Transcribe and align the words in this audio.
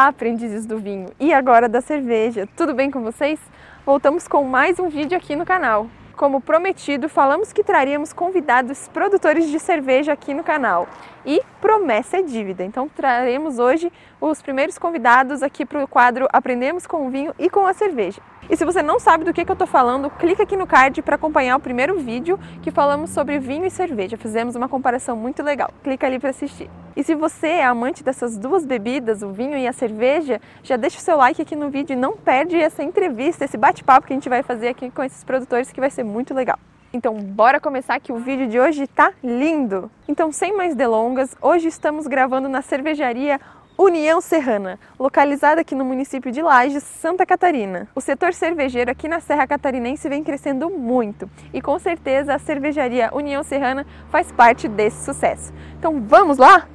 Olá, 0.00 0.08
aprendizes 0.08 0.64
do 0.64 0.78
vinho 0.78 1.10
e 1.20 1.30
agora 1.30 1.68
da 1.68 1.82
cerveja. 1.82 2.48
Tudo 2.56 2.72
bem 2.72 2.90
com 2.90 3.02
vocês? 3.02 3.38
Voltamos 3.84 4.26
com 4.26 4.42
mais 4.44 4.78
um 4.78 4.88
vídeo 4.88 5.14
aqui 5.14 5.36
no 5.36 5.44
canal. 5.44 5.88
Como 6.16 6.40
prometido, 6.40 7.06
falamos 7.06 7.52
que 7.52 7.62
traríamos 7.62 8.10
convidados 8.10 8.88
produtores 8.88 9.50
de 9.50 9.60
cerveja 9.60 10.14
aqui 10.14 10.32
no 10.32 10.42
canal. 10.42 10.88
E 11.24 11.42
promessa 11.60 12.18
é 12.18 12.22
dívida, 12.22 12.64
então 12.64 12.88
traremos 12.88 13.58
hoje 13.58 13.92
os 14.20 14.40
primeiros 14.40 14.78
convidados 14.78 15.42
aqui 15.42 15.66
para 15.66 15.84
o 15.84 15.88
quadro 15.88 16.26
Aprendemos 16.32 16.86
com 16.86 17.06
o 17.06 17.10
Vinho 17.10 17.34
e 17.38 17.50
com 17.50 17.66
a 17.66 17.74
Cerveja. 17.74 18.22
E 18.48 18.56
se 18.56 18.64
você 18.64 18.82
não 18.82 18.98
sabe 18.98 19.22
do 19.22 19.32
que, 19.32 19.44
que 19.44 19.50
eu 19.50 19.54
estou 19.54 19.66
falando, 19.66 20.10
clica 20.10 20.42
aqui 20.42 20.56
no 20.56 20.66
card 20.66 21.02
para 21.02 21.14
acompanhar 21.14 21.56
o 21.56 21.60
primeiro 21.60 21.98
vídeo 22.00 22.38
que 22.62 22.72
falamos 22.72 23.10
sobre 23.10 23.38
vinho 23.38 23.64
e 23.64 23.70
cerveja. 23.70 24.16
Fizemos 24.16 24.56
uma 24.56 24.68
comparação 24.68 25.14
muito 25.14 25.40
legal. 25.40 25.70
Clica 25.84 26.06
ali 26.06 26.18
para 26.18 26.30
assistir. 26.30 26.68
E 26.96 27.04
se 27.04 27.14
você 27.14 27.46
é 27.46 27.64
amante 27.64 28.02
dessas 28.02 28.36
duas 28.36 28.66
bebidas, 28.66 29.22
o 29.22 29.30
vinho 29.30 29.56
e 29.56 29.68
a 29.68 29.72
cerveja, 29.72 30.40
já 30.64 30.76
deixa 30.76 30.98
o 30.98 31.00
seu 31.00 31.16
like 31.16 31.40
aqui 31.40 31.54
no 31.54 31.70
vídeo 31.70 31.92
e 31.92 31.96
não 31.96 32.16
perde 32.16 32.56
essa 32.56 32.82
entrevista, 32.82 33.44
esse 33.44 33.56
bate-papo 33.56 34.06
que 34.06 34.12
a 34.12 34.16
gente 34.16 34.28
vai 34.28 34.42
fazer 34.42 34.68
aqui 34.68 34.90
com 34.90 35.04
esses 35.04 35.22
produtores 35.22 35.70
que 35.70 35.80
vai 35.80 35.90
ser 35.90 36.02
muito 36.02 36.34
legal. 36.34 36.58
Então, 36.92 37.14
bora 37.14 37.60
começar 37.60 38.00
que 38.00 38.12
o 38.12 38.18
vídeo 38.18 38.48
de 38.48 38.58
hoje 38.58 38.86
tá 38.86 39.12
lindo. 39.22 39.90
Então, 40.08 40.32
sem 40.32 40.56
mais 40.56 40.74
delongas, 40.74 41.36
hoje 41.40 41.68
estamos 41.68 42.06
gravando 42.06 42.48
na 42.48 42.62
cervejaria 42.62 43.40
União 43.78 44.20
Serrana, 44.20 44.78
localizada 44.98 45.62
aqui 45.62 45.74
no 45.74 45.84
município 45.84 46.30
de 46.30 46.42
Lages, 46.42 46.82
Santa 46.82 47.24
Catarina. 47.24 47.88
O 47.94 48.00
setor 48.00 48.34
cervejeiro 48.34 48.90
aqui 48.90 49.08
na 49.08 49.20
Serra 49.20 49.46
Catarinense 49.46 50.08
vem 50.08 50.22
crescendo 50.22 50.68
muito 50.68 51.30
e 51.54 51.62
com 51.62 51.78
certeza 51.78 52.34
a 52.34 52.38
cervejaria 52.38 53.08
União 53.14 53.42
Serrana 53.42 53.86
faz 54.10 54.30
parte 54.32 54.68
desse 54.68 55.02
sucesso. 55.02 55.50
Então 55.78 55.98
vamos 56.06 56.36
lá? 56.36 56.66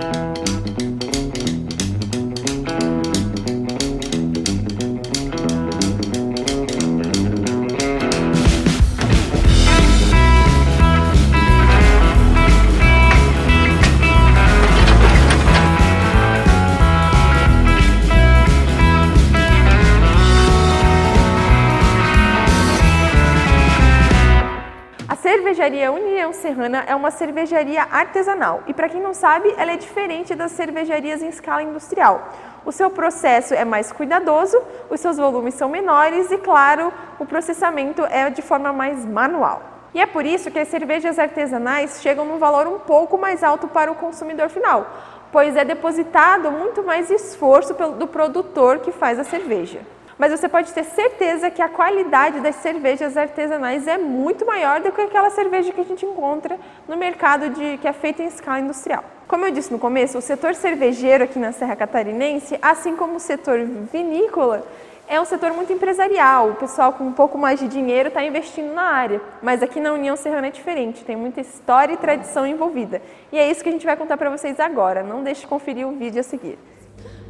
Música 0.00 0.39
cervejaria 25.60 25.92
União 25.92 26.32
Serrana 26.32 26.84
é 26.86 26.94
uma 26.94 27.10
cervejaria 27.10 27.82
artesanal 27.82 28.62
e, 28.66 28.72
para 28.72 28.88
quem 28.88 28.98
não 28.98 29.12
sabe, 29.12 29.54
ela 29.58 29.72
é 29.72 29.76
diferente 29.76 30.34
das 30.34 30.52
cervejarias 30.52 31.22
em 31.22 31.28
escala 31.28 31.62
industrial. 31.62 32.30
O 32.64 32.72
seu 32.72 32.88
processo 32.88 33.52
é 33.52 33.62
mais 33.62 33.92
cuidadoso, 33.92 34.58
os 34.88 34.98
seus 35.00 35.18
volumes 35.18 35.52
são 35.52 35.68
menores 35.68 36.30
e, 36.30 36.38
claro, 36.38 36.90
o 37.18 37.26
processamento 37.26 38.02
é 38.06 38.30
de 38.30 38.40
forma 38.40 38.72
mais 38.72 39.04
manual. 39.04 39.60
E 39.92 40.00
é 40.00 40.06
por 40.06 40.24
isso 40.24 40.50
que 40.50 40.58
as 40.58 40.68
cervejas 40.68 41.18
artesanais 41.18 42.00
chegam 42.00 42.24
num 42.24 42.38
valor 42.38 42.66
um 42.66 42.78
pouco 42.78 43.18
mais 43.18 43.44
alto 43.44 43.68
para 43.68 43.92
o 43.92 43.96
consumidor 43.96 44.48
final, 44.48 44.86
pois 45.30 45.56
é 45.56 45.64
depositado 45.64 46.50
muito 46.50 46.82
mais 46.82 47.10
esforço 47.10 47.74
do 47.74 48.06
produtor 48.06 48.78
que 48.78 48.92
faz 48.92 49.18
a 49.18 49.24
cerveja 49.24 49.80
mas 50.20 50.38
você 50.38 50.50
pode 50.50 50.70
ter 50.74 50.84
certeza 50.84 51.50
que 51.50 51.62
a 51.62 51.68
qualidade 51.70 52.40
das 52.40 52.56
cervejas 52.56 53.16
artesanais 53.16 53.88
é 53.88 53.96
muito 53.96 54.44
maior 54.44 54.82
do 54.82 54.92
que 54.92 55.00
aquela 55.00 55.30
cerveja 55.30 55.72
que 55.72 55.80
a 55.80 55.84
gente 55.84 56.04
encontra 56.04 56.58
no 56.86 56.94
mercado 56.94 57.48
de, 57.48 57.78
que 57.78 57.88
é 57.88 57.92
feita 57.94 58.22
em 58.22 58.26
escala 58.26 58.60
industrial. 58.60 59.02
Como 59.26 59.46
eu 59.46 59.50
disse 59.50 59.72
no 59.72 59.78
começo, 59.78 60.18
o 60.18 60.20
setor 60.20 60.54
cervejeiro 60.54 61.24
aqui 61.24 61.38
na 61.38 61.52
Serra 61.52 61.74
Catarinense, 61.74 62.58
assim 62.60 62.94
como 62.96 63.16
o 63.16 63.18
setor 63.18 63.60
vinícola, 63.90 64.62
é 65.08 65.18
um 65.18 65.24
setor 65.24 65.54
muito 65.54 65.72
empresarial. 65.72 66.50
O 66.50 66.54
pessoal 66.56 66.92
com 66.92 67.04
um 67.04 67.12
pouco 67.14 67.38
mais 67.38 67.58
de 67.58 67.66
dinheiro 67.66 68.08
está 68.08 68.22
investindo 68.22 68.74
na 68.74 68.82
área. 68.82 69.22
Mas 69.42 69.62
aqui 69.62 69.80
na 69.80 69.94
União 69.94 70.16
Serrana 70.16 70.48
é 70.48 70.50
diferente, 70.50 71.02
tem 71.02 71.16
muita 71.16 71.40
história 71.40 71.94
e 71.94 71.96
tradição 71.96 72.46
envolvida. 72.46 73.00
E 73.32 73.38
é 73.38 73.50
isso 73.50 73.62
que 73.62 73.70
a 73.70 73.72
gente 73.72 73.86
vai 73.86 73.96
contar 73.96 74.18
para 74.18 74.28
vocês 74.28 74.60
agora. 74.60 75.02
Não 75.02 75.24
deixe 75.24 75.40
de 75.40 75.46
conferir 75.46 75.88
o 75.88 75.92
vídeo 75.92 76.20
a 76.20 76.22
seguir. 76.22 76.58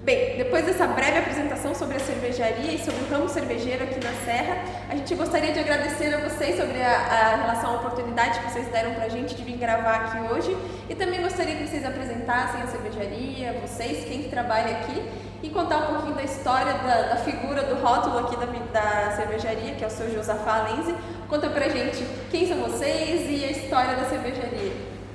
Bem, 0.02 0.38
depois 0.38 0.64
dessa 0.64 0.86
breve 0.86 1.18
apresentação 1.18 1.74
sobre 1.74 1.98
a 1.98 2.00
cervejaria 2.00 2.72
e 2.72 2.78
sobre 2.78 3.04
o 3.04 3.08
ramo 3.10 3.28
cervejeiro 3.28 3.84
aqui 3.84 4.02
na 4.02 4.12
Serra, 4.24 4.64
a 4.88 4.96
gente 4.96 5.14
gostaria 5.14 5.52
de 5.52 5.58
agradecer 5.58 6.14
a 6.14 6.26
vocês 6.26 6.56
sobre 6.56 6.82
a, 6.82 6.90
a 6.90 7.36
relação 7.36 7.74
à 7.74 7.76
oportunidade 7.80 8.40
que 8.40 8.50
vocês 8.50 8.66
deram 8.68 8.94
para 8.94 9.04
a 9.04 9.08
gente 9.10 9.34
de 9.34 9.42
vir 9.42 9.58
gravar 9.58 9.96
aqui 9.96 10.32
hoje 10.32 10.56
e 10.88 10.94
também 10.94 11.20
gostaria 11.20 11.54
que 11.54 11.68
vocês 11.68 11.84
apresentassem 11.84 12.62
a 12.62 12.66
cervejaria, 12.68 13.60
vocês, 13.60 14.06
quem 14.06 14.22
que 14.22 14.30
trabalha 14.30 14.78
aqui 14.78 15.06
e 15.42 15.50
contar 15.50 15.76
um 15.76 15.86
pouquinho 15.94 16.14
da 16.14 16.22
história 16.22 16.72
da, 16.72 17.02
da 17.02 17.16
figura 17.16 17.62
do 17.64 17.74
rótulo 17.74 18.20
aqui 18.20 18.36
da, 18.36 18.46
da, 18.46 19.10
cervejaria, 19.16 19.74
que 19.74 19.84
é 19.84 19.86
o 19.86 19.90
seu 19.90 20.10
Josafá 20.10 20.62
Lenze. 20.62 20.94
Conta 21.28 21.50
pra 21.50 21.68
gente 21.68 22.06
quem 22.30 22.48
são 22.48 22.56
vocês 22.62 23.28
e 23.28 23.44
a 23.44 23.50
história 23.50 23.96
da 23.96 24.06
cervejaria. 24.06 24.72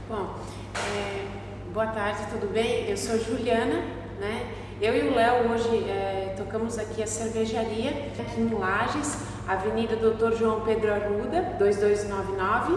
Bom, 0.07 0.35
é, 0.95 1.25
boa 1.73 1.87
tarde, 1.87 2.19
tudo 2.29 2.53
bem? 2.53 2.87
Eu 2.87 2.95
sou 2.95 3.17
Juliana, 3.17 3.83
né? 4.19 4.64
Eu 4.81 4.93
e 4.93 5.07
o 5.07 5.15
Léo 5.15 5.51
hoje 5.51 5.89
é, 5.89 6.33
tocamos 6.35 6.77
aqui 6.77 7.01
a 7.01 7.07
cervejaria, 7.07 7.91
aqui 8.19 8.41
em 8.41 8.53
Lages, 8.53 9.19
Avenida 9.47 9.95
Doutor 9.95 10.35
João 10.35 10.61
Pedro 10.65 10.93
Arruda, 10.93 11.55
2299. 11.57 12.73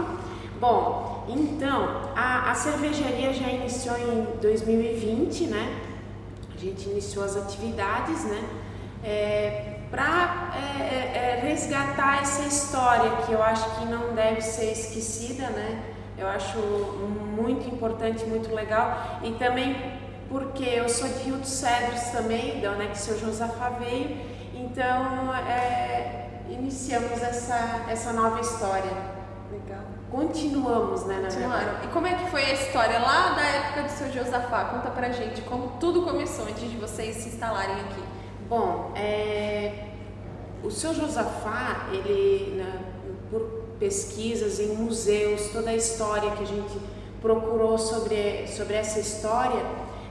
Bom, 0.61 1.25
então, 1.27 2.09
a, 2.15 2.51
a 2.51 2.55
cervejaria 2.55 3.33
já 3.33 3.49
iniciou 3.49 3.97
em 3.97 4.39
2020, 4.39 5.47
né? 5.47 5.77
A 6.55 6.57
gente 6.57 6.89
iniciou 6.89 7.25
as 7.25 7.35
atividades, 7.35 8.23
né? 8.23 8.43
É, 9.03 9.79
para 9.91 10.53
é, 10.55 10.83
é, 10.83 11.17
é, 11.17 11.39
resgatar 11.41 12.21
essa 12.21 12.43
história 12.43 13.11
que 13.25 13.33
eu 13.33 13.43
acho 13.43 13.77
que 13.77 13.85
não 13.85 14.13
deve 14.13 14.39
ser 14.39 14.71
esquecida, 14.71 15.49
né? 15.49 15.83
Eu 16.17 16.27
acho 16.27 16.57
muito 17.35 17.67
importante, 17.67 18.23
muito 18.25 18.53
legal 18.53 19.19
e 19.21 19.31
também 19.31 19.98
porque 20.29 20.63
eu 20.63 20.87
sou 20.87 21.07
de 21.07 21.23
Rio 21.23 21.37
dos 21.37 21.49
Cedros 21.49 22.01
também, 22.11 22.61
da 22.61 22.71
onde 22.71 22.83
é 22.83 22.85
que 22.87 22.93
o 22.93 22.97
seu 22.97 23.19
Josafá 23.19 23.69
veio, 23.69 24.17
então 24.53 25.33
é, 25.35 26.29
iniciamos 26.49 27.21
essa, 27.21 27.85
essa 27.89 28.13
nova 28.13 28.39
história. 28.39 28.91
Legal. 29.51 29.83
Continuamos, 30.11 31.05
né, 31.05 31.15
na 31.15 31.23
Continuaram. 31.23 31.65
verdade. 31.65 31.87
E 31.87 31.87
como 31.89 32.07
é 32.07 32.13
que 32.15 32.29
foi 32.31 32.43
a 32.43 32.53
história 32.53 32.99
lá 32.99 33.29
da 33.31 33.41
época 33.41 33.83
do 33.83 33.89
seu 33.89 34.11
Josafá? 34.11 34.65
Conta 34.65 34.89
pra 34.91 35.11
gente 35.11 35.41
como 35.41 35.79
tudo 35.79 36.03
começou 36.03 36.45
antes 36.45 36.69
de 36.69 36.77
vocês 36.77 37.17
se 37.17 37.29
instalarem 37.29 37.75
aqui. 37.81 38.03
Bom, 38.47 38.91
é, 38.95 39.89
o 40.63 40.69
seu 40.69 40.93
Josafá, 40.93 41.87
ele, 41.91 42.55
né, 42.57 42.79
por 43.31 43.41
pesquisas 43.79 44.59
em 44.59 44.75
museus, 44.75 45.49
toda 45.53 45.69
a 45.69 45.75
história 45.75 46.31
que 46.31 46.43
a 46.43 46.47
gente 46.47 46.79
procurou 47.21 47.77
sobre, 47.77 48.47
sobre 48.47 48.75
essa 48.75 48.99
história, 48.99 49.63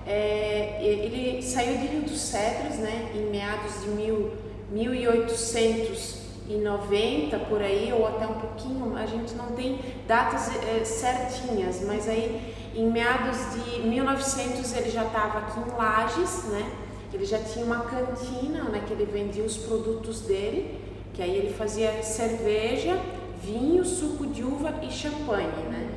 é, 0.06 0.78
ele 0.82 1.42
saiu 1.42 1.78
de 1.78 1.86
Rio 1.86 2.03
dos 2.03 2.20
Cedros, 2.20 2.76
né, 2.76 3.10
em 3.14 3.31
meados 3.31 3.81
de 3.82 3.88
mil, 3.88 4.32
1890 4.70 7.38
por 7.41 7.60
aí, 7.62 7.92
ou 7.92 8.06
até 8.06 8.26
um 8.26 8.34
pouquinho, 8.34 8.94
a 8.97 9.06
gente 9.06 9.34
não 9.34 9.47
tem 9.53 9.78
datas 10.06 10.50
é, 10.64 10.84
certinhas, 10.84 11.82
mas 11.86 12.06
aí 12.09 12.54
em 12.75 12.91
meados 12.91 13.38
de 13.54 13.81
1900 13.81 14.76
ele 14.76 14.91
já 14.91 15.04
estava 15.04 15.38
aqui 15.38 15.59
em 15.59 15.70
Lages, 15.76 16.44
né? 16.44 16.70
Ele 17.12 17.25
já 17.25 17.38
tinha 17.38 17.65
uma 17.65 17.80
cantina, 17.80 18.65
né, 18.65 18.84
que 18.86 18.92
ele 18.92 19.06
vendia 19.06 19.42
os 19.42 19.56
produtos 19.56 20.20
dele, 20.20 20.78
que 21.15 21.22
aí 21.22 21.34
ele 21.36 21.54
fazia 21.54 22.03
cerveja, 22.03 23.00
vinho, 23.42 23.82
suco 23.84 24.26
de 24.26 24.44
uva 24.44 24.75
e 24.82 24.91
champanhe, 24.91 25.47
né? 25.70 25.88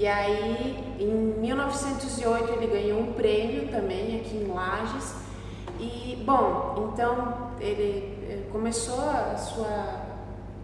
E 0.00 0.06
aí, 0.06 0.82
em 0.98 1.40
1908, 1.42 2.54
ele 2.54 2.66
ganhou 2.68 3.00
um 3.00 3.12
prêmio 3.12 3.68
também 3.68 4.18
aqui 4.18 4.34
em 4.34 4.50
Lages. 4.50 5.14
E, 5.78 6.16
bom, 6.24 6.88
então 6.90 7.50
ele 7.60 8.18
eh, 8.26 8.48
começou 8.50 8.98
a 8.98 9.36
sua 9.36 10.06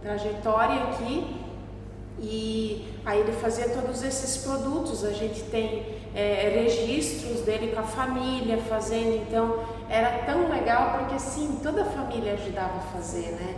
trajetória 0.01 0.85
aqui 0.85 1.37
e 2.19 2.89
aí 3.05 3.21
ele 3.21 3.33
fazia 3.33 3.69
todos 3.69 4.03
esses 4.03 4.39
produtos. 4.43 5.05
A 5.05 5.13
gente 5.13 5.43
tem 5.51 5.85
é, 6.15 6.63
registros 6.65 7.43
dele 7.43 7.73
com 7.75 7.81
a 7.81 7.83
família 7.83 8.57
fazendo, 8.57 9.17
então 9.17 9.59
era 9.91 10.25
tão 10.25 10.49
legal 10.49 10.97
porque 10.97 11.15
assim 11.15 11.61
toda 11.63 11.83
a 11.83 11.85
família 11.85 12.33
ajudava 12.33 12.79
a 12.79 12.99
fazer, 12.99 13.33
né? 13.33 13.55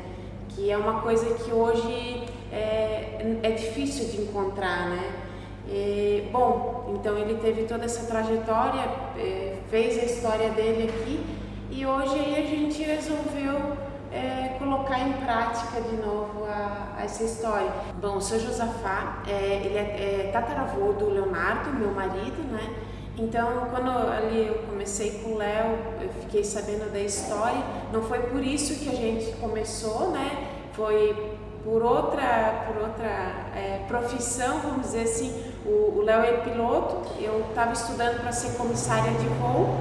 Que 0.48 0.72
é 0.72 0.76
uma 0.76 1.02
coisa 1.02 1.34
que 1.34 1.52
hoje 1.52 2.24
é, 2.50 3.38
é 3.44 3.50
difícil 3.52 4.08
de 4.08 4.22
encontrar, 4.22 4.88
né? 4.88 5.27
E, 5.69 6.29
bom, 6.32 6.94
então 6.94 7.17
ele 7.19 7.35
teve 7.38 7.65
toda 7.65 7.85
essa 7.85 8.06
trajetória, 8.06 8.82
é, 9.19 9.56
fez 9.69 9.99
a 9.99 10.06
história 10.06 10.49
dele 10.50 10.88
aqui 10.88 11.25
e 11.70 11.85
hoje 11.85 12.19
a 12.35 12.41
gente 12.41 12.82
resolveu 12.82 13.76
é, 14.11 14.56
colocar 14.59 14.99
em 15.00 15.12
prática 15.12 15.82
de 15.82 15.97
novo 15.97 16.47
a, 16.47 16.94
a 16.97 17.05
essa 17.05 17.23
história. 17.23 17.70
Bom, 18.00 18.17
o 18.17 18.20
seu 18.20 18.41
Josafá, 18.41 19.23
é, 19.29 19.62
ele 19.65 19.76
é, 19.76 20.29
é 20.29 20.31
tataravô 20.32 20.94
do 20.94 21.11
Leonardo, 21.11 21.70
meu 21.70 21.91
marido, 21.91 22.43
né? 22.50 22.75
Então, 23.19 23.67
quando 23.70 23.91
ali 23.91 24.47
eu 24.47 24.55
comecei 24.70 25.20
com 25.23 25.32
o 25.32 25.37
Léo, 25.37 25.76
eu 26.00 26.09
fiquei 26.23 26.43
sabendo 26.44 26.91
da 26.91 27.00
história. 27.00 27.61
Não 27.93 28.00
foi 28.03 28.20
por 28.20 28.43
isso 28.43 28.82
que 28.82 28.88
a 28.88 28.94
gente 28.94 29.32
começou, 29.38 30.12
né? 30.12 30.49
Foi 30.73 31.37
por 31.65 31.82
outra, 31.82 32.65
por 32.67 32.81
outra 32.82 33.49
profissão, 33.88 34.61
vamos 34.61 34.82
dizer 34.82 35.03
assim. 35.03 35.47
O 35.69 36.00
Léo 36.03 36.23
é 36.23 36.32
piloto, 36.38 36.97
eu 37.20 37.44
estava 37.47 37.75
estudando 37.75 38.23
para 38.23 38.32
ser 38.32 38.56
comissária 38.56 39.12
de 39.12 39.26
voo. 39.26 39.79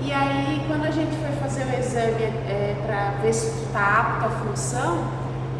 E 0.00 0.10
aí, 0.10 0.64
quando 0.66 0.86
a 0.86 0.90
gente 0.90 1.14
foi 1.16 1.30
fazer 1.36 1.66
o 1.66 1.78
exame 1.78 2.22
é, 2.22 2.74
para 2.86 3.10
ver 3.20 3.34
se 3.34 3.48
está 3.64 4.00
apto 4.00 4.24
à 4.24 4.30
função, 4.30 5.04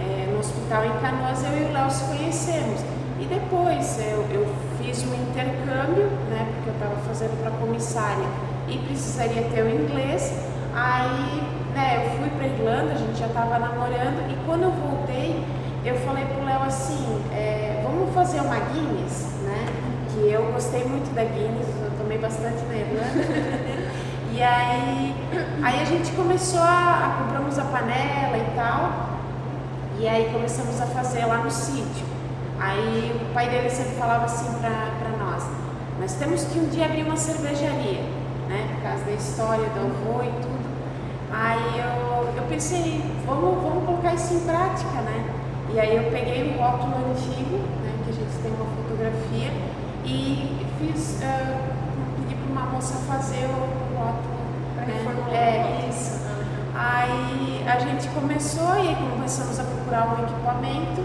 é, 0.01 0.31
no 0.33 0.39
hospital 0.39 0.87
em 0.87 0.93
Canoas, 1.01 1.45
eu 1.45 1.59
e 1.59 1.65
o 1.69 1.73
Léo 1.75 1.91
se 1.91 2.05
conhecemos. 2.05 2.81
E 3.21 3.27
depois 3.27 3.99
eu, 3.99 4.25
eu 4.31 4.47
fiz 4.79 5.05
um 5.05 5.15
intercâmbio, 5.15 6.07
né, 6.31 6.49
porque 6.55 6.71
eu 6.71 6.75
estava 6.75 6.97
fazendo 7.07 7.39
para 7.43 7.51
comissária 7.51 8.27
e 8.69 8.79
precisaria 8.79 9.43
ter 9.43 9.63
o 9.63 9.69
inglês. 9.69 10.33
Aí, 10.75 11.43
né, 11.75 12.07
eu 12.07 12.19
fui 12.19 12.31
para 12.31 12.47
Irlanda, 12.47 12.93
a 12.93 12.97
gente 12.97 13.19
já 13.19 13.27
estava 13.27 13.59
namorando 13.59 14.31
e 14.31 14.47
quando 14.47 14.63
eu 14.63 14.71
voltei, 14.71 15.45
eu 15.85 15.97
falei 15.97 16.25
pro 16.25 16.45
Léo 16.45 16.63
assim, 16.63 17.23
é, 17.33 17.81
vamos 17.83 18.15
fazer 18.15 18.41
uma 18.41 18.59
Guinness, 18.59 19.36
eu 20.29 20.53
gostei 20.53 20.85
muito 20.85 21.15
da 21.15 21.25
Guinness, 21.25 21.69
eu 21.83 21.91
tomei 21.99 22.19
bastante 22.19 22.65
na 22.67 22.75
Irlanda. 22.75 23.91
e 24.33 24.43
aí, 24.43 25.15
aí 25.63 25.81
a 25.81 25.85
gente 25.85 26.13
começou 26.13 26.61
a, 26.61 27.07
a 27.07 27.23
compramos 27.23 27.59
a 27.59 27.65
panela 27.65 28.37
e 28.37 28.57
tal. 28.57 29.17
E 29.99 30.07
aí 30.07 30.31
começamos 30.33 30.81
a 30.81 30.87
fazer 30.87 31.25
lá 31.25 31.39
no 31.39 31.51
sítio. 31.51 32.05
Aí 32.59 33.13
o 33.23 33.35
pai 33.35 33.49
dele 33.49 33.71
sempre 33.71 33.95
falava 33.97 34.25
assim 34.25 34.47
para 34.61 35.11
nós, 35.19 35.45
nós 36.01 36.15
temos 36.15 36.45
que 36.45 36.59
um 36.59 36.69
dia 36.69 36.87
abrir 36.87 37.03
uma 37.03 37.17
cervejaria, 37.17 38.01
né? 38.49 38.69
Por 38.75 38.83
causa 38.83 39.05
da 39.05 39.13
história 39.13 39.67
do 39.71 39.81
avô 39.81 40.23
e 40.23 40.31
tudo. 40.43 40.67
Aí 41.33 41.81
eu, 41.81 42.35
eu 42.37 42.43
pensei, 42.49 43.03
vamos, 43.27 43.63
vamos 43.63 43.85
colocar 43.85 44.15
isso 44.15 44.35
em 44.35 44.41
prática, 44.41 45.01
né? 45.03 45.25
E 45.73 45.81
aí 45.81 45.97
eu 45.97 46.11
peguei 46.11 46.55
um 46.55 46.63
rótulo 46.63 46.95
antigo, 47.11 47.59
né, 47.83 47.93
que 48.05 48.11
a 48.11 48.15
gente 48.15 48.43
tem 48.43 48.53
uma 48.53 48.65
fotografia, 48.65 49.51
e 50.07 50.67
fiz, 50.79 51.21
uh, 51.21 51.57
pedi 52.23 52.35
para 52.35 52.53
uma 52.53 52.73
moça 52.73 52.95
fazer 53.07 53.45
o 53.45 53.99
rótulo. 53.99 54.37
Né? 54.77 55.35
É, 55.35 55.89
isso. 55.89 56.25
Aí 56.75 57.65
a 57.67 57.79
gente 57.79 58.09
começou 58.09 58.77
e 58.77 58.89
aí 58.89 58.97
começamos 59.13 59.59
a 59.59 59.65
procurar 59.65 60.19
um 60.19 60.25
equipamento 60.25 61.03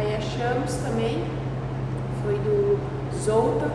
Aí 0.00 0.14
achamos 0.14 0.76
também, 0.76 1.22
foi 2.22 2.34
do 2.36 2.78
Zoltan 3.14 3.66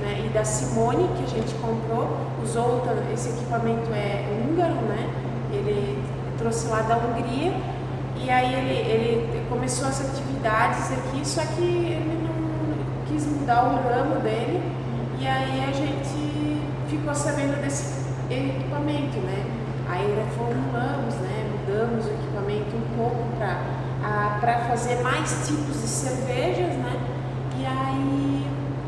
né, 0.00 0.24
e 0.24 0.28
da 0.32 0.42
Simone 0.42 1.06
que 1.18 1.24
a 1.24 1.26
gente 1.26 1.54
comprou. 1.56 2.16
O 2.42 2.46
Zoltan, 2.46 2.94
esse 3.12 3.28
equipamento 3.28 3.92
é 3.92 4.24
húngaro, 4.40 4.74
né? 4.74 5.10
Ele 5.52 6.02
trouxe 6.38 6.68
lá 6.68 6.80
da 6.80 6.96
Hungria 6.96 7.52
e 8.16 8.30
aí 8.30 8.54
ele, 8.54 8.90
ele 8.90 9.46
começou 9.50 9.86
as 9.88 10.00
atividades 10.00 10.92
aqui, 10.92 11.28
só 11.28 11.42
que 11.42 11.62
ele 11.62 12.15
quis 13.16 13.26
mudar 13.26 13.64
o 13.64 13.88
ramo 13.88 14.20
dele 14.20 14.60
e 15.18 15.26
aí 15.26 15.64
a 15.64 15.72
gente 15.72 16.60
ficou 16.86 17.14
sabendo 17.14 17.58
desse 17.62 18.04
equipamento, 18.30 19.16
né? 19.20 19.42
Aí 19.88 20.14
reformulamos, 20.14 21.14
né? 21.14 21.50
Mudamos 21.50 22.04
o 22.04 22.10
equipamento 22.10 22.76
um 22.76 22.96
pouco 22.98 23.24
para 23.38 24.58
fazer 24.68 24.96
mais 25.02 25.48
tipos 25.48 25.80
de 25.80 25.88
cervejas, 25.88 26.74
né? 26.76 27.00
E 27.58 27.64
aí, 27.64 28.46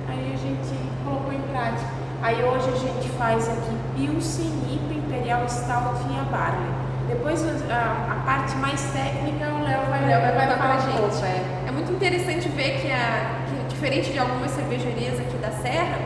aí 0.08 0.34
a 0.34 0.36
gente 0.36 0.76
colocou 1.02 1.32
em 1.32 1.40
prática. 1.50 1.88
Aí 2.20 2.44
hoje 2.44 2.68
a 2.68 2.76
gente 2.76 3.08
faz 3.16 3.48
aqui 3.48 3.78
Pilsen, 3.96 4.52
IPA, 4.70 4.94
Imperial 4.94 5.48
Stout 5.48 6.00
e 6.10 6.18
a 6.18 6.24
Barley. 6.24 6.88
Depois 7.08 7.42
a, 7.70 8.12
a, 8.12 8.14
parte 8.26 8.54
mais 8.56 8.82
técnica 8.92 9.46
o 9.46 9.64
Léo 9.64 9.80
vai, 9.88 10.04
Léo 10.04 10.20
vai, 10.20 10.32
vai 10.34 10.58
falar 10.58 10.76
pra 10.76 10.92
gente. 10.92 11.24
É. 11.24 11.68
é. 11.68 11.72
muito 11.72 11.90
interessante 11.92 12.50
ver 12.50 12.82
que, 12.82 12.92
a, 12.92 13.37
diferente 13.78 14.10
de 14.10 14.18
algumas 14.18 14.50
cervejarias 14.50 15.20
aqui 15.20 15.36
da 15.38 15.50
Serra, 15.62 15.98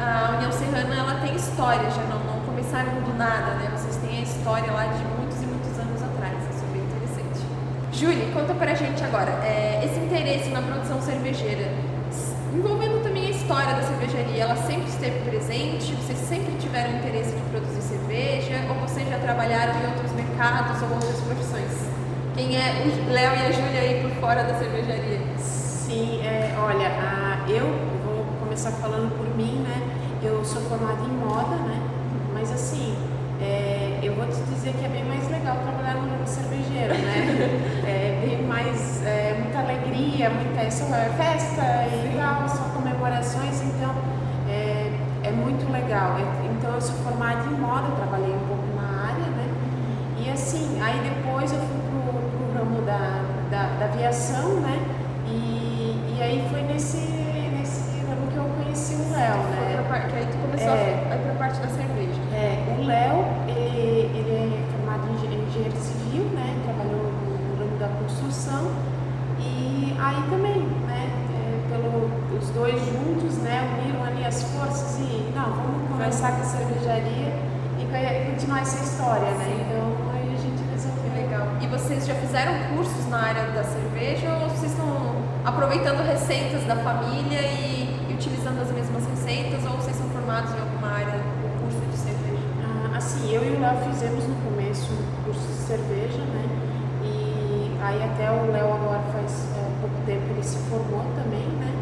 a 0.00 0.36
União 0.38 0.50
Serrana 0.50 0.94
ela 0.96 1.20
tem 1.20 1.36
história, 1.36 1.90
já 1.90 2.02
não, 2.04 2.18
não 2.24 2.40
começaram 2.46 2.94
do 3.02 3.14
nada, 3.14 3.52
né? 3.60 3.70
Vocês 3.76 3.96
têm 3.96 4.20
a 4.20 4.22
história 4.22 4.72
lá 4.72 4.86
de 4.86 5.10
Julie, 8.00 8.32
conta 8.32 8.54
pra 8.54 8.72
gente 8.72 9.04
agora, 9.04 9.30
é, 9.44 9.84
esse 9.84 10.00
interesse 10.00 10.48
na 10.48 10.62
produção 10.62 11.02
cervejeira, 11.02 11.70
envolvendo 12.54 13.02
também 13.02 13.26
a 13.26 13.30
história 13.30 13.74
da 13.74 13.82
cervejaria, 13.82 14.42
ela 14.42 14.56
sempre 14.56 14.88
esteve 14.88 15.20
presente? 15.28 15.92
Vocês 15.96 16.18
sempre 16.20 16.54
tiveram 16.58 16.96
interesse 16.96 17.32
de 17.32 17.42
produzir 17.50 17.82
cerveja? 17.82 18.56
Ou 18.70 18.76
vocês 18.88 19.06
já 19.06 19.18
trabalharam 19.18 19.74
em 19.78 19.86
outros 19.88 20.12
mercados 20.12 20.80
ou 20.80 20.94
outras 20.94 21.20
profissões? 21.20 21.90
Quem 22.34 22.56
é 22.56 22.86
o 22.86 23.12
Léo 23.12 23.34
e 23.34 23.46
a 23.46 23.52
Júlia 23.52 23.80
aí 23.82 24.00
por 24.00 24.10
fora 24.12 24.44
da 24.44 24.54
cervejaria? 24.54 25.29
Sim, 26.00 26.22
é, 26.24 26.56
olha, 26.58 26.88
a, 26.88 27.44
eu 27.46 27.66
vou 28.06 28.24
começar 28.40 28.70
falando 28.70 29.14
por 29.18 29.36
mim, 29.36 29.60
né? 29.60 29.82
Eu 30.22 30.42
sou 30.42 30.62
formada 30.62 31.02
em 31.02 31.12
moda, 31.12 31.56
né? 31.56 31.78
Mas 32.32 32.50
assim, 32.50 32.96
é, 33.38 34.00
eu 34.02 34.14
vou 34.14 34.24
te 34.24 34.40
dizer 34.48 34.72
que 34.72 34.86
é 34.86 34.88
bem 34.88 35.04
mais 35.04 35.28
legal 35.28 35.58
trabalhar 35.58 35.96
no 35.96 36.08
ramo 36.08 36.26
cervejeiro, 36.26 36.94
né? 36.94 37.84
é 37.84 38.18
bem 38.24 38.46
mais, 38.46 39.04
é, 39.04 39.36
muita 39.42 39.58
alegria, 39.58 40.30
muita 40.30 40.62
é 40.62 40.70
só 40.70 40.86
festa 41.18 41.84
e 41.92 42.08
legal, 42.08 42.48
só 42.48 42.64
comemorações, 42.72 43.60
então 43.60 43.94
é, 44.48 44.90
é 45.22 45.30
muito 45.32 45.70
legal. 45.70 46.16
Então 46.56 46.76
eu 46.76 46.80
sou 46.80 46.94
formada 47.04 47.44
em 47.44 47.60
moda, 47.60 47.94
trabalhei 47.96 48.34
um 48.34 48.46
pouco 48.48 48.64
na 48.74 49.04
área, 49.04 49.28
né? 49.36 49.52
E 50.16 50.30
assim, 50.30 50.80
aí 50.80 50.98
depois 51.00 51.52
eu 51.52 51.58
fui 51.58 51.78
pro, 51.90 52.48
pro 52.48 52.58
ramo 52.58 52.86
da, 52.86 53.20
da, 53.50 53.76
da 53.78 53.84
aviação, 53.84 54.60
né? 54.60 54.89
Aí 56.30 56.46
foi 56.48 56.62
nesse, 56.62 56.96
nesse 57.58 58.06
ramo 58.06 58.30
que 58.30 58.36
eu 58.36 58.44
conheci 58.62 58.94
o 58.94 59.10
Léo, 59.10 59.42
né? 59.50 60.06
Que 60.08 60.16
aí 60.16 60.26
tu 60.30 60.38
começou 60.38 60.68
é, 60.68 61.08
a 61.10 61.16
ir 61.16 61.22
pra 61.22 61.34
parte 61.34 61.58
da 61.58 61.66
cerveja. 61.66 62.20
É, 62.32 62.78
o 62.78 62.86
Léo, 62.86 63.24
ele, 63.48 64.14
ele 64.14 64.30
é 64.30 64.62
formado 64.70 65.08
em 65.10 65.42
engenheiro 65.42 65.76
civil, 65.76 66.22
né? 66.30 66.54
Trabalhou 66.62 67.02
no 67.02 67.58
ramo 67.58 67.76
da 67.80 67.88
construção. 67.98 68.70
E 69.40 69.92
aí 69.98 70.22
também, 70.30 70.62
né? 70.86 71.10
É, 71.34 71.74
pelo, 71.74 72.08
os 72.38 72.48
dois 72.50 72.78
juntos, 72.78 73.38
né? 73.38 73.66
Uniram 73.82 74.04
ali 74.04 74.24
as 74.24 74.40
forças 74.54 75.00
e, 75.00 75.32
não, 75.34 75.50
vamos 75.50 75.88
começar 75.90 76.30
com 76.30 76.42
a 76.42 76.44
cervejaria 76.44 77.34
e 77.76 78.30
continuar 78.30 78.60
essa 78.60 78.80
história, 78.84 79.32
né? 79.32 79.66
Então, 79.66 80.14
aí 80.14 80.32
a 80.32 80.38
gente 80.38 80.62
resolveu. 80.70 81.10
Legal. 81.12 81.48
E 81.60 81.66
vocês 81.66 82.06
já 82.06 82.14
fizeram 82.14 82.52
cursos 82.76 83.08
na 83.08 83.18
área 83.18 83.50
da 83.50 83.64
cerveja 83.64 84.32
ou 84.34 84.48
vocês 84.48 84.70
estão 84.70 85.09
aproveitando 85.50 86.06
receitas 86.06 86.64
da 86.64 86.76
família 86.76 87.40
e, 87.42 88.08
e 88.08 88.14
utilizando 88.14 88.60
as 88.62 88.70
mesmas 88.72 89.06
receitas 89.06 89.64
ou 89.64 89.76
vocês 89.76 89.96
são 89.96 90.08
formados 90.10 90.50
em 90.54 90.60
alguma 90.60 90.88
área 90.88 91.20
assim, 93.00 93.32
eu 93.32 93.42
e 93.42 93.56
o 93.56 93.60
Léo 93.60 93.76
fizemos 93.90 94.24
no 94.26 94.34
começo 94.44 94.92
um 94.92 95.24
curso 95.24 95.40
de 95.40 95.54
cerveja, 95.54 96.18
né? 96.18 96.44
E 97.02 97.72
aí 97.82 98.04
até 98.04 98.30
o 98.30 98.52
Léo 98.52 98.74
agora 98.74 99.00
faz 99.12 99.48
é, 99.56 99.80
pouco 99.80 99.96
tempo 100.04 100.22
ele 100.30 100.42
se 100.42 100.58
formou 100.68 101.04
também, 101.16 101.48
né? 101.58 101.72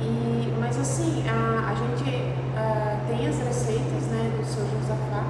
E, 0.00 0.56
mas 0.58 0.78
assim, 0.80 1.22
a, 1.28 1.70
a 1.70 1.74
gente 1.74 2.32
a, 2.56 2.96
tem 3.06 3.28
as 3.28 3.38
receitas, 3.38 4.04
né, 4.08 4.32
do 4.38 4.44
seu 4.46 4.64
Josafá. 4.64 5.22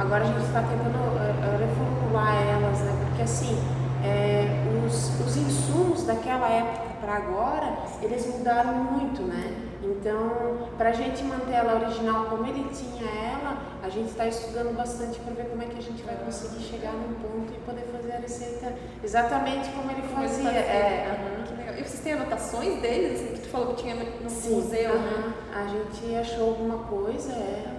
Agora 0.00 0.24
a 0.24 0.26
gente 0.26 0.46
está 0.46 0.62
tentando 0.62 0.96
a, 0.96 1.58
reformular 1.58 2.34
elas, 2.34 2.78
né? 2.80 2.96
Porque 3.08 3.22
assim, 3.22 3.58
é, 4.02 4.64
os, 4.86 5.20
os 5.20 5.36
insumos 5.36 6.06
daquela 6.06 6.48
época 6.48 6.87
para 7.00 7.14
agora, 7.14 7.78
eles 8.02 8.26
mudaram 8.26 8.74
muito, 8.74 9.22
né? 9.22 9.68
Então, 9.82 10.68
para 10.76 10.90
a 10.90 10.92
gente 10.92 11.22
manter 11.24 11.52
ela 11.52 11.74
original 11.76 12.26
como 12.26 12.46
ele 12.46 12.64
tinha 12.72 13.10
ela, 13.10 13.56
a 13.82 13.88
gente 13.88 14.10
está 14.10 14.26
estudando 14.26 14.76
bastante 14.76 15.18
para 15.20 15.34
ver 15.34 15.50
como 15.50 15.62
é 15.62 15.66
que 15.66 15.78
a 15.78 15.82
gente 15.82 16.02
vai 16.02 16.16
conseguir 16.16 16.60
chegar 16.60 16.92
num 16.92 17.14
ponto 17.14 17.52
e 17.54 17.58
poder 17.64 17.86
fazer 17.92 18.12
a 18.12 18.18
receita 18.18 18.74
exatamente 19.02 19.70
como 19.70 19.90
ele 19.90 20.02
fazia. 20.02 20.50
É, 20.50 21.16
uhum. 21.18 21.78
E 21.78 21.82
vocês 21.84 22.00
têm 22.00 22.14
anotações 22.14 22.80
deles, 22.80 23.20
assim, 23.20 23.34
que 23.34 23.40
tu 23.40 23.48
falou 23.48 23.74
que 23.74 23.82
tinha 23.82 23.94
no 23.94 24.28
Sim, 24.28 24.56
museu? 24.56 24.94
Uhum. 24.94 25.32
A 25.54 25.66
gente 25.66 26.14
achou 26.16 26.50
alguma 26.50 26.78
coisa, 26.84 27.32
é. 27.32 27.78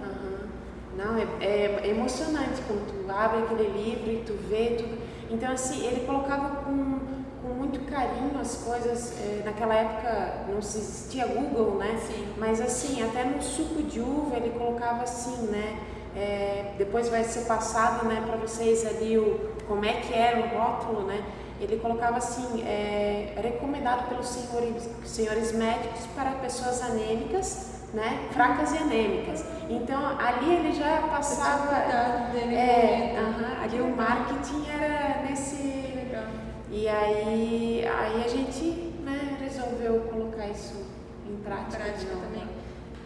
Não, 0.96 1.16
é, 1.16 1.26
é, 1.40 1.88
emocionante 1.88 2.60
quando 2.66 2.86
tu 2.86 3.10
abre 3.10 3.44
aquele 3.44 3.68
livro 3.68 4.10
e 4.10 4.22
tu 4.26 4.34
vê 4.48 4.76
tudo. 4.76 4.98
Então, 5.30 5.52
assim, 5.52 5.86
ele 5.86 6.04
colocava 6.04 6.59
muito 7.70 7.90
carinho 7.90 8.38
as 8.40 8.56
coisas. 8.56 9.12
É, 9.18 9.42
naquela 9.44 9.74
época 9.74 10.44
não 10.48 10.60
se 10.60 10.78
existia 10.78 11.26
Google, 11.26 11.76
né? 11.76 11.98
Sim. 12.06 12.26
Mas 12.36 12.60
assim, 12.60 13.02
até 13.02 13.24
no 13.24 13.40
suco 13.40 13.82
de 13.82 14.00
uva 14.00 14.36
ele 14.36 14.50
colocava 14.50 15.04
assim, 15.04 15.46
né? 15.46 15.78
É, 16.16 16.74
depois 16.76 17.08
vai 17.08 17.22
ser 17.22 17.46
passado, 17.46 18.04
né, 18.06 18.20
para 18.26 18.36
vocês 18.36 18.84
ali 18.84 19.16
o 19.16 19.48
como 19.68 19.84
é 19.84 19.92
que 19.92 20.12
era 20.12 20.40
o 20.40 20.58
rótulo, 20.58 21.06
né? 21.06 21.24
ele 21.60 21.76
colocava 21.76 22.16
assim, 22.16 22.62
é, 22.62 23.34
recomendado 23.36 24.08
pelos 24.08 24.26
senhores, 24.26 24.88
senhores 25.04 25.52
médicos 25.52 26.06
para 26.16 26.30
pessoas 26.32 26.82
anêmicas, 26.82 27.82
né, 27.92 28.28
fracas 28.32 28.72
e 28.72 28.78
anêmicas. 28.78 29.44
Então 29.68 30.18
ali 30.18 30.54
ele 30.54 30.72
já 30.72 31.02
passava, 31.08 31.76
é, 31.76 33.14
uh 33.20 33.62
ali 33.62 33.80
o 33.80 33.94
marketing 33.94 34.66
era 34.68 35.22
nesse 35.22 35.79
e 36.70 36.88
aí, 36.88 37.84
aí 37.84 38.24
a 38.24 38.28
gente 38.28 38.64
né, 39.04 39.36
resolveu 39.40 40.00
colocar 40.12 40.46
isso 40.46 40.86
em 41.28 41.36
prática, 41.42 41.78
prática 41.78 42.12
também. 42.14 42.48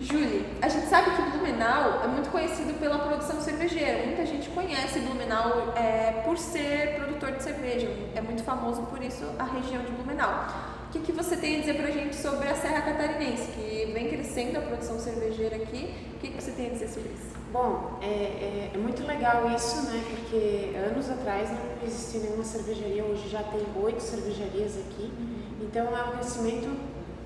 Julie, 0.01 0.45
a 0.61 0.69
gente 0.69 0.87
sabe 0.87 1.13
que 1.13 1.23
Blumenau 1.31 2.03
é 2.05 2.09
muito 2.09 2.29
conhecido 2.31 2.79
pela 2.79 2.99
produção 2.99 3.41
cervejeira. 3.41 4.07
Muita 4.07 4.27
gente 4.27 4.51
conhece 4.51 4.99
Blumenau 5.01 5.73
é, 5.77 6.23
por 6.25 6.37
ser 6.37 6.97
produtor 6.97 7.33
de 7.33 7.43
cerveja. 7.43 7.89
É 8.15 8.21
muito 8.21 8.43
famoso 8.43 8.83
por 8.83 9.03
isso 9.03 9.25
a 9.39 9.45
região 9.45 9.83
de 9.83 9.93
Blumenau. 9.93 10.47
O 10.89 10.93
que, 10.93 11.01
que 11.01 11.13
você 11.13 11.37
tem 11.37 11.57
a 11.57 11.61
dizer 11.61 11.77
para 11.77 11.89
a 11.89 11.91
gente 11.91 12.15
sobre 12.17 12.49
a 12.49 12.55
Serra 12.55 12.83
Catarinense, 12.83 13.51
que 13.53 13.91
vem 13.93 14.09
crescendo 14.09 14.59
a 14.59 14.61
produção 14.61 14.99
cervejeira 14.99 15.57
aqui? 15.57 15.95
O 16.17 16.19
que, 16.19 16.29
que 16.29 16.43
você 16.43 16.51
tem 16.51 16.67
a 16.67 16.71
dizer 16.71 16.89
sobre 16.89 17.11
isso? 17.11 17.44
Bom, 17.55 17.99
é, 18.03 18.07
é, 18.07 18.71
é 18.75 18.79
muito 18.79 19.07
legal 19.07 19.49
isso, 19.55 19.87
né? 19.87 20.03
Porque 20.11 20.77
anos 20.77 21.09
atrás 21.09 21.49
não 21.51 21.87
existia 21.87 22.21
nenhuma 22.23 22.43
cervejaria, 22.43 23.05
hoje 23.05 23.29
já 23.29 23.45
tem 23.45 23.65
oito 23.81 24.03
cervejarias 24.03 24.77
aqui. 24.77 25.05
Uhum. 25.05 25.63
Então 25.63 25.97
é 25.97 26.03
um 26.03 26.13
crescimento 26.17 26.69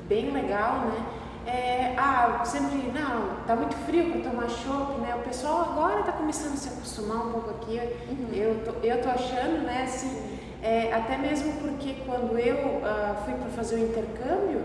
bem 0.06 0.30
legal, 0.30 0.80
né? 0.80 1.06
é, 1.48 1.94
ah, 1.96 2.42
sempre, 2.44 2.92
não, 2.92 3.42
tá 3.46 3.56
muito 3.56 3.74
frio 3.86 4.10
para 4.10 4.30
tomar 4.30 4.50
chopp, 4.50 5.00
né? 5.00 5.14
O 5.14 5.20
pessoal 5.20 5.62
agora 5.62 6.02
tá 6.02 6.12
começando 6.12 6.52
a 6.52 6.56
se 6.56 6.68
acostumar 6.68 7.26
um 7.26 7.32
pouco 7.32 7.50
aqui. 7.50 7.80
Uhum. 8.10 8.28
Eu, 8.34 8.62
tô, 8.64 8.86
eu 8.86 9.00
tô 9.00 9.08
achando, 9.08 9.62
né, 9.62 9.84
assim, 9.84 10.38
é, 10.62 10.92
até 10.92 11.16
mesmo 11.16 11.54
porque 11.54 11.94
quando 12.04 12.38
eu 12.38 12.56
uh, 12.56 13.24
fui 13.24 13.32
para 13.32 13.48
fazer 13.48 13.76
o 13.76 13.78
intercâmbio, 13.78 14.62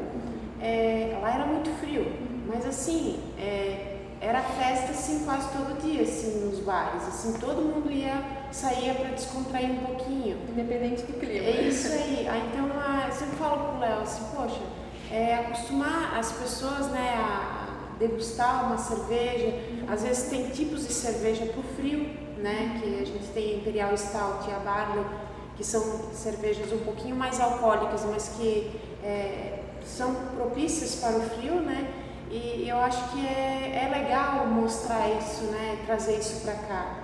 é, 0.62 1.18
lá 1.22 1.34
era 1.34 1.46
muito 1.46 1.70
frio, 1.80 2.06
mas 2.48 2.66
assim, 2.66 3.20
é, 3.40 3.93
era 4.24 4.42
festa 4.42 4.92
assim 4.92 5.26
quase 5.26 5.50
todo 5.50 5.82
dia, 5.82 6.02
assim, 6.02 6.46
nos 6.46 6.60
bares, 6.60 7.06
assim, 7.06 7.34
todo 7.34 7.62
mundo 7.62 7.92
ia, 7.92 8.24
saía 8.52 8.96
para 8.96 9.10
descontrair 9.10 9.70
um 9.70 9.86
pouquinho. 9.86 10.38
Independente 10.48 11.04
do 11.04 11.20
clima. 11.20 11.46
É 11.46 11.68
isso 11.68 11.92
aí. 11.92 12.26
Ah, 12.30 12.38
então, 12.38 12.72
ah, 12.74 13.08
eu 13.08 13.14
sempre 13.14 13.36
falo 13.36 13.72
pro 13.72 13.80
Léo 13.80 14.00
assim, 14.00 14.24
poxa, 14.34 14.62
é, 15.12 15.36
acostumar 15.36 16.18
as 16.18 16.32
pessoas 16.32 16.88
né, 16.88 17.16
a 17.18 17.98
degustar 18.00 18.68
uma 18.68 18.78
cerveja. 18.78 19.60
Às 19.90 20.04
vezes 20.04 20.30
tem 20.30 20.50
tipos 20.52 20.88
de 20.88 20.94
cerveja 20.94 21.46
para 21.46 21.60
o 21.60 21.64
frio, 21.76 22.10
né, 22.38 22.80
que 22.82 23.02
a 23.02 23.06
gente 23.06 23.28
tem 23.34 23.58
Imperial 23.58 23.96
Stout 23.98 24.50
e 24.50 24.54
a 24.54 24.60
Barley, 24.60 25.06
que 25.58 25.66
são 25.66 25.82
cervejas 26.14 26.72
um 26.72 26.80
pouquinho 26.80 27.16
mais 27.16 27.42
alcoólicas, 27.42 28.06
mas 28.06 28.30
que 28.30 28.72
é, 29.04 29.60
são 29.86 30.16
propícias 30.38 30.96
para 30.96 31.18
o 31.18 31.22
frio, 31.22 31.56
né? 31.56 32.03
E 32.34 32.68
eu 32.68 32.80
acho 32.80 33.12
que 33.12 33.28
é, 33.28 33.86
é 33.86 33.90
legal 33.96 34.48
mostrar 34.48 35.08
isso, 35.10 35.44
né? 35.52 35.78
Trazer 35.86 36.18
isso 36.18 36.42
para 36.42 36.56
cá, 36.56 36.96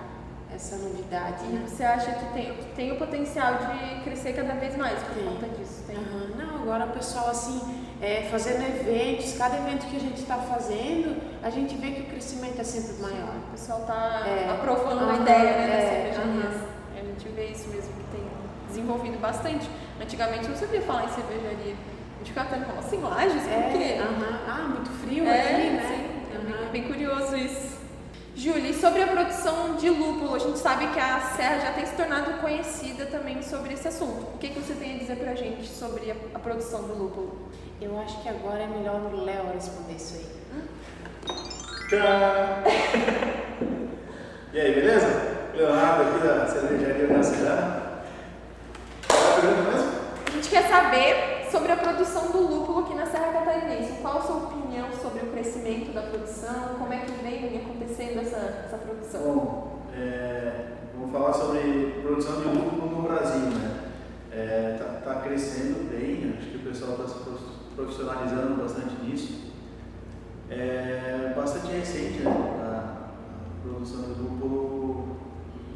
essa 0.52 0.74
novidade. 0.76 1.44
E 1.44 1.68
você 1.68 1.84
acha 1.84 2.10
que 2.10 2.24
tem, 2.32 2.52
tem 2.74 2.90
o 2.90 2.96
potencial 2.96 3.54
de 3.54 4.00
crescer 4.02 4.32
cada 4.32 4.54
vez 4.54 4.76
mais 4.76 5.00
por 5.04 5.14
tem. 5.14 5.24
conta 5.24 5.46
disso? 5.50 5.84
Tem. 5.86 5.96
Uhum. 5.96 6.30
Não, 6.36 6.62
agora 6.62 6.86
o 6.86 6.90
pessoal 6.90 7.30
assim 7.30 7.60
é, 8.02 8.26
fazendo 8.28 8.62
eventos, 8.62 9.36
cada 9.38 9.56
evento 9.56 9.86
que 9.86 9.96
a 9.96 10.00
gente 10.00 10.20
está 10.20 10.36
fazendo, 10.38 11.16
a 11.44 11.50
gente 11.50 11.76
vê 11.76 11.92
que 11.92 12.00
o 12.00 12.06
crescimento 12.06 12.60
é 12.60 12.64
sempre 12.64 13.00
maior. 13.00 13.36
O 13.48 13.50
pessoal 13.52 13.82
está 13.82 14.24
é, 14.26 14.50
aprovando 14.50 15.10
a 15.10 15.14
ideia 15.14 15.52
né, 15.52 15.70
é. 15.70 17.00
A 17.00 17.04
gente 17.04 17.28
vê 17.28 17.46
isso 17.46 17.68
mesmo, 17.68 17.92
que 17.92 18.16
tem 18.16 18.26
desenvolvido 18.66 19.20
bastante. 19.20 19.70
Antigamente 20.02 20.44
eu 20.44 20.50
não 20.50 20.56
sabia 20.56 20.80
falar 20.82 21.04
em 21.04 21.08
cervejaria. 21.10 21.76
A 22.20 22.22
gente 22.22 22.34
ficava 22.34 22.54
até 22.54 22.64
como 22.66 22.78
assim, 22.78 23.00
lajes? 23.00 23.42
Por 23.42 23.50
é, 23.50 23.72
quê? 23.72 23.96
Ah, 24.46 24.68
muito 24.68 24.90
frio 25.02 25.26
é, 25.26 25.40
aqui, 25.40 25.70
né? 25.70 25.86
Sim, 25.88 26.34
é 26.34 26.38
bem, 26.38 26.70
bem 26.70 26.82
curioso 26.84 27.34
isso. 27.34 27.80
Júlia, 28.36 28.74
sobre 28.74 29.02
a 29.02 29.06
produção 29.06 29.76
de 29.76 29.88
lúpulo, 29.88 30.34
a 30.34 30.38
gente 30.38 30.58
sabe 30.58 30.86
que 30.88 31.00
a 31.00 31.18
Serra 31.34 31.58
já 31.60 31.72
tem 31.72 31.86
se 31.86 31.94
tornado 31.94 32.40
conhecida 32.40 33.06
também 33.06 33.42
sobre 33.42 33.72
esse 33.72 33.88
assunto. 33.88 34.34
O 34.34 34.38
que, 34.38 34.48
que 34.50 34.60
você 34.60 34.74
tem 34.74 34.96
a 34.96 34.98
dizer 34.98 35.16
pra 35.16 35.34
gente 35.34 35.66
sobre 35.66 36.10
a, 36.10 36.14
a 36.34 36.38
produção 36.38 36.82
do 36.82 36.94
lúpulo? 36.94 37.48
Eu 37.80 37.98
acho 37.98 38.20
que 38.22 38.28
agora 38.28 38.64
é 38.64 38.66
melhor 38.66 39.00
o 39.00 39.24
Léo 39.24 39.52
responder 39.54 39.94
isso 39.94 40.16
aí. 40.16 40.26
Tchau! 41.88 42.00
e 44.52 44.60
aí, 44.60 44.74
beleza? 44.74 45.06
Leonardo 45.54 46.02
aqui 46.02 46.26
da 46.26 46.46
cervejaria 46.46 47.06
da 47.06 47.22
cidade. 47.22 47.80
Qual 49.08 49.22
é 49.22 49.26
a 49.26 49.40
pergunta 49.40 49.70
mesmo? 49.70 49.90
A 50.26 50.30
gente 50.30 50.50
quer 50.50 50.68
saber 50.68 51.39
sobre 51.50 51.72
a 51.72 51.76
produção 51.76 52.30
do 52.30 52.38
lúpulo 52.38 52.80
aqui 52.80 52.94
na 52.94 53.06
Serra 53.06 53.32
Catarinense. 53.32 54.00
Qual 54.00 54.18
a 54.18 54.22
sua 54.22 54.36
opinião 54.36 54.86
sobre 54.92 55.24
o 55.24 55.32
crescimento 55.32 55.92
da 55.92 56.02
produção? 56.02 56.76
Como 56.78 56.92
é 56.92 56.98
que 56.98 57.12
vem 57.22 57.58
acontecendo 57.58 58.20
essa, 58.20 58.36
essa 58.66 58.76
produção? 58.78 59.20
Bom, 59.22 59.78
é, 59.92 60.76
vamos 60.94 61.10
falar 61.10 61.32
sobre 61.32 62.00
produção 62.02 62.40
de 62.40 62.48
lúpulo 62.48 62.96
no 62.96 63.02
Brasil, 63.02 63.50
né? 63.50 63.80
Está 64.30 64.36
é, 64.36 65.00
tá, 65.04 65.14
tá 65.14 65.20
crescendo 65.22 65.90
bem, 65.90 66.36
acho 66.38 66.50
que 66.50 66.56
o 66.58 66.70
pessoal 66.70 66.92
está 66.92 67.08
se 67.08 67.74
profissionalizando 67.74 68.62
bastante 68.62 69.02
nisso. 69.02 69.50
É 70.48 71.32
bastante 71.34 71.72
recente 71.72 72.22
né, 72.22 72.30
a, 72.30 73.10
produção 73.62 74.02
do 74.02 74.22
lúpulo 74.22 75.16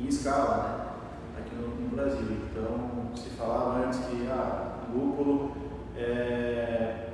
em 0.00 0.06
escala 0.06 0.98
né, 1.34 1.42
aqui 1.42 1.54
no, 1.56 1.68
no, 1.68 1.96
Brasil. 1.96 2.26
Então, 2.50 3.16
se 3.16 3.30
falava 3.30 3.86
antes 3.86 3.98
que 4.00 4.28
ah, 4.30 4.74
lúpulo, 4.94 5.63
é, 5.96 7.08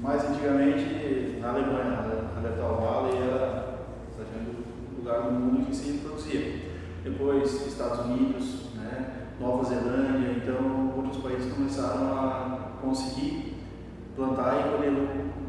mais 0.00 0.24
antigamente 0.28 1.38
na 1.40 1.50
Alemanha, 1.50 2.30
na 2.34 2.40
Letal 2.40 2.80
Valley 2.80 3.22
era 3.22 3.74
o 4.18 4.98
lugar 4.98 5.22
do 5.22 5.32
mundo 5.32 5.66
que 5.66 5.74
se 5.74 5.98
produzia. 5.98 6.74
Depois, 7.02 7.66
Estados 7.66 8.06
Unidos, 8.06 8.74
né, 8.74 9.28
Nova 9.38 9.64
Zelândia, 9.64 10.32
então 10.36 10.94
outros 10.96 11.22
países 11.22 11.52
começaram 11.52 12.16
a 12.16 12.78
conseguir 12.80 13.56
plantar 14.16 14.60
e 14.60 14.76
colher 14.76 14.92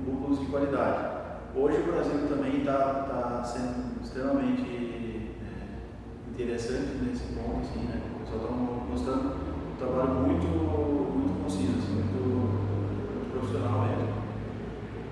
lúpulos 0.05 0.39
de 0.39 0.47
qualidade. 0.47 1.15
Hoje 1.55 1.77
o 1.79 1.91
Brasil 1.91 2.27
também 2.27 2.59
está 2.59 3.05
tá 3.07 3.43
sendo 3.43 4.01
extremamente 4.03 5.31
é, 5.41 6.31
interessante 6.31 6.97
nesse 7.01 7.33
ponto, 7.33 7.61
assim, 7.61 7.85
né? 7.85 8.01
O 8.15 8.19
pessoal 8.19 8.41
está 8.41 8.91
mostrando 8.91 9.44
um 9.75 9.77
trabalho 9.77 10.13
muito, 10.21 10.47
muito 10.47 11.43
conciso, 11.43 11.79
assim, 11.79 11.95
muito, 11.95 12.15
muito 12.15 13.31
profissional 13.31 13.81
mesmo. 13.81 14.15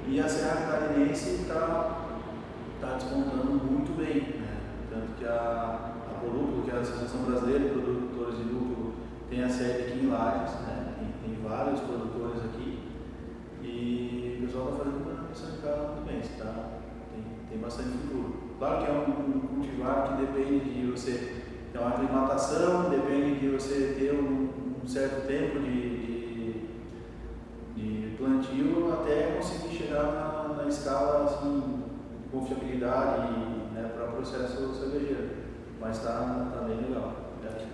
E 0.08 0.20
a 0.20 0.30
Serra 0.30 0.72
Catarinense 0.72 1.42
está 1.42 2.16
tá 2.80 2.94
despontando 2.96 3.52
muito 3.52 3.98
bem, 3.98 4.40
né? 4.40 4.58
Tanto 4.90 5.18
que 5.18 5.26
a, 5.26 5.96
a 6.10 6.20
Prolúpulo, 6.20 6.64
que 6.64 6.72
é 6.72 6.76
a 6.76 6.80
Associação 6.80 7.24
Brasileira 7.24 7.66
de 7.66 7.70
Produtores 7.82 8.38
de 8.38 8.44
Lúpulo, 8.44 8.94
tem 9.30 9.44
a 9.44 9.50
sede 9.50 9.84
aqui 9.84 10.06
em 10.06 10.08
Lages, 10.08 10.56
né? 10.62 10.94
Tem, 10.98 11.36
tem 11.36 11.44
vários 11.44 11.82
produtores 11.82 12.46
aqui 12.46 12.80
e 13.62 14.40
o 14.40 14.46
pessoal 14.46 14.70
está 14.70 14.84
fazendo 14.84 15.04
uma 15.04 15.28
missão 15.30 15.52
de 15.52 15.58
casa 15.58 15.88
muito 15.88 16.06
bem, 16.06 16.22
tá? 16.38 16.80
tem, 17.12 17.24
tem 17.50 17.60
bastante 17.60 17.90
futuro. 17.90 18.44
Claro 18.60 18.86
que 18.86 18.92
é 18.92 18.94
um 18.94 19.40
cultivar 19.42 20.08
que 20.08 20.26
depende 20.26 20.60
de 20.70 20.92
você 20.92 21.43
ter 21.74 21.80
uma 21.80 21.90
aclimatação, 21.90 22.90
depende 22.92 23.40
de 23.40 23.50
você 23.50 23.96
ter 23.98 24.14
um, 24.14 24.50
um 24.84 24.88
certo 24.88 25.28
tempo 25.28 25.60
de, 25.60 26.54
de, 27.76 28.12
de, 28.12 28.16
plantio 28.16 28.94
até 28.94 29.34
conseguir 29.36 29.76
chegar 29.76 30.04
na, 30.04 30.54
na 30.54 30.70
escala 30.70 31.26
assim, 31.26 31.84
de 32.22 32.30
confiabilidade 32.30 33.34
né, 33.74 33.92
para 33.96 34.10
o 34.10 34.12
processo 34.14 34.72
cervejeiro. 34.76 35.32
Mas 35.82 35.98
está 35.98 36.52
tá 36.54 36.62
bem 36.66 36.78
legal. 36.78 37.12
Né? 37.42 37.68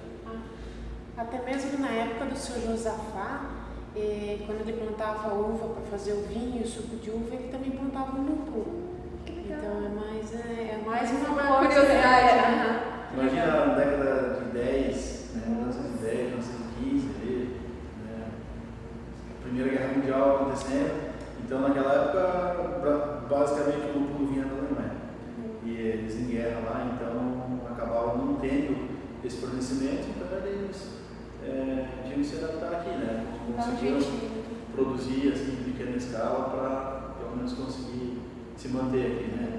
Até 1.18 1.44
mesmo 1.44 1.80
na 1.80 1.90
época 1.90 2.26
do 2.28 2.38
seu 2.38 2.62
Josafá, 2.62 3.50
e 3.94 4.44
quando 4.46 4.62
ele 4.62 4.82
plantava 4.82 5.34
uva 5.34 5.74
para 5.74 5.84
fazer 5.92 6.14
o 6.14 6.22
vinho, 6.22 6.64
o 6.64 6.68
suco 6.68 6.96
de 6.96 7.10
uva, 7.10 7.36
ele 7.36 7.52
também 7.52 7.72
plantava 7.72 8.18
o 8.18 8.24
lúpulo. 8.24 8.90
Então 9.28 9.86
é 9.86 9.90
mais, 9.90 10.34
é, 10.34 10.80
é 10.80 10.84
mais 10.86 11.12
uma, 11.12 11.30
uma 11.30 11.58
curiosidade. 11.58 12.36
Né? 12.36 12.99
Imagina 13.12 13.66
na 13.66 13.74
década 13.74 14.40
de 14.40 14.52
10, 14.52 15.32
né, 15.36 15.44
1910, 15.48 16.28
1915, 16.28 17.08
né, 18.06 18.28
a 19.40 19.44
Primeira 19.44 19.70
Guerra 19.70 19.94
Mundial 19.94 20.36
acontecendo. 20.36 21.10
Então 21.44 21.62
naquela 21.62 21.94
época, 21.94 23.26
basicamente 23.28 23.92
o 23.96 24.00
lúpulo 24.00 24.28
vinha 24.28 24.46
da 24.46 24.52
Alemanha. 24.52 24.96
E 25.64 25.72
eles 25.72 26.20
em 26.20 26.26
guerra 26.26 26.60
lá, 26.60 26.92
então 26.94 27.60
acabavam 27.72 28.18
não 28.18 28.36
tendo 28.36 28.90
esse 29.24 29.38
fornecimento, 29.38 30.08
então 30.10 30.38
eles 30.46 31.00
é, 31.44 31.88
tinham 32.06 32.20
que 32.20 32.26
se 32.26 32.44
adaptar 32.44 32.80
aqui, 32.80 32.90
né? 32.90 33.26
Conseguiram 33.56 34.00
produzir 34.76 35.34
assim, 35.34 35.58
em 35.60 35.72
pequena 35.72 35.98
escala 35.98 36.50
para 36.50 37.16
pelo 37.20 37.36
menos 37.36 37.54
conseguir 37.54 38.20
se 38.56 38.68
manter 38.70 39.06
aqui, 39.06 39.32
né? 39.36 39.59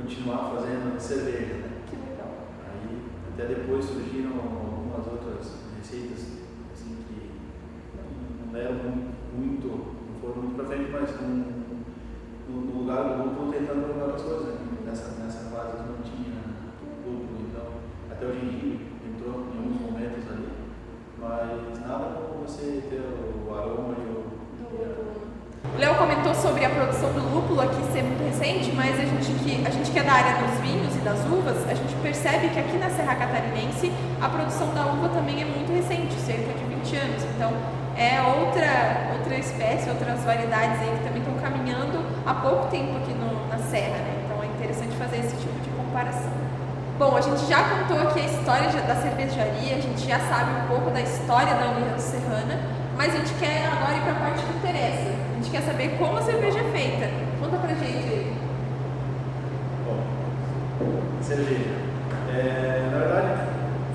Continuar 0.00 0.56
fazendo 0.56 0.98
cerveja, 0.98 1.60
né? 1.60 1.82
Que 1.86 1.96
legal. 1.96 2.48
Aí 2.64 3.04
até 3.34 3.54
depois 3.54 3.84
surgiram 3.84 4.32
algumas 4.32 5.06
outras 5.06 5.60
receitas 5.76 6.40
assim, 6.72 6.96
que 7.06 7.30
não 8.40 8.50
deram 8.50 8.80
muito, 9.36 9.68
não 9.68 10.20
foram 10.22 10.42
muito 10.42 10.56
para 10.56 10.64
frente, 10.64 10.90
mas 10.90 11.20
no, 11.20 11.44
no, 12.48 12.80
lugar 12.80 13.04
do 13.04 13.24
lúpulo 13.24 13.52
tentando 13.52 13.92
várias 14.00 14.22
coisas. 14.22 14.54
Né? 14.54 14.68
Nessa, 14.86 15.20
nessa 15.22 15.50
fase 15.50 15.76
que 15.76 15.92
não 15.92 16.00
tinha 16.00 16.40
lúpulo, 17.04 17.50
então 17.50 17.66
até 18.10 18.24
o 18.24 18.32
gengibre 18.32 18.86
entrou 19.04 19.48
em 19.52 19.58
alguns 19.58 19.80
momentos 19.82 20.24
ali, 20.32 20.48
mas 21.18 21.78
nada 21.86 22.14
como 22.14 22.48
você 22.48 22.82
ter 22.88 23.02
o 23.04 23.54
aroma 23.54 23.94
e 23.98 24.08
o. 24.08 24.30
O 25.76 25.78
Léo 25.78 25.94
comentou 25.98 26.29
sobre 26.40 26.64
a 26.64 26.70
produção 26.70 27.12
do 27.12 27.20
lúpulo 27.20 27.60
aqui 27.60 27.76
ser 27.92 28.02
muito 28.02 28.24
recente, 28.24 28.72
mas 28.72 28.98
a 28.98 29.04
gente, 29.04 29.28
que, 29.44 29.60
a 29.60 29.70
gente 29.70 29.90
que 29.90 29.98
é 29.98 30.02
da 30.02 30.12
área 30.12 30.40
dos 30.40 30.58
vinhos 30.60 30.96
e 30.96 31.00
das 31.00 31.20
uvas, 31.28 31.68
a 31.68 31.74
gente 31.74 31.94
percebe 32.00 32.48
que 32.48 32.58
aqui 32.58 32.78
na 32.78 32.88
Serra 32.88 33.14
Catarinense 33.14 33.92
a 34.20 34.28
produção 34.28 34.72
da 34.72 34.86
uva 34.86 35.10
também 35.10 35.42
é 35.42 35.44
muito 35.44 35.70
recente, 35.70 36.14
cerca 36.24 36.48
de 36.56 36.64
20 36.64 36.96
anos. 36.96 37.24
Então 37.36 37.52
é 37.94 38.22
outra, 38.24 39.12
outra 39.20 39.36
espécie, 39.36 39.90
outras 39.90 40.24
variedades 40.24 40.80
aí 40.80 40.96
que 40.96 41.04
também 41.04 41.20
estão 41.20 41.36
caminhando 41.44 42.00
há 42.24 42.32
pouco 42.32 42.68
tempo 42.68 42.96
aqui 42.96 43.12
no, 43.12 43.46
na 43.48 43.58
Serra, 43.58 44.00
né? 44.00 44.24
Então 44.24 44.42
é 44.42 44.46
interessante 44.46 44.96
fazer 44.96 45.18
esse 45.20 45.36
tipo 45.36 45.60
de 45.60 45.68
comparação. 45.76 46.32
Bom, 46.98 47.16
a 47.16 47.20
gente 47.20 47.44
já 47.44 47.64
contou 47.68 48.00
aqui 48.08 48.20
a 48.20 48.24
história 48.24 48.68
da 48.88 48.96
cervejaria, 48.96 49.76
a 49.76 49.80
gente 49.80 50.08
já 50.08 50.18
sabe 50.20 50.56
um 50.64 50.68
pouco 50.68 50.90
da 50.90 51.02
história 51.02 51.52
da 51.52 51.68
União 51.76 51.98
Serrana, 51.98 52.56
mas 52.96 53.12
a 53.12 53.18
gente 53.18 53.32
quer 53.34 53.68
agora 53.68 53.96
ir 53.96 54.00
para 54.00 54.12
a 54.12 54.20
parte 54.24 54.42
que 54.42 54.56
interessa. 54.56 55.09
A 55.40 55.42
gente 55.42 55.52
quer 55.52 55.62
saber 55.62 55.96
como 55.96 56.18
a 56.18 56.20
cerveja 56.20 56.58
é 56.58 56.64
feita. 56.64 57.08
Conta 57.40 57.56
pra 57.56 57.74
gente. 57.74 58.36
Bom, 59.86 60.02
cerveja. 61.22 61.70
É, 62.28 62.90
na 62.92 62.98
verdade, 62.98 63.40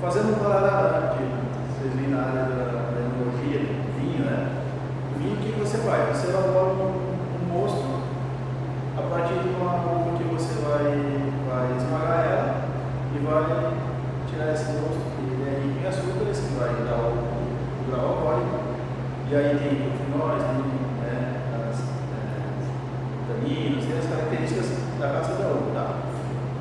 fazendo 0.02 0.32
um 0.32 0.38
paralelo 0.42 1.06
aqui, 1.06 1.22
vocês 1.70 1.94
vêm 1.94 2.08
na 2.08 2.18
área 2.18 2.42
da, 2.50 2.90
da 2.90 2.98
enologia, 2.98 3.60
vinho, 3.94 4.24
né? 4.26 4.48
Vinho, 5.20 5.34
o 5.34 5.36
que 5.36 5.60
você 5.60 5.78
faz? 5.78 6.16
Você 6.16 6.32
elabora 6.32 6.66
um, 6.66 7.14
um 7.38 7.52
mosto 7.54 8.02
a 8.98 9.02
partir 9.02 9.38
de 9.38 9.48
uma 9.50 9.74
uva 9.86 10.18
que 10.18 10.24
você 10.24 10.52
vai, 10.66 10.98
vai 11.46 11.76
esmagar 11.76 12.26
ela 12.26 12.64
e 13.14 13.18
vai 13.24 13.72
tirar 14.28 14.52
esse 14.52 14.72
mosto 14.72 14.98
que 15.14 15.46
é 15.46 15.62
rico 15.62 15.78
em 15.78 15.86
açúcares, 15.86 16.40
que 16.40 16.58
vai 16.58 16.70
dar 16.70 16.98
o, 17.06 17.14
o 17.14 17.88
grau 17.88 18.04
alcoólico 18.04 18.66
e 19.28 19.34
aí 19.34 19.58
tem 19.58 19.74
polifenóis, 19.74 20.42
tem 20.42 20.54
né, 20.54 20.75
tem 23.54 23.98
as 23.98 24.06
características 24.06 24.66
da 24.98 25.08
casca 25.08 25.34
da 25.34 25.48
uva. 25.48 25.70
Tá? 25.74 25.96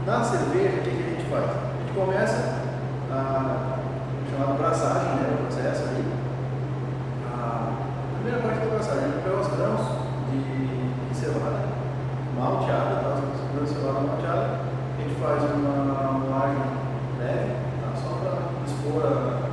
Na 0.06 0.24
cerveja, 0.24 0.78
o 0.78 0.84
que, 0.84 0.90
que 0.92 1.04
a 1.04 1.10
gente 1.10 1.30
faz? 1.30 1.46
A 1.46 1.82
gente 1.82 1.94
começa 1.96 2.62
a 3.12 3.80
chamada 4.30 4.54
braçagem, 4.54 5.16
né, 5.16 5.34
o 5.34 5.44
processo 5.44 5.84
ali. 5.84 6.06
A 7.34 7.74
primeira 8.16 8.42
parte 8.42 8.60
da 8.60 8.76
braçagem, 8.76 9.04
a 9.04 9.08
gente 9.08 9.24
pega 9.24 9.38
os 9.38 9.48
grãos 9.48 9.82
de, 10.32 11.10
de 11.10 11.16
cevada 11.16 11.66
malteada, 12.38 12.96
tá? 13.02 13.22
os 13.34 13.54
grãos 13.54 13.70
de 13.70 13.76
cevada 13.76 14.00
malteada, 14.00 14.60
a 14.98 15.02
gente 15.02 15.16
faz 15.22 15.44
uma 15.44 16.20
moagem 16.20 16.64
leve, 17.20 17.52
tá? 17.82 17.94
só 17.96 18.16
para 18.20 18.66
expor 18.66 19.06
a 19.06 19.46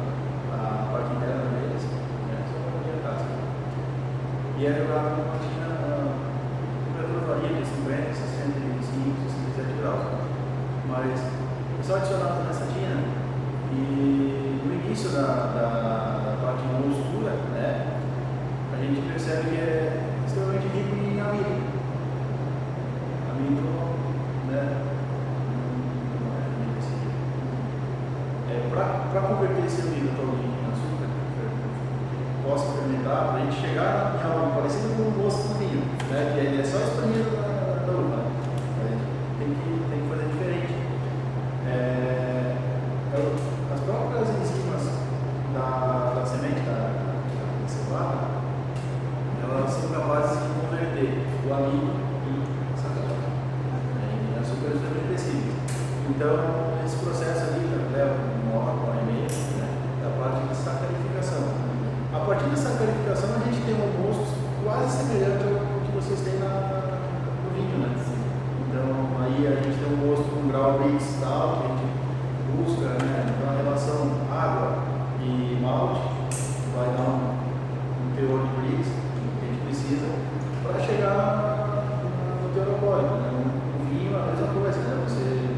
e 4.63 4.67
é 4.67 4.75
jogado 4.75 5.17
numa 5.17 5.35
máquina, 5.35 5.67
a 5.67 6.85
temperatura 6.87 7.35
varia 7.35 7.59
de 7.59 7.67
50, 7.67 8.15
65, 8.15 9.27
67 9.59 9.81
graus. 9.83 10.07
Mas 10.87 11.19
é 11.19 11.83
só 11.83 11.97
adicionar 11.97 12.45
nessa 12.47 12.67
tina 12.67 13.03
e 13.73 14.63
no 14.65 14.73
início 14.73 15.11
da, 15.11 15.51
da, 15.51 15.67
da 16.23 16.47
parte 16.47 16.63
de 16.63 16.75
mostura, 16.75 17.33
né, 17.51 17.99
a 18.73 18.77
gente 18.77 19.03
percebe 19.11 19.51
que 19.51 19.57
é 19.57 20.15
extremamente 20.29 20.69
rico 20.69 20.95
em 20.95 21.21
amido. 21.21 21.59
Amido, 23.33 23.63
né, 24.47 24.77
é, 28.49 28.71
para 28.71 29.21
converter 29.23 29.67
esse 29.67 29.81
amido 29.81 30.17
todo 30.17 30.43
possa 32.43 32.67
fermentar, 32.73 33.29
para 33.29 33.37
a 33.37 33.45
gente 33.45 33.61
chegar 33.61 34.19
em 34.19 34.31
algo 34.31 34.55
parecido 34.55 34.95
com 34.97 35.09
o 35.09 35.23
gosto 35.23 35.49
do 35.49 35.59
vinho, 35.59 35.83
né? 36.11 36.33
que 36.35 36.39
ele 36.41 36.61
é 36.61 36.65
só 36.65 36.79
espremido 36.79 37.31
na, 37.33 37.87
na 37.87 37.93
uva. 37.93 38.21
Né? 38.83 38.99
Tem 39.39 39.49
que, 39.49 39.71
tem 39.89 39.99
que 40.03 40.09
fazer 40.11 40.27
diferente. 40.27 40.75
É, 41.71 42.57
as 43.73 43.81
próprias 43.81 44.29
enzimas 44.29 44.85
da, 45.55 46.13
da 46.19 46.27
semente 46.27 46.61
da, 46.67 46.93
da 46.93 47.69
cevada, 47.69 48.19
elas 49.43 49.71
são 49.71 49.89
capazes 49.91 50.43
de 50.43 50.49
converter 50.61 51.25
o 51.47 51.55
amido 51.55 51.95
em 52.27 52.77
sacarose, 52.77 53.33
né? 53.97 54.19
em 54.19 54.41
açúcares 54.41 54.83
fermentescíveis. 54.83 55.55
Então, 56.11 56.37
esse 56.85 56.97
processo 56.97 57.55
ali 57.55 57.71
leva 57.95 58.19
uma 58.45 58.61
hora, 58.61 58.73
uma 58.75 58.89
hora 58.91 59.01
e 59.01 59.13
meia, 59.13 59.29
né? 59.31 59.69
da 60.03 60.11
parte 60.19 60.49
de 60.49 60.57
sacarificação. 60.57 61.63
A 62.13 62.21
partir 62.27 62.45
dessa 62.51 62.77
clarificação, 62.77 63.31
a 63.37 63.39
gente 63.49 63.65
tem 63.65 63.73
um 63.73 64.05
gosto 64.05 64.37
quase 64.63 64.99
semelhante 64.99 65.45
ao 65.49 65.81
que 65.81 65.93
vocês 65.97 66.21
têm 66.21 66.39
na, 66.41 67.01
no 67.41 67.57
vinho, 67.57 67.79
né? 67.79 67.89
Então, 68.69 68.85
aí 69.25 69.47
a 69.49 69.57
gente 69.57 69.81
tem 69.81 69.89
um 69.97 70.07
gosto 70.07 70.29
com 70.29 70.47
grau 70.49 70.79
Brix 70.79 71.17
tal, 71.23 71.57
que 71.57 71.65
a 71.65 71.69
gente 71.73 71.89
busca, 72.53 72.85
né? 73.03 73.33
Então, 73.33 73.49
a 73.49 73.57
relação 73.57 74.13
água 74.31 74.85
e 75.25 75.59
malte 75.63 76.03
vai 76.77 76.93
dar 76.93 77.17
um, 77.17 77.33
um 77.33 78.13
teor 78.15 78.45
de 78.45 78.61
Brix 78.61 78.89
que 78.93 79.41
a 79.41 79.49
gente 79.49 79.65
precisa 79.65 80.13
para 80.63 80.85
chegar 80.85 81.89
no 82.45 82.53
teor 82.53 82.77
alcoólico, 82.77 83.15
né? 83.25 83.33
O 83.81 83.89
vinho 83.89 84.13
é 84.15 84.21
a 84.21 84.27
mesma 84.27 84.49
coisa, 84.53 84.79
né? 84.85 85.01
Você, 85.09 85.49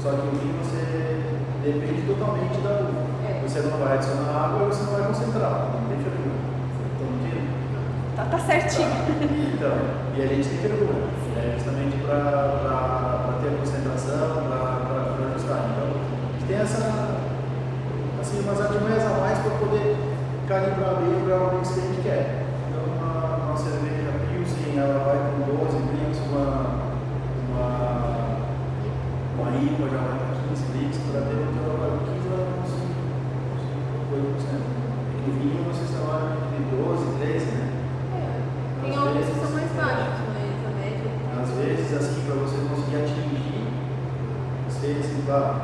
só 0.00 0.10
que 0.10 0.22
o 0.22 0.38
vinho 0.38 0.54
você 0.62 1.34
depende 1.72 2.02
totalmente 2.06 2.58
da 2.62 2.70
uva. 2.70 3.06
É. 3.26 3.42
Você 3.42 3.60
não 3.60 3.78
vai 3.78 3.94
adicionar 3.94 4.30
água 4.30 4.64
e 4.64 4.66
você 4.66 4.82
não 4.84 4.92
vai 4.92 5.06
concentrar. 5.06 5.76
Tá, 8.16 8.24
tá 8.24 8.38
certinho. 8.38 8.88
Então, 9.52 9.76
e 10.16 10.22
a 10.22 10.26
gente 10.26 10.48
tem 10.48 10.58
fervura, 10.58 11.04
né, 11.36 11.52
justamente 11.54 11.98
para 11.98 13.38
ter 13.42 13.48
a 13.48 13.58
concentração, 13.58 14.48
para 14.48 15.28
ajustar. 15.28 15.68
Então, 15.68 15.88
a 15.92 16.32
gente 16.32 16.46
tem 16.48 16.56
essa, 16.56 17.20
assim, 18.18 18.40
umas 18.40 18.58
artimanhas 18.58 19.04
a 19.04 19.20
mais 19.20 19.38
para 19.38 19.50
poder 19.58 19.96
calibrar 20.48 20.96
bem 20.96 21.12
o 21.12 21.26
grau 21.26 21.50
que 21.50 21.56
a 21.56 21.82
gente 21.82 22.02
quer. 22.02 22.46
Então, 22.70 22.84
uma, 22.96 23.36
uma 23.36 23.56
cerveja 23.56 24.12
Pilsen, 24.32 24.78
ela 24.78 25.04
vai 25.04 25.18
com 25.18 25.64
12 25.64 25.76
bricks, 25.84 26.20
uma, 26.30 26.46
uma, 27.50 27.68
uma 29.38 29.50
IPA 29.60 29.90
já 29.90 29.98
vai 29.98 30.25
com 30.46 30.54
15 30.54 30.62
bricks, 30.72 30.98
para 31.10 31.20
ter 31.22 31.34
um 31.34 31.50
15 31.50 32.30
vai 32.30 32.46
com 32.46 32.62
5, 32.66 32.86
8%. 34.14 34.62
E 35.16 35.30
o 35.30 35.34
vinho 35.34 35.64
vocês 35.66 35.90
trabalham 35.90 36.38
entre 36.54 36.76
12 36.76 37.02
e 37.02 37.18
13, 37.18 37.46
né? 37.46 37.66
Tem 38.82 38.94
alguns 38.94 39.26
que 39.26 39.34
são 39.34 39.50
mais 39.50 39.72
baixos, 39.72 40.22
mas 40.30 40.54
a 40.62 40.70
média. 40.78 41.10
Às 41.42 41.50
vezes, 41.50 41.90
assim, 41.96 42.22
para 42.26 42.36
você 42.36 42.56
conseguir 42.62 42.96
atingir, 43.02 43.66
você, 44.68 44.86
assim, 45.00 45.22
claro, 45.26 45.55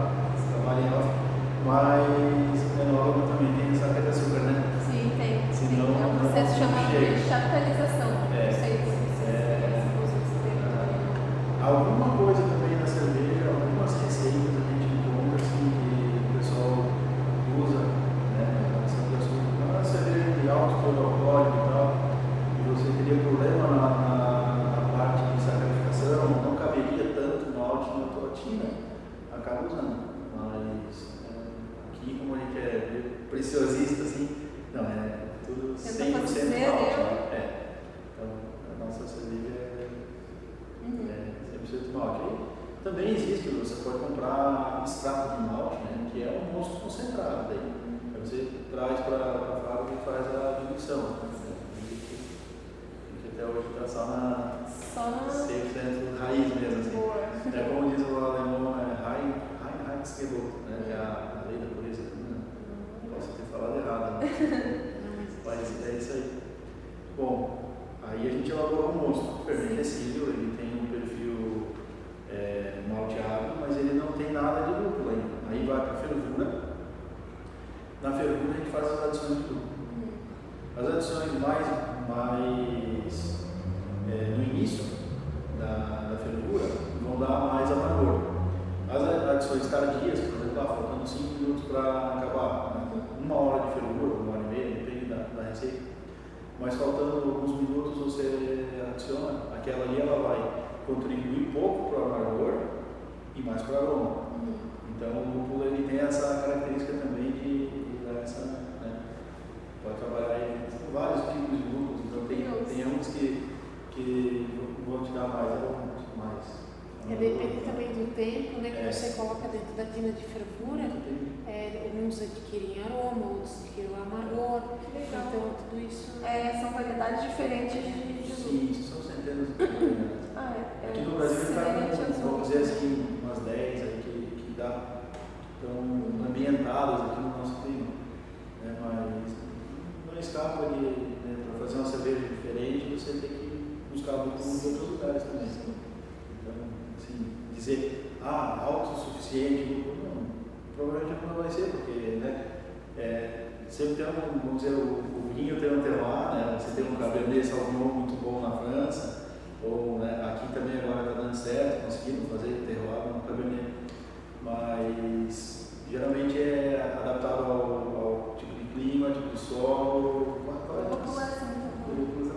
tipo 169.14 169.28
de 169.28 169.38
solo, 169.38 170.38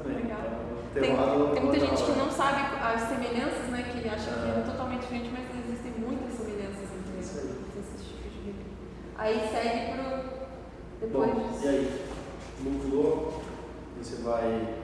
também. 0.04 0.26
Tem, 0.94 1.02
tem 1.54 1.64
muita 1.64 1.80
gente 1.80 2.04
que 2.04 2.20
não 2.20 2.32
sabe 2.32 2.62
as 2.82 3.02
semelhanças, 3.02 3.70
né, 3.70 3.84
que 3.84 4.08
acha 4.08 4.32
que 4.32 4.60
é 4.60 4.64
totalmente 4.66 5.02
diferente, 5.02 5.32
mas 5.32 5.66
existem 5.66 5.92
muitas 5.98 6.34
semelhanças 6.34 6.90
entre 6.98 7.20
esses 7.20 8.08
tipos 8.08 8.32
de 8.32 8.40
vinho. 8.40 8.56
Aí 9.18 9.48
segue 9.52 9.92
para 9.92 10.24
depois 11.02 11.32
Bom, 11.32 11.48
disso. 11.50 11.66
E 11.66 11.68
aí, 11.68 12.02
lúpulo, 12.64 13.34
você 13.98 14.22
vai 14.22 14.76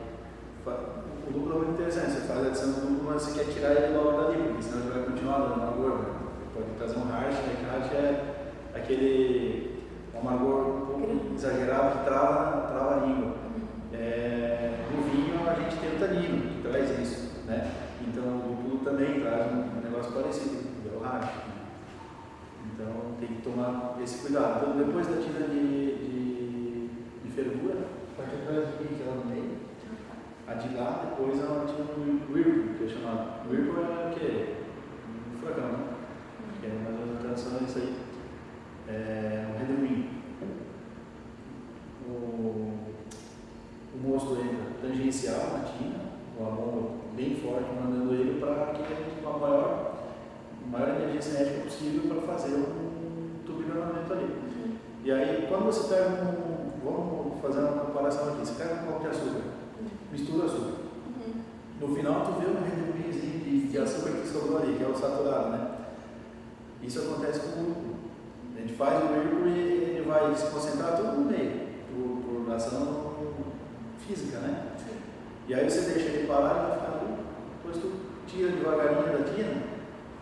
o 0.65 1.33
lucro 1.33 1.55
é 1.55 1.57
muito 1.59 1.71
interessante, 1.73 2.11
você 2.11 2.27
faz 2.27 2.43
a 2.43 2.47
adição 2.47 2.71
do 2.71 2.89
lucro, 2.91 3.05
mas 3.09 3.21
você 3.21 3.39
quer 3.39 3.51
tirar 3.51 3.71
ele 3.71 3.97
logo 3.97 4.11
dali, 4.11 4.43
porque 4.43 4.61
senão 4.61 4.81
ele 4.81 4.91
vai 4.91 5.03
continuar 5.03 5.39
dando 5.39 5.53
amargor. 5.53 5.97
Né? 5.99 6.05
Pode 6.53 6.67
trazer 6.77 6.97
um 6.97 7.09
hash, 7.09 7.33
né? 7.33 7.55
Hash 7.71 7.91
é 7.93 8.77
aquele 8.77 9.85
amargor 10.19 10.90
exagerado 11.35 11.99
que 11.99 12.05
trava, 12.05 12.67
trava 12.67 12.95
a 12.95 13.05
língua. 13.05 13.35
É, 13.93 14.85
no 14.91 15.03
vinho 15.03 15.49
a 15.49 15.53
gente 15.53 15.77
tem 15.77 15.95
o 15.95 15.99
tanino, 15.99 16.41
que 16.41 16.67
traz 16.67 16.99
isso. 16.99 17.31
Né? 17.45 17.71
Então 18.01 18.23
o 18.23 18.47
lúpulo 18.49 18.79
também 18.83 19.19
traz 19.19 19.51
um, 19.51 19.77
um 19.77 19.81
negócio 19.81 20.11
parecido, 20.11 20.63
é 20.85 20.97
o 20.97 21.01
hash. 21.01 21.25
Né? 21.25 21.51
Então 22.73 22.87
tem 23.19 23.29
que 23.29 23.41
tomar 23.41 23.97
esse 24.01 24.19
cuidado. 24.19 24.69
Então 24.69 24.85
depois 24.85 25.07
da 25.07 25.17
tira 25.17 25.47
de, 25.47 25.95
de, 25.95 26.89
de 27.23 27.31
fervura, 27.31 27.77
vai 28.17 28.27
ter 28.27 29.01
ela 29.01 29.15
no 29.15 29.25
meio 29.25 29.61
a 30.51 30.53
de 30.55 30.75
lá, 30.75 31.05
depois 31.09 31.39
ela 31.39 31.65
tinha 31.65 31.85
um 31.97 32.19
Whirlpool, 32.29 32.75
que 32.77 32.83
é 32.83 32.87
chamado. 32.87 33.49
Whirlpool 33.49 33.83
é 33.83 34.07
o 34.07 34.19
quê? 34.19 34.55
Um 35.33 35.37
furacão, 35.39 35.67
né? 35.67 35.87
Que 36.59 36.67
é 36.67 36.69
mais 36.83 36.99
ou 36.99 37.05
menos 37.05 37.21
tradução 37.21 37.59
disso 37.59 37.79
aí. 37.79 37.95
É 38.89 39.47
um 39.49 39.57
redemoinho. 39.57 40.20
O, 42.11 42.73
o 43.93 44.15
entra 44.15 44.65
tangencial 44.81 45.39
na 45.53 45.63
tina, 45.65 45.99
com 46.37 46.45
a 46.45 46.49
bomba 46.49 46.89
bem 47.15 47.35
forte, 47.35 47.69
mandando 47.81 48.13
ele 48.13 48.39
para 48.39 48.73
que 48.73 48.83
tenha 48.83 48.99
uma 49.21 49.37
maior, 49.37 49.93
maior 50.69 51.01
energia 51.01 51.21
cinética 51.21 51.63
possível 51.63 52.13
para 52.13 52.33
fazer 52.33 52.55
um 52.55 53.45
turbilhonamento 53.45 54.13
ali. 54.13 54.23
Uhum. 54.23 54.75
E 55.03 55.11
aí, 55.11 55.45
quando 55.47 55.65
você 55.65 55.93
pega 55.93 56.09
um. 56.09 56.61
Vamos 56.83 57.39
fazer 57.41 57.59
uma 57.59 57.85
comparação 57.85 58.29
aqui. 58.29 58.39
Você 58.39 58.53
pega 58.53 58.81
um 58.81 58.85
copo 58.87 59.01
de 59.01 59.07
açúcar 59.09 59.61
mistura 60.11 60.45
açúcar. 60.45 60.81
Uhum. 61.07 61.41
No 61.79 61.95
final, 61.95 62.25
tu 62.25 62.41
vê 62.41 62.47
um 62.47 62.63
redemoinhozinho 62.63 63.39
de, 63.39 63.67
de 63.67 63.77
açúcar 63.77 64.11
que 64.11 64.27
sobrou 64.27 64.59
ali, 64.59 64.75
que 64.75 64.83
é 64.83 64.87
o 64.87 64.95
saturado, 64.95 65.49
né? 65.49 65.71
Isso 66.83 66.99
acontece 66.99 67.39
com 67.39 67.59
o 67.59 67.63
lúpulo. 67.63 67.95
A 68.55 68.59
gente 68.59 68.73
faz 68.73 69.03
o 69.03 69.07
lúpulo 69.07 69.47
e 69.47 69.59
ele 69.59 70.05
vai 70.07 70.35
se 70.35 70.47
concentrar 70.47 70.97
tudo 70.97 71.13
no 71.13 71.31
meio, 71.31 71.60
por, 72.51 72.55
por 72.55 72.55
ação 72.55 73.13
física, 74.07 74.39
né? 74.39 74.73
Sim. 74.77 74.97
E 75.47 75.53
aí 75.53 75.69
você 75.69 75.81
deixa 75.91 76.09
ele 76.09 76.27
parar 76.27 76.51
e 76.51 76.69
vai 76.69 76.79
ficar 76.79 76.97
ali. 76.97 77.17
Depois 77.57 77.77
tu 77.77 77.91
tira 78.27 78.51
devagarinho 78.51 79.17
da 79.17 79.31
tina 79.31 79.63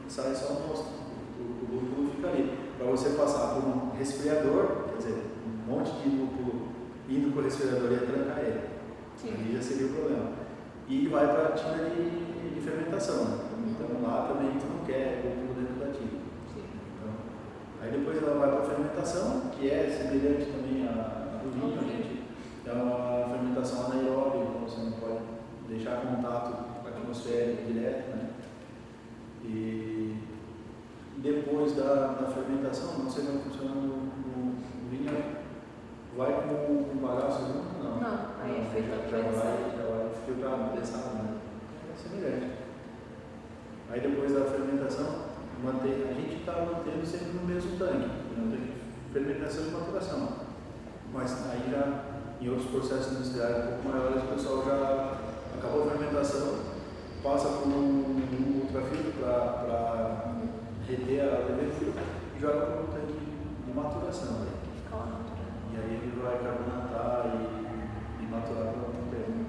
e 0.06 0.12
sai 0.12 0.36
só 0.36 0.54
o 0.54 0.68
mosto. 0.68 1.00
O, 1.40 1.74
lúpulo 1.74 2.12
fica 2.16 2.30
ali. 2.30 2.58
Para 2.78 2.88
você 2.88 3.10
passar 3.10 3.56
por 3.56 3.64
um 3.68 3.92
resfriador, 3.98 4.86
quer 4.90 4.98
dizer, 4.98 5.24
um 5.46 5.72
monte 5.72 5.92
de 6.02 6.10
lúpulo 6.10 6.70
indo 7.10 7.32
para 7.32 7.42
o 7.42 7.44
resfriador 7.44 7.92
e 7.92 8.06
trancar 8.06 8.40
ele. 8.40 8.62
Sim. 9.18 9.34
Aí 9.38 9.54
já 9.54 9.62
seria 9.62 9.88
o 9.88 9.94
problema. 9.94 10.32
E 10.88 11.08
vai 11.08 11.28
para 11.28 11.50
a 11.50 11.52
tina 11.52 11.90
de, 11.90 12.56
de 12.56 12.62
fermentação. 12.62 13.26
Né? 13.26 13.38
Uhum. 13.58 13.72
Então 13.72 14.02
lá 14.02 14.28
também 14.28 14.58
tu 14.60 14.66
não 14.66 14.86
quer 14.86 15.22
lúpulo 15.24 15.60
dentro 15.60 15.86
da 15.86 15.92
tina. 15.92 16.20
Então, 16.56 17.14
aí 17.82 17.92
depois 17.92 18.18
ela 18.18 18.40
vai 18.40 18.50
para 18.50 18.62
a 18.62 18.66
fermentação, 18.66 19.52
que 19.52 19.70
é 19.70 19.90
semelhante 19.90 20.52
também 20.52 20.88
à 20.88 21.20
do 21.44 21.52
vinho. 21.52 22.09
É 22.66 22.72
uma 22.72 23.30
fermentação 23.30 23.86
anaeróbica, 23.86 24.38
então 24.38 24.62
você 24.62 24.82
não 24.82 24.92
pode 24.94 25.20
deixar 25.68 26.02
contato 26.02 26.82
com 26.82 26.88
a 26.88 26.92
atmosfera 26.92 27.56
direto. 27.66 28.16
Né? 28.16 28.30
E 29.44 30.18
depois 31.18 31.74
da, 31.76 32.14
da 32.20 32.32
fermentação, 32.32 33.00
não 33.00 33.10
sei 33.10 33.26
como 33.26 33.40
funciona 33.40 33.76
no, 33.76 33.88
no, 33.88 34.46
no 34.46 34.90
vinho, 34.90 35.40
vai 36.16 36.34
com 36.34 36.54
o 36.54 37.00
bagaço 37.02 37.46
junto 37.48 37.70
não, 38.00 38.32
aí 38.42 38.62
é 38.62 38.70
feito 38.72 38.94
a 38.94 39.10
prensado. 39.10 39.76
Já 39.76 39.84
vai 39.84 40.10
filtrado, 40.26 40.72
prensado, 40.72 41.16
né? 41.16 41.38
É 41.92 41.98
semelhante. 41.98 42.52
Aí 43.90 44.00
depois 44.00 44.34
da 44.34 44.46
fermentação, 44.46 45.26
mantém, 45.64 46.04
a 46.10 46.14
gente 46.14 46.36
está 46.36 46.54
mantendo 46.54 47.06
sempre 47.06 47.34
no 47.34 47.46
mesmo 47.46 47.78
tanque, 47.78 48.10
no 48.38 48.52
tanque 48.52 48.74
de 48.74 49.14
fermentação 49.14 49.68
e 49.68 49.72
maturação. 49.72 50.30
Mas 51.12 51.52
aí 51.52 51.72
já, 51.72 52.06
em 52.42 52.50
outros 52.50 52.70
processos 52.70 53.14
industriais 53.14 53.58
um 53.58 53.68
pouco 53.68 53.90
maiores, 53.90 54.24
o 54.24 54.28
pessoal 54.28 54.64
já 54.66 55.58
acabou 55.58 55.88
a 55.88 55.92
fermentação, 55.92 56.60
passa 57.22 57.50
por 57.50 57.68
um 57.68 58.64
ultrafiltro 58.64 59.12
para 59.20 60.36
reter 60.88 61.22
a 61.22 61.38
levedura 61.50 62.02
e 62.36 62.40
joga 62.40 62.66
para 62.66 62.82
um 62.82 62.88
tanque 62.88 63.20
de 63.66 63.74
maturação. 63.74 64.32
Né? 64.40 64.48
E 65.74 65.78
aí 65.78 66.02
ele 66.02 66.22
vai 66.22 66.40
carbonatar 66.40 67.26
e 68.20 68.26
natural 68.26 68.74
não 68.94 69.12
tem. 69.12 69.46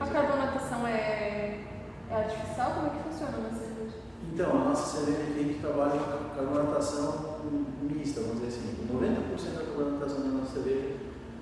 A 0.00 0.06
carbonatação 0.06 0.86
é, 0.86 1.66
é 2.10 2.14
artificial? 2.14 2.72
Como 2.72 2.86
é 2.86 2.90
que 2.90 3.08
funciona 3.08 3.38
na 3.38 3.50
cerveja? 3.50 3.96
Então, 4.32 4.50
a 4.50 4.64
nossa 4.64 4.96
cerveja 4.96 5.30
aqui 5.30 5.58
trabalha 5.60 6.00
com 6.00 6.34
carbonatação 6.34 7.34
mista, 7.82 8.20
vamos 8.20 8.40
dizer 8.40 8.48
assim. 8.48 8.88
90% 8.90 9.58
da 9.58 9.64
carbonatação 9.64 10.22
da 10.22 10.28
nossa 10.38 10.52
cerveja 10.54 10.96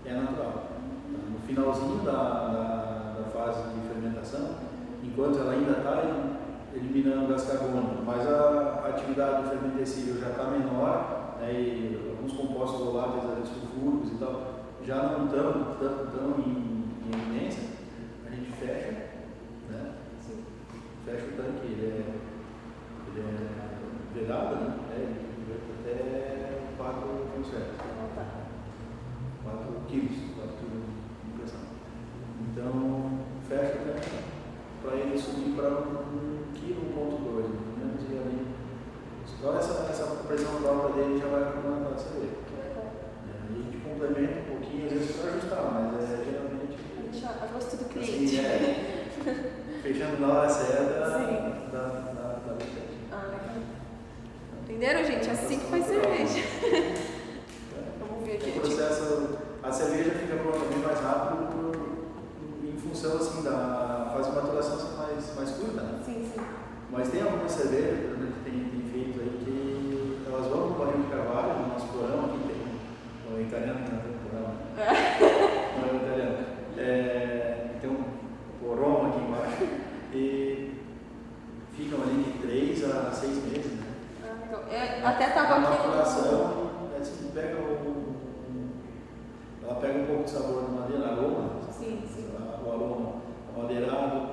é 0.04 0.14
natural. 0.14 0.71
Finalzinho 1.54 2.02
da, 2.02 2.12
da, 2.12 3.14
da 3.18 3.24
fase 3.30 3.62
de 3.74 3.86
fermentação, 3.86 4.56
enquanto 5.02 5.38
ela 5.38 5.52
ainda 5.52 5.72
está 5.72 6.02
eliminando 6.74 7.28
gás 7.28 7.44
carbônico, 7.44 8.02
mas 8.06 8.26
a 8.26 8.88
atividade 8.88 9.42
do 9.42 9.48
fermentecível 9.50 10.18
já 10.18 10.30
está 10.30 10.44
menor, 10.44 11.36
né, 11.38 11.52
e 11.52 12.08
alguns 12.08 12.32
compostos 12.32 12.86
voláteis, 12.86 13.48
sulfúricos 13.48 14.12
e 14.12 14.14
tal, 14.14 14.64
já 14.82 15.02
não 15.02 15.28
tão, 15.28 15.52
tão, 15.78 16.06
tão 16.06 16.40
em, 16.40 16.84
em 17.04 17.20
evidência, 17.20 17.68
a 18.26 18.30
gente 18.34 18.50
fecha, 18.52 18.92
né? 19.68 19.92
Sim. 20.20 20.44
Fecha 21.04 21.26
o 21.26 21.36
tanque, 21.36 21.66
ele 21.66 21.86
é, 21.86 22.14
ele 23.08 23.20
é 23.20 24.18
vedado, 24.18 24.54
né? 24.54 24.74
É, 24.90 25.22
até 25.80 26.60
4 26.78 27.00
concertos. 27.36 27.74
Então 27.74 28.08
tá. 28.16 28.42
4 29.44 29.60
quilos, 29.88 29.90
4 29.90 29.90
quilos. 29.90 30.31
Então, 32.62 33.18
fecha 33.48 33.74
tanque 33.84 34.08
para 34.84 34.94
ele 34.96 35.18
subir 35.18 35.50
para 35.56 35.68
1,2 35.68 35.82
kg, 36.54 36.78
menos 37.76 38.02
e 38.08 38.18
ali. 38.18 38.46
Só 39.26 39.56
essa, 39.56 39.88
essa 39.90 40.04
pressão 40.28 40.62
própria 40.62 40.94
dele 40.94 41.18
já 41.18 41.26
vai 41.26 41.42
acompanhar 41.42 41.92
a 41.92 41.98
cerveja. 41.98 42.36
Legal. 42.62 42.84
É, 43.26 43.32
a 43.42 43.52
gente 43.52 43.78
complementa 43.78 44.38
um 44.38 44.44
pouquinho, 44.58 44.86
às 44.86 44.92
vezes 44.92 45.16
para 45.16 45.30
ajustar, 45.32 45.72
mas 45.72 46.04
é 46.04 46.24
geralmente. 46.24 46.76
A 47.42 47.46
gosto 47.52 47.76
do 47.76 47.84
Assim, 47.84 48.16
cliente. 48.28 48.38
é, 48.38 49.50
fechando 49.82 50.20
na 50.20 50.28
hora 50.32 50.48
certa 50.48 51.00
da, 51.72 52.38
da 52.46 52.52
vertente. 52.54 52.94
Ah, 53.10 53.24
legal. 53.26 53.56
Entenderam, 54.62 55.04
gente? 55.04 55.28
Assim 55.30 55.58
que 55.58 55.66
faz 55.66 55.84
cerveja. 55.86 56.42
Vamos 57.98 58.24
ver 58.24 58.36
aqui. 58.36 58.50
O 58.50 58.60
processo, 58.60 59.38
a 59.64 59.72
cerveja 59.72 60.10
fica 60.12 60.36
pronta 60.36 60.64
bem 60.66 60.78
mais 60.78 61.00
rápido 61.00 61.52
por- 61.52 61.92
em 62.64 62.76
função 62.78 63.16
assim, 63.16 63.42
da 63.42 64.10
fase 64.14 64.30
de 64.30 64.36
maturação 64.36 64.78
ser 64.78 64.96
mais, 64.96 65.36
mais 65.36 65.50
curta. 65.50 65.82
Né? 65.82 66.00
Sim, 66.04 66.30
sim. 66.34 66.40
Mas 66.90 67.08
tem 67.10 67.22
algumas 67.22 67.52
cervejas 67.52 67.98
por 68.00 68.16
exemplo, 68.16 68.32
que 68.44 68.50
tem, 68.50 68.64
tem 68.64 68.90
feito 68.92 69.20
aí 69.20 69.38
que 69.44 70.22
elas 70.26 70.46
vão 70.46 70.68
no 70.70 70.74
barril 70.78 71.02
de 71.02 71.08
carvalho, 71.08 71.60
no 71.60 71.68
nosso 71.68 71.86
porão 71.88 72.24
aqui 72.24 72.38
tem 72.48 73.36
o 73.36 73.40
italiano 73.40 73.84
que 73.84 73.92
não 73.92 74.00
tem 74.00 74.12
porão, 74.24 74.48
né? 74.48 74.56
não 75.78 75.88
é 75.88 75.92
o 75.92 75.96
italiano. 75.96 76.46
É, 76.76 77.76
tem 77.80 77.90
um 77.90 78.04
porão 78.60 79.06
aqui 79.06 79.18
embaixo 79.20 79.68
e 80.14 80.74
ficam 81.76 82.02
ali 82.02 82.22
de 82.24 82.38
3 82.38 82.84
a 82.90 83.10
6 83.12 83.44
meses. 83.44 83.72
Né? 83.72 83.86
Ah, 84.24 84.44
legal. 84.44 84.64
É, 84.70 85.04
até 85.04 85.28
tava 85.30 85.54
a 85.54 85.58
aqui 85.58 85.62
no. 85.62 85.70
maturação, 85.70 86.70
é 86.94 86.98
assim, 87.00 87.30
pega 87.34 87.56
o, 87.58 88.12
ela 89.64 89.74
pega 89.76 89.98
um 90.00 90.06
pouco 90.06 90.24
de 90.24 90.30
sabor 90.30 90.62
da 90.64 90.68
madeira, 90.68 91.06
aroma, 91.12 91.50
Sim, 91.70 92.02
sim. 92.12 92.28
a- 92.36 92.60
o 92.66 92.72
aroma 92.72 93.12
amadeirado 93.56 94.28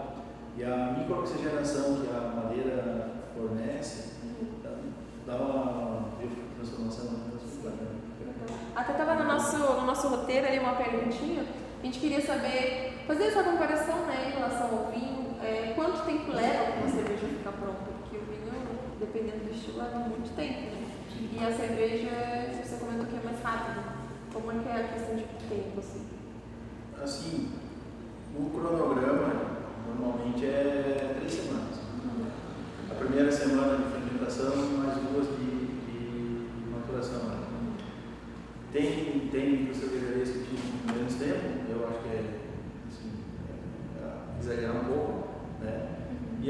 e 0.57 0.63
a 0.63 0.95
microoxigenação 0.97 2.01
que 2.01 2.07
a 2.09 2.19
madeira 2.35 3.09
fornece 3.35 4.13
dá 5.27 5.35
uma 5.35 6.09
transformação 6.55 7.05
muito 7.11 7.63
bacana. 7.63 7.99
Até 8.75 8.91
estava 8.93 9.15
no 9.15 9.25
nosso, 9.25 9.57
no 9.57 9.85
nosso 9.85 10.07
roteiro 10.07 10.47
ali 10.47 10.59
uma 10.59 10.73
perguntinha. 10.75 11.43
A 11.81 11.85
gente 11.85 11.99
queria 11.99 12.21
saber, 12.21 13.03
fazer 13.07 13.25
essa 13.25 13.43
comparação 13.43 13.97
né, 14.07 14.29
em 14.29 14.37
relação 14.37 14.67
ao 14.79 14.91
vinho, 14.91 15.35
é, 15.41 15.73
quanto 15.75 16.03
tempo 16.05 16.31
leva 16.33 16.71
para 16.71 16.81
uma 16.81 16.89
cerveja 16.89 17.27
ficar 17.27 17.51
pronta? 17.53 17.79
Porque 18.01 18.17
o 18.17 18.21
vinho, 18.21 18.51
dependendo 18.99 19.45
do 19.45 19.51
estilo, 19.51 19.77
leva 19.77 19.99
muito 19.99 20.35
tempo. 20.35 20.59
Né? 20.59 20.87
E 21.33 21.43
a 21.43 21.51
cerveja, 21.55 22.09
você 22.63 22.75
comentou 22.77 23.05
que 23.05 23.15
é 23.15 23.21
mais 23.23 23.41
rápido. 23.41 23.99
Como 24.33 24.51
é 24.51 24.55
que 24.63 24.69
é 24.69 24.73
a 24.73 24.87
questão 24.93 25.15
de 25.15 25.23
tempo? 25.49 25.79
Assim? 25.79 26.05
Assim, 27.01 27.49
o 28.37 28.49
cronograma 28.49 29.33
normalmente 29.87 30.45
é 30.45 31.15
três 31.17 31.33
semanas. 31.33 31.79
A 32.91 32.93
primeira 32.95 33.31
semana 33.31 33.77
de 33.77 33.83
fermentação 33.91 34.53
e 34.53 34.77
mais 34.77 34.95
duas 34.97 35.27
de, 35.27 35.65
de 35.65 36.69
maturação. 36.71 37.23
né? 37.29 37.35
Tem, 38.71 39.29
tem 39.31 39.73
cervejarias 39.73 40.29
que 40.29 40.37
utilizam 40.39 40.95
menos 40.95 41.13
tempo, 41.15 41.71
eu 41.71 41.87
acho 41.89 41.99
que 41.99 42.07
é, 42.09 42.23
assim, 42.87 43.11
é 43.97 44.39
exagerar 44.39 44.75
um 44.75 44.85
pouco, 44.85 45.27
né? 45.61 45.87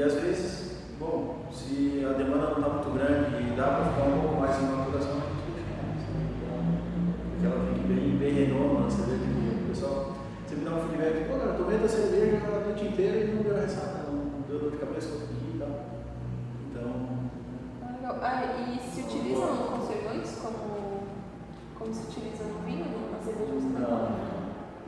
E 0.00 0.02
às 0.02 0.14
vezes, 0.14 0.78
bom, 0.98 1.44
se 1.52 2.02
a 2.08 2.14
demanda 2.14 2.52
não 2.52 2.56
está 2.56 2.68
muito 2.70 2.90
grande 2.96 3.36
e 3.36 3.54
dá 3.54 3.64
para 3.64 3.84
ficar 3.84 4.06
um 4.08 4.20
pouco 4.22 4.40
mais 4.40 4.56
em 4.58 4.62
maturação, 4.64 5.12
a 5.12 5.28
gente. 5.28 5.60
Porque 7.28 7.44
ela 7.44 7.66
fique 7.66 7.86
bem, 7.86 8.16
bem 8.16 8.32
renoma 8.32 8.80
na 8.80 8.90
cerveja. 8.90 9.20
que 9.20 9.62
O 9.62 9.68
pessoal 9.68 10.16
sempre 10.48 10.64
dá 10.64 10.70
um 10.70 10.80
feedback, 10.88 11.28
pô, 11.28 11.36
cara, 11.38 11.52
tomei 11.52 11.76
da 11.80 11.86
cerveja 11.86 12.40
a 12.46 12.64
noite 12.64 12.86
inteira 12.86 13.18
e 13.18 13.34
não 13.34 13.42
deu 13.42 13.54
ressaca, 13.56 14.04
não 14.10 14.40
deu 14.48 14.58
dor 14.58 14.70
de 14.70 14.78
cabeça, 14.78 15.08
consegui 15.10 15.56
e 15.56 15.58
tal. 15.58 15.68
Então, 16.70 16.88
Ah, 17.84 17.92
legal. 18.00 18.16
Ah, 18.22 18.72
e 18.72 18.80
se 18.80 19.02
utilizam 19.02 19.54
conservantes 19.68 20.32
como, 20.40 21.02
como 21.78 21.92
se 21.92 22.04
utiliza 22.08 22.44
no 22.44 22.60
vinho, 22.64 22.86
na 23.12 23.18
cerveja? 23.22 23.52
você 23.52 23.68
não. 23.78 23.84
Ah, 23.84 24.16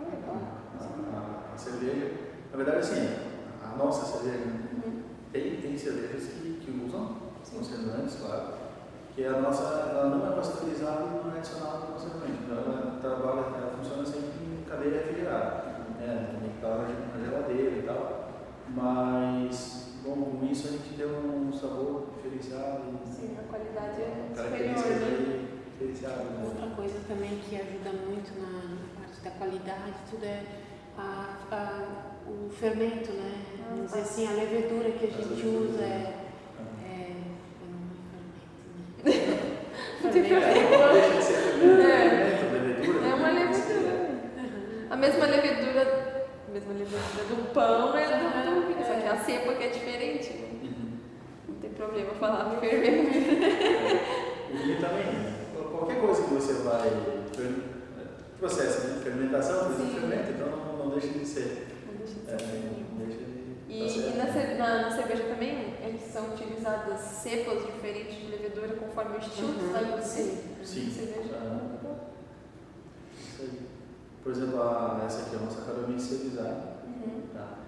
legal. 0.08 0.40
A, 0.80 1.54
a 1.54 1.58
cerveja, 1.58 2.12
na 2.50 2.56
verdade, 2.56 2.78
assim, 2.78 3.08
a 3.62 3.76
nossa 3.76 4.06
cerveja, 4.06 4.46
Uhum. 4.46 5.02
Cervejas 5.82 6.24
que, 6.28 6.60
que 6.64 6.84
usam 6.86 7.16
Sim. 7.44 7.58
conservantes, 7.58 8.16
claro, 8.20 8.54
que 9.14 9.24
a 9.26 9.40
nossa, 9.40 9.64
ela 9.90 10.08
não 10.16 10.32
é 10.32 10.36
pasteurizada 10.36 11.02
e 11.04 11.26
não 11.26 11.34
é 11.34 11.38
adicionada 11.38 11.86
conservante, 11.86 12.32
então 12.44 12.56
ela 12.56 12.98
trabalha, 13.00 13.56
ela 13.56 13.74
funciona 13.76 14.04
sempre 14.06 14.30
em 14.44 14.64
cadeia 14.68 14.92
refrigerada, 15.02 15.64
né, 15.98 16.36
tem 16.40 16.50
que 16.50 16.56
estar 16.56 17.18
na 17.18 17.24
geladeira 17.24 17.78
e 17.78 17.82
tal, 17.82 18.30
mas, 18.68 19.88
bom, 20.04 20.14
com 20.38 20.46
isso 20.50 20.68
a 20.68 20.70
gente 20.72 20.96
tem 20.96 21.06
um 21.06 21.52
sabor 21.52 22.06
diferenciado 22.16 22.82
e 23.04 23.08
Sim, 23.08 23.36
a 23.38 23.48
qualidade 23.48 24.00
é 24.02 24.28
superior, 24.34 25.00
né? 25.00 25.06
aí 25.06 25.48
diferenciadas. 25.72 26.24
né? 26.26 26.42
Outra 26.44 26.76
coisa 26.76 26.98
também 27.08 27.38
que 27.40 27.56
ajuda 27.56 27.90
muito 28.08 28.32
na, 28.40 28.48
na 28.48 29.00
parte 29.00 29.20
da 29.22 29.30
qualidade, 29.32 29.92
tudo 30.10 30.24
é 30.24 30.42
a, 30.96 31.36
a- 31.50 32.11
o 32.26 32.50
fermento, 32.50 33.12
né? 33.12 33.32
Vamos 33.70 33.86
dizer 33.86 34.00
assim, 34.00 34.26
a 34.28 34.32
levedura 34.32 34.90
que 34.90 35.06
a 35.06 35.10
gente 35.10 35.46
usa 35.46 35.82
é. 35.82 36.14
é 36.84 37.12
eu 37.60 37.68
não 37.70 37.80
é 39.00 39.12
fermento, 39.12 39.44
né? 39.44 39.58
Não 40.02 40.10
tem 40.10 40.22
Fermento. 40.24 40.70
Não 40.70 40.92
deixa 40.92 41.14
de 41.16 41.22
ser 41.22 41.34
fermento, 41.34 41.80
É. 41.82 42.10
fermento, 42.10 42.44
levedura. 42.52 43.06
É 43.08 43.14
uma 43.14 43.32
né? 43.32 43.44
levedura. 43.44 43.92
A 44.90 44.96
mesma 44.96 45.26
levedura, 45.26 45.82
a 46.48 46.50
mesma 46.52 46.72
levedura 46.74 47.24
do 47.28 47.52
pão 47.54 47.96
é 47.96 48.04
do, 48.06 48.60
do 48.60 48.66
vinho, 48.66 48.86
só 48.86 48.94
que 48.94 49.08
a 49.08 49.16
cepa 49.16 49.54
que 49.54 49.64
é 49.64 49.68
diferente. 49.68 50.32
né? 50.34 50.48
Uhum. 50.62 50.98
Não 51.48 51.54
tem 51.56 51.70
problema 51.70 52.10
falar 52.14 52.58
fermento. 52.60 53.18
O 54.52 54.56
vinho 54.56 54.80
também, 54.80 55.06
né? 55.06 55.32
qualquer 55.70 56.00
coisa 56.00 56.22
que 56.22 56.34
você 56.34 56.52
vai. 56.62 56.90
Processo 58.38 58.88
de 58.88 59.04
fermentação, 59.04 59.70
fermenta, 59.76 60.30
então 60.30 60.48
não, 60.48 60.76
não 60.76 60.90
deixa 60.90 61.08
de 61.16 61.24
ser. 61.24 61.71
E, 63.68 63.88
e 63.88 64.14
na, 64.16 64.24
na- 64.58 64.82
na 64.82 64.90
cerveja 64.90 65.24
também 65.24 65.74
eles 65.82 66.02
são 66.12 66.26
utilizadas 66.34 67.00
cepas 67.00 67.64
diferentes 67.64 68.14
de 68.16 68.26
levedura 68.26 68.74
conforme 68.76 69.16
o 69.16 69.18
estilo 69.18 69.48
Uhum, 69.48 69.68
produzir? 69.72 70.22
sim. 70.22 70.38
Sim. 70.64 70.90
Cerveja. 70.90 71.34
Ah. 71.36 71.60
Isso 73.18 73.42
aí. 73.42 73.60
Por 74.22 74.32
exemplo, 74.32 74.62
a, 74.62 75.02
essa 75.04 75.22
aqui 75.26 75.34
é 75.36 75.38
uma 75.38 75.50
Saccharomyces 75.50 76.08
cerevisiae. 76.08 76.54
Uhum. 76.86 77.22
Tá? 77.34 77.58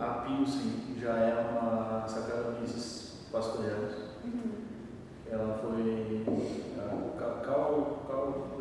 A 0.00 0.08
Pilsen 0.24 0.96
já 1.00 1.16
é 1.16 1.34
uma 1.50 2.06
Saccharomyces 2.08 3.18
pastoriana. 3.30 3.88
Uhum. 4.24 4.52
Ela 5.30 5.58
foi 5.58 6.24
a 6.78 7.18
Cal- 7.18 7.40
Cal 7.44 8.56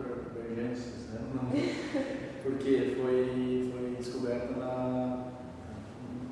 né? 0.56 0.74
Porque 2.44 2.96
foi, 3.02 3.72
foi 3.74 3.96
descoberta 3.98 4.54
na 4.60 5.05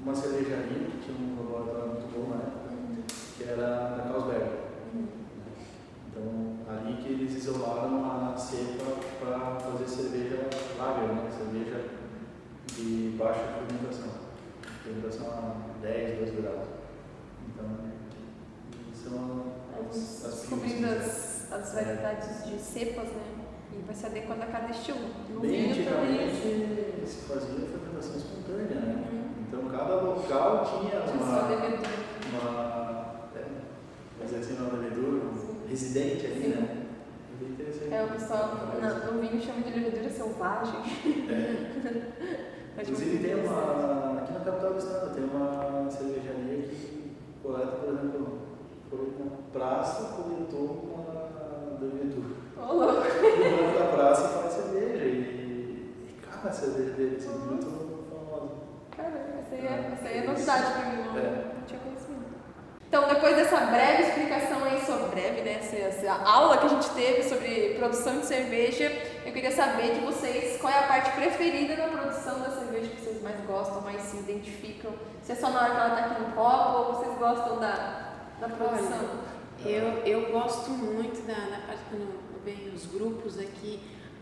uma 0.04 0.14
cervejaria 0.14 0.90
que 0.90 0.98
tinha 1.00 1.18
um 1.18 1.38
laboratório 1.38 1.94
muito 1.94 2.14
bom 2.14 2.30
na 2.30 2.44
época, 2.44 2.74
que 3.38 3.44
era 3.44 3.96
na 3.96 4.04
Carlsberg. 4.04 4.50
Uhum. 4.94 5.08
Então, 6.08 6.58
ali 6.68 7.02
que 7.02 7.10
eles 7.10 7.36
isolaram 7.36 8.04
a 8.06 8.36
cepa 8.38 8.84
para 9.20 9.56
fazer 9.60 9.88
cerveja 9.88 10.50
lager, 10.78 11.08
né? 11.08 11.32
cerveja 11.32 11.90
de 12.76 13.16
baixa 13.18 13.40
fermentação. 13.40 14.10
Fermentação 14.84 15.28
a 15.28 15.82
10, 15.82 16.20
12 16.20 16.42
graus. 16.42 16.68
Então, 17.48 17.66
são 18.94 19.54
as, 19.90 20.26
as 20.26 20.42
Descobrindo 20.42 20.88
pilsens, 20.88 21.52
as, 21.52 21.54
as 21.54 21.74
variedades 21.74 22.46
de 22.46 22.60
cepas, 22.60 23.08
né? 23.08 23.24
E 23.72 23.82
vai 23.86 23.96
se 23.96 24.06
adequando 24.06 24.44
a 24.44 24.48
cada 24.48 24.70
estilo. 24.70 25.00
No 25.30 25.40
Bem 25.40 25.74
vinho 25.74 25.90
também. 25.90 26.30
se 27.06 27.22
fazia 27.22 27.68
fermentação 27.68 28.18
espontânea, 28.18 28.82
né? 28.82 29.08
Uhum. 29.12 29.23
Então 29.54 29.70
cada 29.70 30.02
local 30.02 30.66
tinha 30.66 31.00
uma, 31.02 31.42
uma 31.44 33.06
é, 33.36 33.46
vamos 34.18 34.34
dizer 34.34 34.38
assim, 34.38 34.58
uma 34.60 34.80
levedura, 34.80 35.26
um 35.28 35.70
residente 35.70 36.26
ali, 36.26 36.42
Sim. 36.42 36.48
né? 36.50 36.78
É. 37.92 37.96
É, 37.96 38.04
o 38.04 38.08
pessoal 38.10 38.50
na- 38.82 39.12
no 39.12 39.22
vinho 39.22 39.40
chama 39.40 39.62
de 39.62 39.80
levedura 39.80 40.10
selvagem. 40.10 40.80
É. 41.30 42.82
Inclusive 42.82 43.12
muito 43.12 43.28
tem 43.28 43.46
uma, 43.46 44.22
aqui 44.22 44.34
na 44.34 44.40
capital 44.40 44.74
do 44.74 44.80
estado, 44.80 45.14
tem 45.14 45.24
uma 45.24 45.88
cervejaria 45.92 46.64
que 46.64 47.16
coleta, 47.44 47.68
por 47.68 47.90
exemplo, 47.94 48.40
foi 48.90 49.14
na 49.20 49.32
praça, 49.52 50.16
coletou 50.16 50.96
uma 50.96 51.80
levedura. 51.80 52.34
Ô, 52.58 52.74
louco. 52.74 53.04
E 53.06 53.62
volta 53.62 53.80
da 53.80 53.92
praça 53.92 54.26
e 54.26 54.42
faz 54.42 54.54
cerveja. 54.54 55.14
E 60.14 60.22
novidade 60.22 60.74
para 60.74 60.86
mim, 60.86 61.04
não, 61.04 61.18
é. 61.18 61.46
não 61.56 61.64
tinha 61.66 61.80
conhecimento. 61.80 62.34
Então, 62.88 63.08
depois 63.08 63.36
dessa 63.36 63.58
breve 63.58 64.04
explicação 64.04 64.64
aí 64.64 64.86
sobre 64.86 65.08
breve, 65.16 65.42
né, 65.42 65.54
essa, 65.54 65.76
essa, 65.76 66.12
aula 66.24 66.58
que 66.58 66.66
a 66.68 66.70
gente 66.70 66.90
teve 66.92 67.24
sobre 67.24 67.74
produção 67.80 68.20
de 68.20 68.28
cerveja, 68.28 68.92
eu 69.26 69.34
queria 69.34 69.52
saber 69.52 69.96
de 69.96 70.02
vocês 70.02 70.62
qual 70.62 70.72
é 70.72 70.78
a 70.78 70.88
parte 70.88 71.12
preferida 71.14 71.76
da 71.76 71.88
produção 71.88 72.40
da 72.42 72.52
cerveja 72.52 72.90
que 72.90 73.02
vocês 73.02 73.22
mais 73.24 73.40
gostam, 73.48 73.82
mais 73.82 74.02
se 74.04 74.18
identificam. 74.18 74.92
Se 75.24 75.32
é 75.32 75.36
só 75.36 75.50
na 75.50 75.62
hora 75.62 75.72
que 75.72 75.78
ela 75.78 75.88
está 75.88 76.06
aqui 76.06 76.22
no 76.22 76.32
copo 76.34 76.78
ou 76.78 76.94
vocês 76.94 77.18
gostam 77.18 77.60
da, 77.60 78.14
da 78.40 78.50
produção? 78.50 79.00
Olha, 79.00 79.70
eu, 79.70 79.88
eu 80.06 80.32
gosto 80.32 80.70
muito 80.70 81.26
da, 81.26 81.34
da 81.34 81.66
parte 81.66 81.82
quando 81.90 82.44
vem 82.44 82.72
os 82.76 82.86
grupos 82.86 83.40
aqui, 83.40 83.80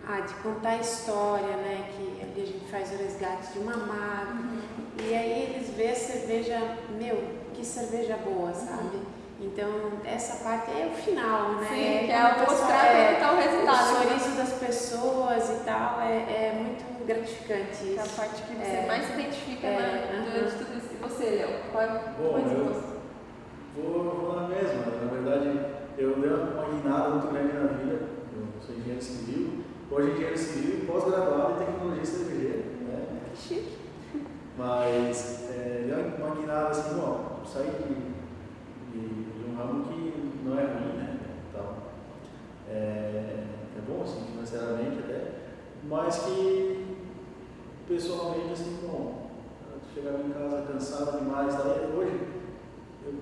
ah, 0.07 0.21
de 0.21 0.33
contar 0.35 0.71
a 0.71 0.77
história, 0.77 1.57
né? 1.57 1.89
Que 1.95 2.21
ali 2.21 2.41
a 2.41 2.45
gente 2.45 2.71
faz 2.71 2.91
o 2.91 2.97
resgate 2.97 3.53
de 3.53 3.59
uma 3.59 3.77
marca. 3.77 4.33
Uhum. 4.33 4.61
E 4.99 5.13
aí 5.13 5.53
eles 5.53 5.69
vê 5.75 5.89
a 5.89 5.95
cerveja, 5.95 6.77
meu, 6.97 7.23
que 7.53 7.65
cerveja 7.65 8.17
boa, 8.17 8.53
sabe? 8.53 8.99
Então, 9.41 9.69
essa 10.05 10.43
parte 10.43 10.69
é 10.69 10.85
o 10.85 10.95
final, 10.95 11.55
né? 11.55 11.67
Sim, 11.67 11.83
é, 11.83 12.03
que 12.05 12.11
é 12.11 12.45
mostrar 12.45 12.85
é, 12.85 13.15
como 13.15 13.15
está 13.15 13.31
o 13.31 13.35
resultado. 13.37 13.91
O 13.91 14.03
sorriso 14.03 14.37
das 14.37 14.53
pessoas 14.53 15.49
e 15.49 15.63
tal, 15.65 15.99
é, 16.01 16.13
é 16.13 16.53
muito 16.61 17.07
gratificante 17.07 17.71
isso. 17.71 17.99
É 17.99 18.03
a 18.03 18.05
parte 18.05 18.41
que 18.43 18.53
você 18.53 18.71
é, 18.71 18.85
mais 18.87 19.05
se 19.05 19.13
identifica 19.13 19.65
é, 19.65 19.79
né, 19.79 20.31
durante 20.31 20.57
tudo 20.57 20.77
isso. 20.77 20.89
E 20.93 20.97
você, 20.97 21.23
Léo? 21.31 21.59
Qual 21.71 21.83
é 21.83 21.87
Bom, 22.19 22.37
eu 22.37 23.83
vou, 23.83 24.03
vou 24.03 24.35
na 24.35 24.47
mesma. 24.47 24.85
Na 24.85 25.11
verdade, 25.11 25.59
eu 25.97 26.15
dei 26.17 26.29
uma 26.29 26.65
guinada 26.65 27.09
muito 27.09 27.27
grande 27.27 27.53
na 27.53 27.67
vida. 27.67 28.09
Eu 28.35 28.47
sou 28.61 28.75
engenheiro 28.75 29.01
civil. 29.01 29.70
Hoje, 29.93 30.11
engenheiro 30.11 30.37
civil 30.37 30.85
pós-graduado 30.87 31.51
em 31.51 31.65
tecnologia 31.65 32.05
cervejeira. 32.05 32.59
Né? 32.59 33.21
Que 33.29 33.37
chique. 33.37 33.77
Mas, 34.57 35.49
é, 35.49 35.83
deu 35.85 36.25
uma 36.25 36.33
guinada 36.33 36.69
assim, 36.69 36.97
sair 37.45 37.71
de, 37.71 38.97
de, 38.97 39.07
de, 39.09 39.49
um 39.49 39.57
ramo 39.57 39.83
que 39.83 40.45
não 40.45 40.57
é 40.57 40.63
ruim, 40.63 40.93
né? 40.95 41.19
Então, 41.49 41.65
é, 42.69 42.73
é 42.73 43.81
bom, 43.85 44.03
assim, 44.03 44.27
financeiramente 44.31 44.99
até, 44.99 45.31
mas 45.83 46.19
que 46.19 46.95
pessoalmente, 47.85 48.53
assim, 48.53 48.79
bom, 48.83 49.29
chegava 49.93 50.23
em 50.23 50.29
casa 50.29 50.67
cansado 50.71 51.19
demais, 51.19 51.53
daí 51.55 51.91
hoje, 51.93 52.17
eu, 53.05 53.13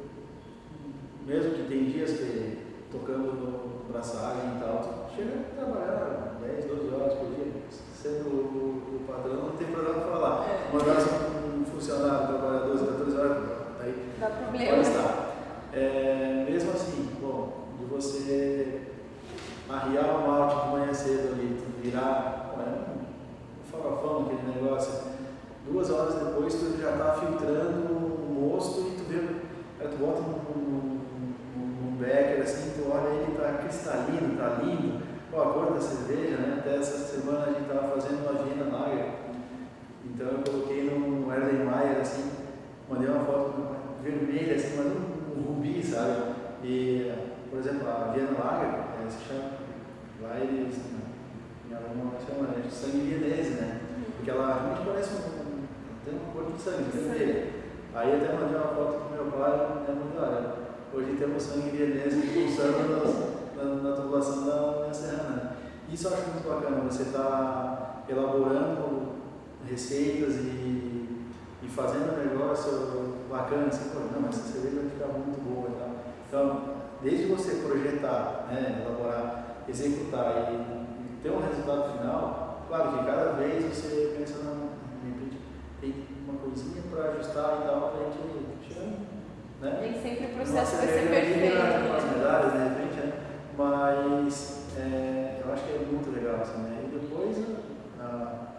mesmo 1.26 1.56
que 1.56 1.64
tem 1.64 1.86
dias 1.86 2.12
que 2.12 2.60
tocando 2.92 3.34
no 3.34 3.92
braçagem 3.92 4.56
e 4.56 4.60
tal, 4.60 5.09
chega 5.20 5.36
a 5.36 5.66
trabalhar 5.66 6.40
10, 6.42 6.66
12 6.66 6.96
horas 6.96 7.14
por 7.16 7.28
dia, 7.36 7.52
sendo 7.94 8.30
o, 8.30 8.96
o 8.96 9.06
patrão, 9.06 9.36
não 9.36 9.58
tem 9.58 9.68
problema 9.68 10.02
falar. 10.02 10.48
É. 10.48 10.70
Um 11.60 11.66
funcionário 11.66 12.28
trabalhar 12.28 12.60
12, 12.68 12.86
14 12.86 13.18
horas, 13.18 13.38
Aí, 13.82 14.14
Dá 14.20 14.28
problema. 14.28 14.76
Pode 14.78 14.88
estar. 14.88 15.30
É, 15.74 16.46
mesmo 16.50 16.72
assim, 16.72 17.10
bom, 17.22 17.68
de 17.78 17.86
você 17.86 18.82
arriar 19.70 20.16
o 20.16 20.28
malte 20.28 20.66
de 20.66 20.72
manhã 20.72 20.94
cedo 20.94 21.34
ali, 21.34 21.60
virar 21.82 22.56
é, 22.58 22.92
um 22.92 23.72
farofão, 23.72 24.26
aquele 24.26 24.54
negócio, 24.54 24.94
duas 25.70 25.90
horas 25.90 26.16
depois 26.16 26.54
tu 26.56 26.82
já 26.82 26.92
está 26.92 27.14
filtrando 27.14 27.94
o 27.94 28.50
mosto 28.52 28.82
e 28.82 28.96
tu 28.98 29.04
vê, 29.10 29.20
aí 29.80 29.88
tu 29.90 29.98
bota 29.98 30.22
um, 30.22 30.56
um, 30.56 31.00
becker 32.00 32.42
assim, 32.42 32.72
tu 32.76 32.90
olha 32.90 33.10
ele 33.10 33.34
está 33.34 33.54
cristalino, 33.60 34.34
está 34.34 34.62
lindo, 34.64 35.09
Pô, 35.32 35.44
a 35.44 35.54
cor 35.54 35.74
da 35.74 35.80
cerveja, 35.80 36.38
né? 36.38 36.56
Até 36.58 36.78
essa 36.78 36.98
semana 37.06 37.44
a 37.44 37.50
gente 37.52 37.62
estava 37.62 37.90
fazendo 37.90 38.28
uma 38.28 38.44
Viena 38.44 38.76
Lager, 38.76 39.12
então 40.04 40.28
eu 40.28 40.40
coloquei 40.40 40.90
no 40.90 41.32
Erlenmeyer 41.32 42.02
assim, 42.02 42.32
mandei 42.90 43.10
uma 43.10 43.26
foto 43.26 43.54
vermelha, 44.02 44.56
assim, 44.56 44.78
mas 44.78 44.88
um, 44.88 45.40
um 45.40 45.54
rubi, 45.54 45.84
sabe? 45.84 46.34
E, 46.64 47.14
por 47.48 47.60
exemplo, 47.60 47.88
a 47.88 48.12
Viena 48.12 48.32
Lager, 48.44 48.70
é, 49.06 49.08
se 49.08 49.28
chama, 49.28 49.52
lá 50.24 50.40
eles, 50.40 50.80
em 51.70 51.76
alemão, 51.76 52.14
chama 52.28 52.48
né, 52.48 52.64
de 52.66 52.74
sangue 52.74 52.98
vienese, 52.98 53.52
né? 53.52 53.82
Porque 54.16 54.32
ela 54.32 54.48
realmente 54.48 54.82
parece 54.84 55.14
um, 55.14 55.68
tem 56.06 56.16
uma 56.16 56.34
cor 56.34 56.52
de 56.52 56.60
sangue, 56.60 56.90
vermelho. 56.92 57.54
Aí 57.94 58.16
até 58.16 58.34
mandei 58.34 58.58
uma 58.58 58.74
foto 58.74 59.10
pro 59.10 59.24
meu 59.24 59.32
pai, 59.32 59.52
né, 59.52 59.94
mandei, 59.94 60.20
olha, 60.20 60.54
hoje 60.92 61.18
temos 61.20 61.44
sangue 61.44 61.70
vienese 61.70 62.28
pulsando 62.34 62.90
na, 62.90 63.40
na, 63.64 63.90
na 63.90 63.96
tubulação 63.96 64.46
da 64.46 64.80
minha 64.82 64.94
serrana. 64.94 65.58
Isso 65.92 66.08
eu 66.08 66.14
acho 66.14 66.30
muito 66.30 66.48
bacana, 66.48 66.90
você 66.90 67.04
está 67.04 68.04
elaborando 68.08 69.20
receitas 69.68 70.36
e 70.36 70.70
e 71.62 71.68
fazendo 71.68 72.14
um 72.14 72.30
negócio 72.30 73.28
bacana, 73.30 73.68
assim, 73.68 73.90
pô, 73.92 74.00
não, 74.00 74.30
essa 74.30 74.42
cerveja 74.42 74.82
vai 74.82 74.90
ficar 74.90 75.08
muito 75.08 75.40
boa 75.44 75.70
e 75.70 75.80
tal. 75.80 75.90
Então, 76.28 76.76
desde 77.04 77.26
você 77.26 77.56
projetar, 77.56 78.48
né, 78.50 78.82
elaborar, 78.82 79.64
executar 79.68 80.52
e, 80.52 80.56
e 80.56 81.22
ter 81.22 81.30
um 81.30 81.42
resultado 81.42 81.98
final, 81.98 82.66
claro 82.68 82.98
que 82.98 83.06
cada 83.06 83.34
vez 83.34 83.66
você 83.66 84.16
pensa, 84.18 84.44
não, 84.44 84.70
de 85.04 85.10
repente 85.10 85.38
tem 85.82 86.08
uma 86.28 86.40
coisinha 86.40 86.82
para 86.90 87.12
ajustar 87.12 87.60
e 87.62 87.68
tal, 87.68 87.92
para 87.92 88.02
a 88.02 88.10
gente 88.10 88.74
chegar, 88.74 88.86
né? 89.62 89.80
Nem 89.82 90.02
sempre 90.02 90.26
o 90.28 90.36
processo 90.36 90.78
vai 90.78 90.88
ser 90.88 91.10
perfeito. 91.10 91.56
Né? 91.56 92.18
medalhas, 92.18 92.54
de 92.54 92.58
repente, 92.58 92.96
né? 92.96 93.14
Mas 93.60 94.68
é, 94.78 95.42
eu 95.46 95.52
acho 95.52 95.64
que 95.64 95.74
é 95.74 95.80
muito 95.92 96.16
legal, 96.16 96.40
assim, 96.42 96.62
né? 96.62 96.82
E 96.86 96.98
depois 96.98 97.38
a, 98.00 98.56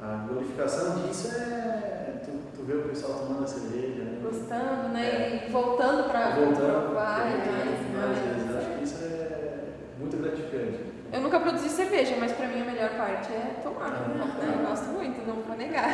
a 0.00 0.26
glorificação 0.28 1.00
disso 1.00 1.34
é 1.34 2.22
tu, 2.24 2.30
tu 2.56 2.64
vê 2.64 2.74
o 2.74 2.88
pessoal 2.88 3.18
tomando 3.18 3.42
a 3.42 3.46
cerveja, 3.48 4.04
né? 4.04 4.20
Gostando, 4.22 4.90
né? 4.90 5.02
É. 5.02 5.46
E 5.48 5.50
voltando 5.50 6.08
para 6.08 6.36
provar 6.36 7.18
mais, 7.18 7.50
mais, 7.50 8.46
mais. 8.46 8.56
Acho 8.56 8.78
que 8.78 8.84
isso 8.84 9.02
é 9.02 9.64
muito 9.98 10.16
gratificante. 10.18 10.84
Eu 11.12 11.20
nunca 11.22 11.40
produzi 11.40 11.68
cerveja, 11.68 12.14
mas 12.20 12.30
para 12.30 12.46
mim 12.46 12.62
a 12.62 12.64
melhor 12.64 12.90
parte 12.90 13.32
é 13.32 13.56
tomar. 13.60 13.86
Ah, 13.86 14.08
né? 14.08 14.54
Eu 14.56 14.68
gosto 14.68 14.86
muito, 14.90 15.26
não 15.26 15.42
vou 15.42 15.56
negar. 15.56 15.90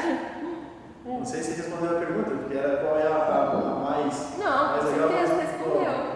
Não 1.07 1.25
sei 1.25 1.43
se 1.43 1.63
respondeu 1.63 1.97
a 1.97 2.01
pergunta, 2.01 2.31
porque 2.31 2.59
era 2.59 2.77
qual 2.77 2.99
é 2.99 3.07
a, 3.07 3.17
a, 3.17 3.91
mais. 3.91 4.39
Não, 4.39 4.67
mais 4.69 4.85
com 4.85 4.91
legal, 4.91 5.09
certeza 5.09 5.35
respondeu. 5.35 6.12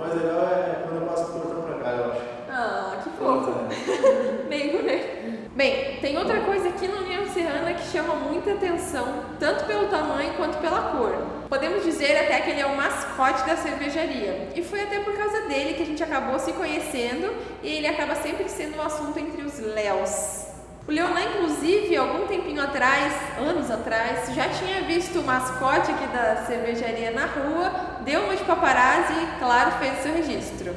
É. 0.00 0.04
O 0.04 0.08
mais 0.08 0.14
legal 0.14 0.40
é 0.40 0.82
quando 0.82 1.02
eu 1.02 1.06
passo 1.06 1.24
o 1.24 1.40
portão 1.40 1.62
para 1.62 1.74
cá, 1.84 1.90
eu 1.90 2.12
acho. 2.12 2.20
Ah, 2.48 2.96
que 3.04 3.10
fofo. 3.10 3.52
Meio, 4.48 4.82
né? 4.82 5.48
Bem, 5.54 5.98
tem 6.00 6.16
outra 6.16 6.40
coisa 6.40 6.68
aqui 6.70 6.88
no 6.88 7.04
União 7.04 7.26
Serrana 7.26 7.74
que 7.74 7.82
chama 7.82 8.14
muita 8.14 8.52
atenção, 8.52 9.06
tanto 9.38 9.66
pelo 9.66 9.88
tamanho 9.88 10.32
quanto 10.34 10.58
pela 10.58 10.92
cor. 10.92 11.12
Podemos 11.48 11.84
dizer 11.84 12.16
até 12.16 12.40
que 12.40 12.50
ele 12.50 12.60
é 12.60 12.66
o 12.66 12.76
mascote 12.76 13.44
da 13.44 13.56
cervejaria. 13.56 14.48
E 14.54 14.62
foi 14.62 14.80
até 14.80 15.00
por 15.00 15.14
causa 15.14 15.42
dele 15.42 15.74
que 15.74 15.82
a 15.82 15.86
gente 15.86 16.02
acabou 16.02 16.38
se 16.38 16.52
conhecendo 16.54 17.34
e 17.62 17.68
ele 17.68 17.86
acaba 17.86 18.14
sempre 18.14 18.48
sendo 18.48 18.78
um 18.78 18.82
assunto 18.82 19.18
entre 19.18 19.42
os 19.42 19.58
Léos. 19.58 20.49
O 20.90 20.92
Leonan, 20.92 21.20
inclusive, 21.20 21.96
algum 21.96 22.26
tempinho 22.26 22.60
atrás, 22.60 23.14
anos 23.38 23.70
atrás, 23.70 24.34
já 24.34 24.48
tinha 24.48 24.82
visto 24.82 25.20
o 25.20 25.22
mascote 25.22 25.88
aqui 25.92 26.04
da 26.08 26.44
cervejaria 26.44 27.12
na 27.12 27.26
rua, 27.26 27.70
deu 28.04 28.22
uma 28.22 28.34
de 28.34 28.42
paparazzi 28.42 29.12
e, 29.12 29.38
claro, 29.38 29.70
fez 29.78 30.00
o 30.00 30.02
seu 30.02 30.14
registro. 30.14 30.74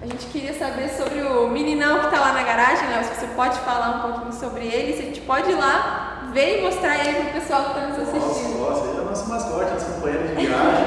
A 0.00 0.06
gente 0.06 0.26
queria 0.26 0.54
saber 0.54 0.88
sobre 0.90 1.22
o 1.22 1.48
meninão 1.48 1.98
que 1.98 2.04
está 2.04 2.20
lá 2.20 2.34
na 2.34 2.44
garagem, 2.44 2.88
Léo, 2.88 3.02
se 3.02 3.16
você 3.16 3.26
pode 3.34 3.58
falar 3.58 3.96
um 3.96 4.12
pouquinho 4.12 4.32
sobre 4.32 4.64
ele, 4.64 4.92
se 4.92 5.02
a 5.02 5.06
gente 5.06 5.22
pode 5.22 5.50
ir 5.50 5.56
lá 5.56 6.30
ver 6.32 6.60
e 6.60 6.62
mostrar 6.62 7.04
ele 7.04 7.18
para 7.18 7.30
o 7.30 7.40
pessoal 7.40 7.64
que 7.64 7.70
está 7.70 7.80
nos 7.88 7.98
assistindo. 7.98 8.58
Nossa, 8.60 8.70
nossa, 8.70 8.90
ele 8.90 8.98
é 8.98 9.00
o 9.00 9.04
nosso 9.06 9.28
mascote, 9.28 9.72
nosso 9.72 9.92
companheiro 9.94 10.28
de 10.28 10.34
viagem. 10.34 10.86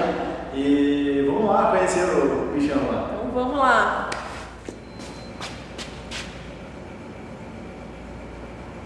e 0.55 1.25
vamos 1.27 1.45
lá 1.45 1.71
conhecer 1.71 2.05
o 2.05 2.53
bichão 2.53 2.89
lá. 2.89 3.10
Então 3.15 3.31
vamos 3.34 3.60
lá. 3.60 4.11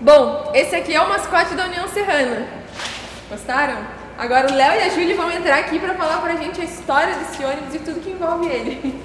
Bom, 0.01 0.51
esse 0.53 0.75
aqui 0.75 0.93
é 0.93 1.01
o 1.01 1.07
mascote 1.07 1.55
da 1.55 1.65
União 1.65 1.87
Serrana. 1.87 2.45
Gostaram? 3.29 3.77
Agora 4.17 4.51
o 4.51 4.53
Léo 4.53 4.73
e 4.73 4.83
a 4.83 4.89
Júlia 4.89 5.15
vão 5.15 5.31
entrar 5.31 5.57
aqui 5.57 5.79
para 5.79 5.95
falar 5.95 6.17
para 6.17 6.33
a 6.33 6.35
gente 6.35 6.59
a 6.59 6.65
história 6.65 7.15
desse 7.15 7.43
ônibus 7.43 7.75
e 7.75 7.79
tudo 7.79 8.01
que 8.01 8.11
envolve 8.11 8.45
ele. 8.45 9.01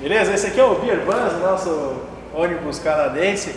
Beleza? 0.00 0.34
Esse 0.34 0.48
aqui 0.48 0.58
é 0.58 0.64
o 0.64 0.74
Beer 0.74 1.04
Bus, 1.04 1.40
nosso 1.40 2.02
ônibus 2.34 2.80
canadense. 2.80 3.54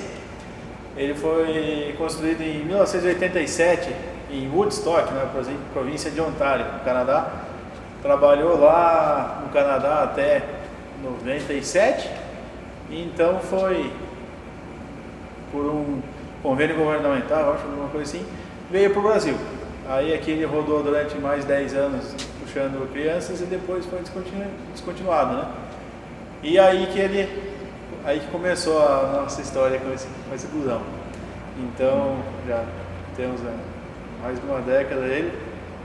Ele 0.95 1.15
foi 1.15 1.95
construído 1.97 2.41
em 2.41 2.65
1987 2.65 3.89
em 4.29 4.49
Woodstock, 4.51 5.11
na 5.13 5.25
província 5.73 6.11
de 6.11 6.21
Ontário, 6.21 6.65
no 6.73 6.79
Canadá. 6.81 7.27
Trabalhou 8.03 8.59
lá 8.59 9.41
no 9.43 9.49
Canadá 9.49 10.03
até 10.03 10.43
97. 11.03 12.28
Então 12.91 13.39
foi 13.39 13.91
por 15.51 15.65
um 15.65 16.01
convênio 16.41 16.75
governamental, 16.75 17.53
acho 17.53 17.65
alguma 17.65 17.89
coisa 17.89 18.17
assim, 18.17 18.25
veio 18.71 18.89
para 18.91 18.99
o 18.99 19.03
Brasil. 19.03 19.35
Aí 19.87 20.13
aqui 20.13 20.31
ele 20.31 20.45
rodou 20.45 20.83
durante 20.83 21.17
mais 21.17 21.45
10 21.45 21.73
anos 21.73 22.15
puxando 22.39 22.91
crianças 22.91 23.41
e 23.41 23.45
depois 23.45 23.85
foi 23.85 23.99
descontinuado, 24.73 25.35
né? 25.35 25.47
E 26.41 26.57
aí 26.57 26.87
que 26.87 26.99
ele, 26.99 27.27
aí 28.05 28.19
que 28.19 28.27
começou 28.27 28.79
a 28.79 29.21
nossa 29.21 29.41
história 29.41 29.79
com 29.79 29.91
esse, 29.93 30.07
com 30.27 30.35
esse 30.35 30.47
busão. 30.47 30.81
Então, 31.59 32.17
já 32.47 32.63
temos 33.15 33.41
é, 33.41 33.53
mais 34.23 34.39
de 34.39 34.45
uma 34.45 34.61
década 34.61 35.01
ele, 35.01 35.33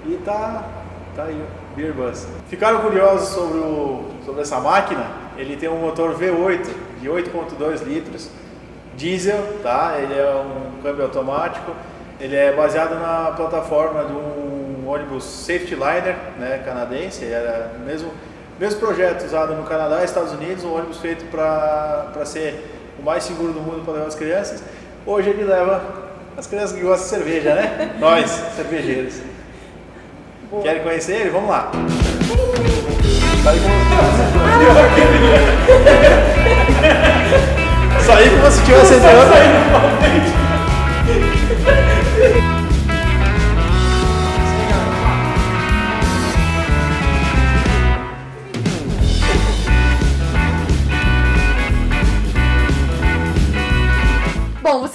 e 0.07 0.17
tá, 0.25 0.69
tá 1.17 1.25
aí 1.25 1.35
o 1.35 1.77
Beer 1.77 1.93
Bus. 1.93 2.27
Ficaram 2.49 2.81
curiosos 2.81 3.29
sobre, 3.29 3.59
o, 3.59 4.05
sobre 4.25 4.43
essa 4.43 4.61
máquina? 4.61 5.07
Ele 5.37 5.57
tem 5.57 5.69
um 5.69 5.79
motor 5.79 6.15
V8 6.15 6.84
de 7.05 7.11
8.2 7.11 7.85
litros, 7.85 8.31
diesel, 8.97 9.59
tá? 9.63 9.97
Ele 9.99 10.15
é 10.15 10.35
um 10.35 10.83
câmbio 10.83 11.05
automático, 11.05 11.73
ele 12.19 12.35
é 12.35 12.51
baseado 12.51 12.99
na 12.99 13.33
plataforma 13.33 14.05
de 14.05 14.13
um 14.13 14.89
ônibus 14.89 15.25
Safety 15.25 15.75
Liner, 15.75 16.17
né, 16.39 16.63
canadense, 16.65 17.27
era 17.27 17.73
o 17.77 17.81
mesmo, 17.85 18.11
mesmo 18.59 18.81
projeto 18.81 19.25
usado 19.25 19.55
no 19.55 19.65
Canadá 19.65 20.01
e 20.01 20.07
Estados 20.07 20.33
Unidos, 20.33 20.65
um 20.65 20.75
ônibus 20.75 20.97
feito 20.97 21.27
para 21.27 22.25
ser 22.25 22.95
o 22.99 23.03
mais 23.03 23.25
seguro 23.25 23.53
do 23.53 23.61
mundo 23.61 23.85
para 23.85 23.95
levar 23.95 24.07
as 24.07 24.15
crianças. 24.15 24.63
Hoje 25.05 25.29
ele 25.29 25.45
leva 25.45 25.83
as 26.39 26.47
crianças 26.47 26.73
que 26.73 26.83
gostam 26.83 27.19
de 27.19 27.25
cerveja, 27.25 27.55
né? 27.55 27.97
Nós, 28.01 28.31
cervejeiros. 28.57 29.21
Boa. 30.51 30.63
Querem 30.63 30.83
conhecer 30.83 31.17
ele? 31.17 31.31
Vamos 31.31 31.51
lá. 31.51 31.71
Sair 38.07 38.31
como 38.31 38.51
se 38.51 38.63
tivesse 38.63 38.95
entrando 38.95 39.35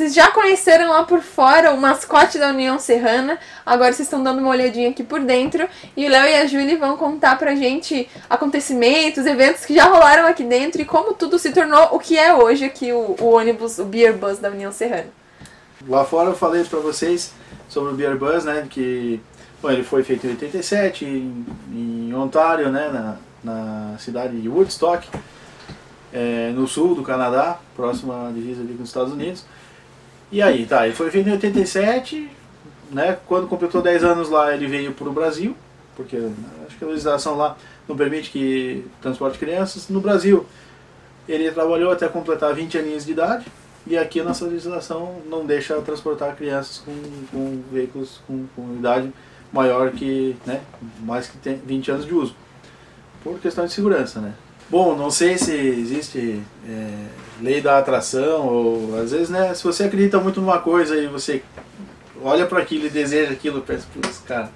vocês 0.10 0.14
já 0.14 0.32
conheceram 0.32 0.89
lá 0.89 1.03
por 1.03 1.22
fora 1.22 1.72
o 1.72 1.80
mascote 1.80 2.39
da 2.39 2.49
União 2.49 2.80
Serrana, 2.80 3.38
agora 3.66 3.93
vocês 3.93 4.07
estão 4.07 4.24
dando 4.24 4.39
uma 4.39 4.49
olhadinha 4.49 4.89
aqui 4.89 5.03
por 5.03 5.20
dentro 5.20 5.68
e 5.95 6.05
o 6.05 6.10
Léo 6.10 6.28
e 6.28 6.36
a 6.36 6.47
Julie 6.47 6.76
vão 6.76 6.97
contar 6.97 7.38
pra 7.38 7.55
gente 7.55 8.10
acontecimentos, 8.30 9.26
eventos 9.26 9.66
que 9.66 9.76
já 9.76 9.86
rolaram 9.86 10.28
aqui 10.28 10.43
dentro 10.43 10.82
e 10.82 10.86
como 10.86 11.14
tudo 11.14 11.38
se 11.38 11.51
tornou 11.51 11.89
o 11.91 11.99
que 11.99 12.18
é 12.18 12.34
hoje 12.34 12.66
aqui 12.66 12.91
o, 12.91 13.16
o 13.20 13.36
ônibus, 13.36 13.78
o 13.78 13.86
Beer 13.86 14.18
Bus 14.18 14.39
da 14.39 14.49
União 14.49 14.72
Serrana. 14.72 15.10
Lá 15.88 16.03
fora 16.03 16.30
eu 16.30 16.36
falei 16.36 16.64
para 16.64 16.80
vocês 16.80 17.32
sobre 17.68 17.93
o 17.93 17.95
Beer 17.95 18.18
Bus, 18.18 18.45
né, 18.45 18.66
que 18.70 19.22
bom, 19.62 19.70
ele 19.70 19.84
foi 19.84 20.03
feito 20.03 20.26
em 20.26 20.32
87 20.32 21.05
em, 21.05 21.45
em 21.72 22.14
Ontário, 22.16 22.70
né, 22.70 22.89
na, 22.89 23.18
na 23.43 23.97
cidade 23.99 24.41
de 24.41 24.49
Woodstock, 24.49 25.07
é, 26.12 26.51
no 26.55 26.68
sul 26.68 26.95
do 26.95 27.03
Canadá, 27.03 27.60
próximo 27.76 28.12
à 28.12 28.32
divisa 28.32 28.62
ali 28.62 28.74
com 28.74 28.84
os 28.84 28.89
Estados 28.89 29.14
Unidos. 29.14 29.45
E 30.32 30.41
aí, 30.41 30.65
tá, 30.65 30.86
ele 30.86 30.95
foi 30.95 31.09
feito 31.09 31.27
em 31.27 31.32
87, 31.34 32.30
né, 32.91 33.17
quando 33.27 33.47
completou 33.47 33.82
10 33.82 34.03
anos 34.03 34.30
lá 34.30 34.53
ele 34.53 34.67
veio 34.67 34.93
para 34.93 35.09
o 35.09 35.11
Brasil, 35.11 35.55
porque 35.95 36.17
acho 36.67 36.77
que 36.77 36.84
a 36.84 36.88
legislação 36.88 37.36
lá 37.36 37.57
não 37.88 37.97
permite 37.97 38.30
que 38.30 38.86
transporte 39.01 39.39
crianças. 39.39 39.89
No 39.89 39.99
Brasil, 39.99 40.45
ele 41.27 41.51
trabalhou 41.51 41.91
até 41.91 42.07
completar 42.07 42.53
20 42.53 42.77
aninhos 42.77 43.05
de 43.05 43.11
idade, 43.11 43.45
e 43.88 43.97
aqui 43.97 44.19
a 44.19 44.23
nossa 44.23 44.45
legislação 44.45 45.21
não 45.27 45.45
deixa 45.45 45.80
transportar 45.82 46.36
crianças 46.36 46.77
com, 46.77 46.93
com 47.32 47.61
veículos 47.71 48.21
com, 48.27 48.45
com, 48.55 48.75
idade 48.75 49.11
maior 49.51 49.91
que, 49.91 50.36
né, 50.45 50.61
mais 51.01 51.27
que 51.27 51.38
tem 51.38 51.55
20 51.55 51.91
anos 51.91 52.05
de 52.05 52.13
uso, 52.13 52.36
por 53.23 53.39
questão 53.39 53.65
de 53.65 53.73
segurança, 53.73 54.19
né. 54.19 54.34
Bom, 54.69 54.95
não 54.95 55.09
sei 55.09 55.39
se 55.39 55.51
existe 55.51 56.39
é, 56.67 57.07
lei 57.41 57.61
da 57.61 57.77
atração 57.77 58.47
ou 58.47 58.99
às 58.99 59.11
vezes, 59.11 59.29
né, 59.29 59.53
se 59.53 59.63
você 59.63 59.83
acredita 59.83 60.19
muito 60.19 60.41
numa 60.41 60.59
coisa 60.59 60.97
e 60.97 61.07
você 61.07 61.43
olha 62.21 62.45
para 62.45 62.59
aquilo 62.59 62.85
e 62.85 62.89
deseja 62.89 63.31
aquilo, 63.31 63.61
pensa, 63.61 63.85
putz, 63.93 64.21
cara, 64.27 64.49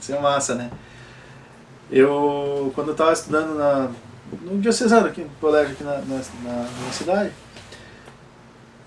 isso 0.00 0.14
é 0.14 0.20
massa, 0.20 0.54
né? 0.54 0.70
Eu, 1.90 2.72
quando 2.74 2.88
eu 2.88 2.92
estava 2.92 3.12
estudando 3.12 3.56
na, 3.56 3.90
no 4.42 4.58
diocesano 4.60 5.06
aqui 5.06 5.22
no 5.22 5.30
colégio 5.40 5.72
aqui 5.72 5.84
na, 5.84 5.98
na, 5.98 6.20
na, 6.42 6.62
na 6.62 6.92
cidade, 6.92 7.32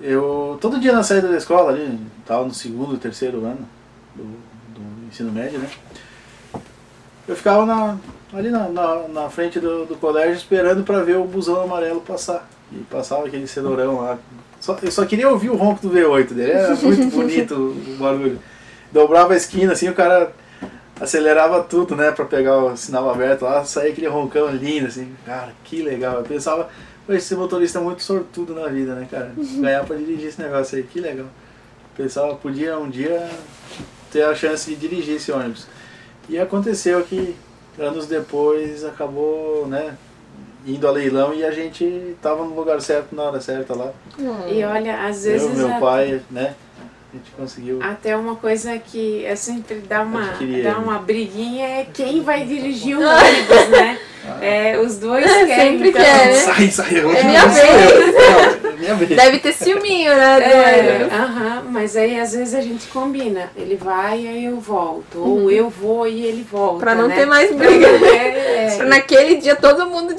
eu 0.02 0.58
todo 0.62 0.80
dia 0.80 0.94
na 0.94 1.04
saída 1.04 1.28
da 1.28 1.38
escola 1.38 1.72
ali, 1.72 2.00
estava 2.20 2.46
no 2.46 2.54
segundo, 2.54 2.98
terceiro 2.98 3.46
ano 3.46 3.68
do, 4.16 4.24
do 4.24 5.08
ensino 5.08 5.32
médio, 5.32 5.60
né? 5.60 5.70
Eu 7.28 7.36
ficava 7.36 7.66
na, 7.66 7.98
ali 8.34 8.50
na, 8.50 8.68
na, 8.70 9.08
na 9.08 9.30
frente 9.30 9.60
do, 9.60 9.86
do 9.86 9.96
colégio 9.96 10.36
esperando 10.36 10.84
para 10.84 11.04
ver 11.04 11.18
o 11.18 11.26
busão 11.26 11.62
amarelo 11.62 12.02
passar. 12.02 12.48
E 12.72 12.78
passava 12.90 13.26
aquele 13.26 13.48
cenourão 13.48 14.02
lá. 14.02 14.18
Só, 14.60 14.78
eu 14.82 14.92
só 14.92 15.06
queria 15.06 15.30
ouvir 15.30 15.50
o 15.50 15.56
ronco 15.56 15.88
do 15.88 15.94
V8 15.94 16.34
dele, 16.34 16.52
era 16.52 16.76
muito 16.76 17.10
bonito 17.16 17.56
o 17.56 17.98
barulho. 17.98 18.40
Dobrava 18.92 19.34
a 19.34 19.38
esquina 19.38 19.74
assim, 19.74 19.88
o 19.88 19.94
cara 19.94 20.34
acelerava 21.00 21.64
tudo, 21.64 21.96
né, 21.96 22.12
para 22.12 22.26
pegar 22.26 22.58
o 22.58 22.76
sinal 22.76 23.10
aberto 23.10 23.44
lá, 23.44 23.64
saía 23.64 23.92
aquele 23.92 24.08
roncão 24.08 24.50
lindo 24.50 24.88
assim. 24.88 25.14
Cara, 25.26 25.54
que 25.64 25.82
legal. 25.82 26.18
Eu 26.18 26.24
pensava, 26.24 26.70
esse 27.08 27.36
motorista 27.36 27.80
é 27.80 27.82
muito 27.82 28.04
sortudo 28.04 28.54
na 28.54 28.68
vida, 28.68 28.94
né, 28.94 29.08
cara? 29.10 29.32
Ganhar 29.38 29.86
para 29.86 29.96
dirigir 29.96 30.28
esse 30.28 30.42
negócio 30.42 30.78
aí, 30.78 30.84
que 30.84 31.00
legal. 31.00 31.28
Pensava, 31.96 32.36
podia 32.36 32.78
um 32.78 32.90
dia 32.90 33.30
ter 34.12 34.24
a 34.24 34.36
chance 34.36 34.70
de 34.70 34.76
dirigir 34.76 35.16
esse 35.16 35.32
ônibus. 35.32 35.68
E 36.28 36.38
aconteceu 36.38 37.02
que 37.04 37.36
anos 37.78 38.08
depois 38.08 38.84
acabou, 38.84 39.66
né, 39.68 39.96
indo 40.66 40.88
a 40.88 40.92
leilão 40.92 41.34
e 41.34 41.44
a 41.44 41.52
gente 41.52 41.84
estava 41.84 42.44
no 42.44 42.54
lugar 42.56 42.82
certo 42.82 43.16
na 43.16 43.24
hora 43.24 43.42
certa 43.42 43.76
lá. 43.76 43.92
E 44.48 44.64
olha, 44.64 45.06
às 45.06 45.24
vezes. 45.24 45.60
Eu, 45.60 45.68
meu 45.68 45.80
pai, 45.80 46.22
né? 46.30 46.56
A 47.12 47.18
gente 47.18 47.32
conseguiu. 47.32 47.80
Até 47.82 48.16
uma 48.16 48.36
coisa 48.36 48.78
que 48.78 49.26
é 49.26 49.36
sempre 49.36 49.78
dá 49.80 50.04
uma, 50.04 50.34
dá 50.64 50.78
uma 50.78 51.00
briguinha 51.00 51.66
é 51.66 51.88
quem 51.92 52.22
vai 52.22 52.46
dirigir 52.46 52.98
o 52.98 53.02
ônibus, 53.02 53.70
né? 53.70 54.00
Ah. 54.26 54.46
É, 54.46 54.80
os 54.80 54.98
dois 55.00 55.26
querem. 55.48 55.72
Sempre 55.72 55.90
então, 55.90 56.02
quer, 56.02 56.28
né? 56.28 56.34
Sai, 56.36 56.68
sai, 56.70 56.98
é 56.98 57.24
minha 57.24 57.46
vez. 57.48 58.69
Minha 58.96 59.06
vez. 59.06 59.22
Deve 59.22 59.40
ter 59.40 59.54
ciúminho, 59.54 60.16
né? 60.16 60.40
É, 60.42 61.10
aham, 61.12 61.64
mas 61.70 61.96
aí 61.96 62.20
às 62.20 62.34
vezes 62.34 62.54
a 62.54 62.62
gente 62.62 62.88
combina. 62.88 63.50
Ele 63.56 63.76
vai 63.76 64.22
e 64.22 64.28
aí 64.28 64.46
eu 64.46 64.60
volto. 64.60 65.18
Uhum. 65.18 65.44
Ou 65.44 65.52
eu 65.52 65.70
vou 65.70 66.08
e 66.08 66.26
ele 66.26 66.44
volta. 66.44 66.80
Pra 66.80 66.96
não 66.96 67.08
né? 67.08 67.16
ter 67.16 67.26
mais 67.26 67.56
briga. 67.56 67.88
É, 67.88 68.78
é. 68.80 68.84
Naquele 68.84 69.36
dia 69.36 69.56
todo 69.56 69.86
mundo 69.86 70.14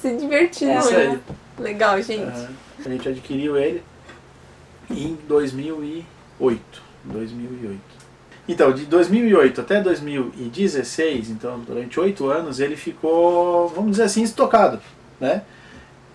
se 0.00 0.10
divertindo. 0.16 0.72
É 0.72 0.78
isso 0.78 0.96
aí. 0.96 1.18
Legal, 1.58 2.00
gente. 2.02 2.22
Uhum. 2.22 2.48
A 2.84 2.88
gente 2.88 3.08
adquiriu 3.08 3.56
ele 3.56 3.82
em 4.90 5.18
2000 5.28 6.04
2008. 6.42 6.82
2008. 7.04 7.80
Então, 8.48 8.72
de 8.72 8.84
2008 8.86 9.60
até 9.60 9.80
2016, 9.80 11.30
então 11.30 11.60
durante 11.60 11.98
oito 12.00 12.26
anos, 12.26 12.58
ele 12.58 12.76
ficou, 12.76 13.68
vamos 13.68 13.92
dizer 13.92 14.04
assim, 14.04 14.22
estocado, 14.22 14.80
né? 15.20 15.42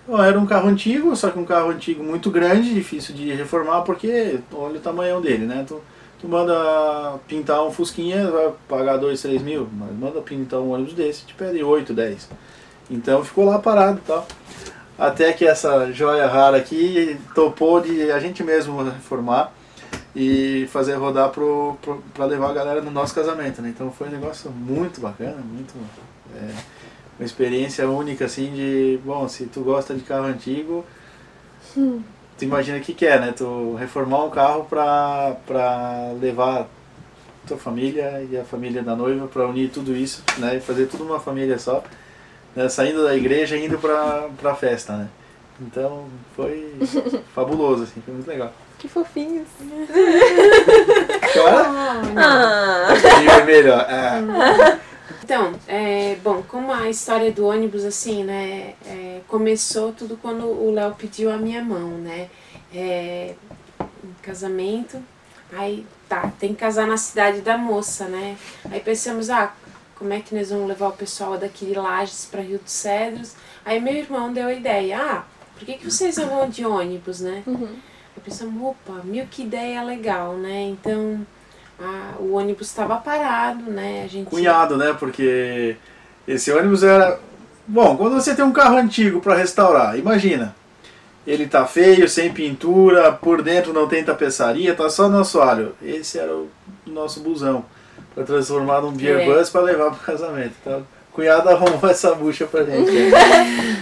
Era 0.09 0.39
um 0.39 0.45
carro 0.45 0.69
antigo, 0.69 1.15
só 1.15 1.29
que 1.29 1.37
um 1.37 1.45
carro 1.45 1.69
antigo 1.69 2.01
muito 2.01 2.31
grande, 2.31 2.73
difícil 2.73 3.13
de 3.13 3.33
reformar, 3.33 3.81
porque 3.81 4.39
olha 4.53 4.77
o 4.77 4.81
tamanhão 4.81 5.19
dele, 5.21 5.45
né? 5.45 5.65
Tu, 5.67 5.81
tu 6.21 6.27
manda 6.29 7.19
pintar 7.27 7.65
um 7.65 7.71
Fusquinha, 7.71 8.31
vai 8.31 8.53
pagar 8.69 8.97
2, 8.97 9.21
3 9.21 9.41
mil, 9.41 9.67
mas 9.73 9.91
manda 9.97 10.21
pintar 10.21 10.61
um 10.61 10.71
ônibus 10.71 10.93
desse, 10.93 11.25
te 11.25 11.33
pede 11.33 11.61
8, 11.61 11.93
10. 11.93 12.29
Então 12.89 13.23
ficou 13.23 13.45
lá 13.45 13.59
parado 13.59 13.99
tal. 14.07 14.25
Até 14.97 15.31
que 15.33 15.45
essa 15.45 15.91
joia 15.91 16.25
rara 16.25 16.57
aqui 16.57 17.19
topou 17.35 17.81
de 17.81 18.09
a 18.11 18.19
gente 18.19 18.43
mesmo 18.43 18.81
reformar 18.83 19.51
e 20.15 20.67
fazer 20.71 20.95
rodar 20.95 21.29
para 21.29 22.25
levar 22.25 22.49
a 22.49 22.53
galera 22.53 22.81
no 22.81 22.89
nosso 22.89 23.13
casamento, 23.13 23.61
né? 23.61 23.69
Então 23.69 23.91
foi 23.91 24.07
um 24.07 24.11
negócio 24.11 24.49
muito 24.49 24.99
bacana, 24.99 25.37
muito 25.37 25.73
é, 26.35 26.49
uma 27.20 27.26
experiência 27.26 27.89
única 27.89 28.26
assim 28.26 28.53
de, 28.53 28.99
bom, 29.03 29.28
se 29.28 29.45
tu 29.45 29.61
gosta 29.61 29.93
de 29.93 30.01
carro 30.01 30.26
antigo, 30.26 30.86
hum. 31.76 32.01
tu 32.38 32.45
imagina 32.45 32.78
o 32.78 32.82
que 32.82 32.93
quer, 32.93 33.18
é, 33.18 33.20
né? 33.20 33.34
Tu 33.36 33.76
reformar 33.76 34.24
um 34.24 34.30
carro 34.30 34.65
para 34.65 35.36
para 35.45 36.13
levar 36.22 36.68
tua 37.47 37.57
família 37.57 38.26
e 38.30 38.38
a 38.38 38.43
família 38.43 38.84
da 38.84 38.95
noiva 38.95 39.28
para 39.28 39.47
unir 39.47 39.70
tudo 39.70 39.95
isso, 39.95 40.24
né? 40.38 40.57
E 40.57 40.59
fazer 40.59 40.86
tudo 40.88 41.03
uma 41.03 41.20
família 41.20 41.57
só, 41.57 41.84
né? 42.55 42.70
saindo 42.70 43.03
da 43.03 43.15
igreja 43.15 43.57
e 43.57 43.65
indo 43.65 43.80
para 43.80 44.30
para 44.39 44.55
festa, 44.55 44.93
né? 44.93 45.07
Então 45.59 46.05
foi 46.36 46.76
fabuloso 47.34 47.84
assim, 47.84 48.01
foi 48.01 48.13
muito 48.13 48.28
legal. 48.28 48.53
Que 48.78 48.88
fofinhos. 48.88 49.47
Chora? 51.34 51.65
Ah. 52.15 52.89
É 53.39 53.43
melhor. 53.43 53.88
Ah. 53.89 54.78
Então, 55.28 55.53
é, 55.67 56.15
bom, 56.23 56.41
como 56.41 56.71
a 56.71 56.89
história 56.89 57.30
do 57.34 57.47
ônibus, 57.47 57.84
assim, 57.84 58.23
né, 58.23 58.75
é, 58.86 59.19
começou 59.28 59.91
tudo 59.91 60.15
quando 60.15 60.45
o 60.45 60.71
Léo 60.71 60.95
pediu 60.95 61.30
a 61.30 61.36
minha 61.36 61.61
mão, 61.61 61.89
né, 61.97 62.30
é, 62.73 63.36
um 63.78 64.13
casamento, 64.21 64.97
aí 65.51 65.86
tá, 66.07 66.32
tem 66.39 66.53
que 66.53 66.61
casar 66.61 66.88
na 66.88 66.95
cidade 66.95 67.41
da 67.41 67.57
moça, 67.57 68.05
né, 68.05 68.38
aí 68.71 68.80
pensamos, 68.80 69.30
ah, 69.30 69.53
como 69.95 70.13
é 70.13 70.21
que 70.21 70.34
nós 70.34 70.49
vamos 70.49 70.65
levar 70.65 70.88
o 70.88 70.93
pessoal 70.93 71.38
daqui 71.38 71.65
de 71.65 71.73
Lages 71.73 72.25
para 72.32 72.39
Rio 72.39 72.59
dos 72.59 72.71
Cedros, 72.71 73.34
aí 73.65 73.82
meu 73.82 73.95
irmão 73.95 74.32
deu 74.32 74.47
a 74.47 74.53
ideia, 74.53 74.97
ah, 74.97 75.23
por 75.55 75.65
que, 75.65 75.73
que 75.73 75.91
vocês 75.91 76.15
não 76.15 76.30
vão 76.30 76.49
de 76.49 76.65
ônibus, 76.65 77.19
né, 77.19 77.43
uhum. 77.45 77.75
Eu 78.15 78.23
pensamos, 78.23 78.63
opa, 78.63 79.03
mil 79.03 79.28
que 79.28 79.43
ideia 79.43 79.84
legal, 79.84 80.34
né? 80.38 80.63
Então 80.63 81.23
a, 81.80 82.15
o 82.19 82.34
ônibus 82.34 82.67
estava 82.67 82.97
parado, 82.97 83.69
né? 83.69 84.03
A 84.03 84.07
gente... 84.07 84.30
Cunhado, 84.30 84.78
né? 84.78 84.95
Porque 84.97 85.75
esse 86.28 86.51
ônibus 86.51 86.84
era. 86.84 87.19
Bom, 87.67 87.97
quando 87.97 88.13
você 88.13 88.34
tem 88.34 88.45
um 88.45 88.51
carro 88.53 88.78
antigo 88.78 89.19
para 89.19 89.36
restaurar, 89.36 89.97
imagina. 89.97 90.55
Ele 91.25 91.45
tá 91.45 91.65
feio, 91.65 92.07
sem 92.07 92.32
pintura, 92.32 93.11
por 93.11 93.41
dentro 93.41 93.73
não 93.73 93.86
tem 93.88 94.01
tapeçaria, 94.03 94.73
tá 94.73 94.89
só 94.89 95.09
no 95.09 95.19
assoalho. 95.19 95.75
Esse 95.82 96.17
era 96.17 96.34
o 96.34 96.49
nosso 96.86 97.19
busão. 97.19 97.65
Para 98.15 98.23
transformar 98.23 98.82
num 98.82 98.93
beer 98.93 99.19
É. 99.19 99.25
bus 99.25 99.49
para 99.49 99.61
levar 99.61 99.91
pro 99.91 99.99
casamento. 100.05 100.53
Então, 100.61 100.88
cunhado 101.18 101.49
arrumou 101.49 101.80
essa 101.89 102.13
bucha 102.13 102.45
pra 102.45 102.63
gente. 102.63 102.91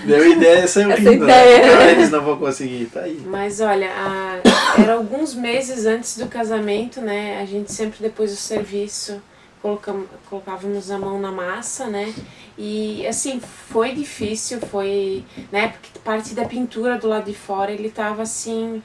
Deu 0.06 0.32
ideia, 0.32 0.66
saiu 0.68 0.90
Essa 0.92 1.02
lindo. 1.02 1.26
ideia. 1.26 1.66
Né? 1.66 1.74
Ah, 1.84 1.92
Eles 1.92 2.10
não 2.10 2.22
vão 2.24 2.38
conseguir, 2.38 2.86
tá 2.86 3.02
aí. 3.02 3.22
Mas 3.26 3.60
olha, 3.60 3.90
a- 3.92 4.40
era 4.82 4.94
alguns 4.94 5.36
meses 5.36 5.86
antes 5.86 6.18
do 6.18 6.28
casamento, 6.28 7.02
né? 7.02 7.40
A 7.42 7.46
gente 7.46 7.72
sempre 7.74 7.98
depois 8.02 8.32
do 8.32 8.38
serviço 8.38 9.22
colocam- 9.62 10.06
colocávamos 10.30 10.90
a 10.90 10.98
mão 10.98 11.20
na 11.20 11.32
massa, 11.32 11.88
né? 11.88 12.14
E 12.58 13.06
assim, 13.06 13.42
foi 13.70 13.92
difícil, 13.92 14.60
foi, 14.72 15.24
né? 15.52 15.70
Porque 15.70 16.00
parte 16.04 16.34
da 16.34 16.46
pintura 16.46 16.98
do 16.98 17.08
lado 17.08 17.26
de 17.26 17.34
fora 17.36 17.70
ele 17.72 17.90
tava 17.90 18.22
assim, 18.22 18.82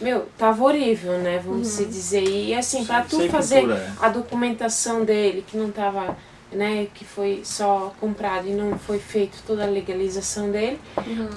meu, 0.00 0.26
tava 0.36 0.62
horrível, 0.64 1.12
né? 1.18 1.40
Vamos 1.42 1.68
se 1.68 1.84
dizer. 1.86 2.22
E 2.22 2.54
assim, 2.54 2.84
para 2.84 3.02
tu 3.02 3.26
fazer 3.30 3.60
pintura, 3.60 3.76
é. 3.78 4.04
a 4.04 4.08
documentação 4.10 5.04
dele, 5.04 5.42
que 5.46 5.56
não 5.56 5.70
tava, 5.70 6.16
né, 6.54 6.86
que 6.94 7.04
foi 7.04 7.42
só 7.44 7.92
comprado 8.00 8.46
e 8.48 8.52
não 8.52 8.78
foi 8.78 8.98
feito 8.98 9.42
toda 9.46 9.64
a 9.64 9.66
legalização 9.66 10.50
dele, 10.50 10.80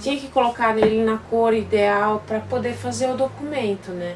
tinha 0.01 0.17
que 0.17 0.27
colocar 0.29 0.77
ele 0.77 1.03
na 1.03 1.17
cor 1.17 1.53
ideal 1.53 2.23
para 2.25 2.39
poder 2.39 2.73
fazer 2.73 3.09
o 3.09 3.17
documento, 3.17 3.91
né? 3.91 4.15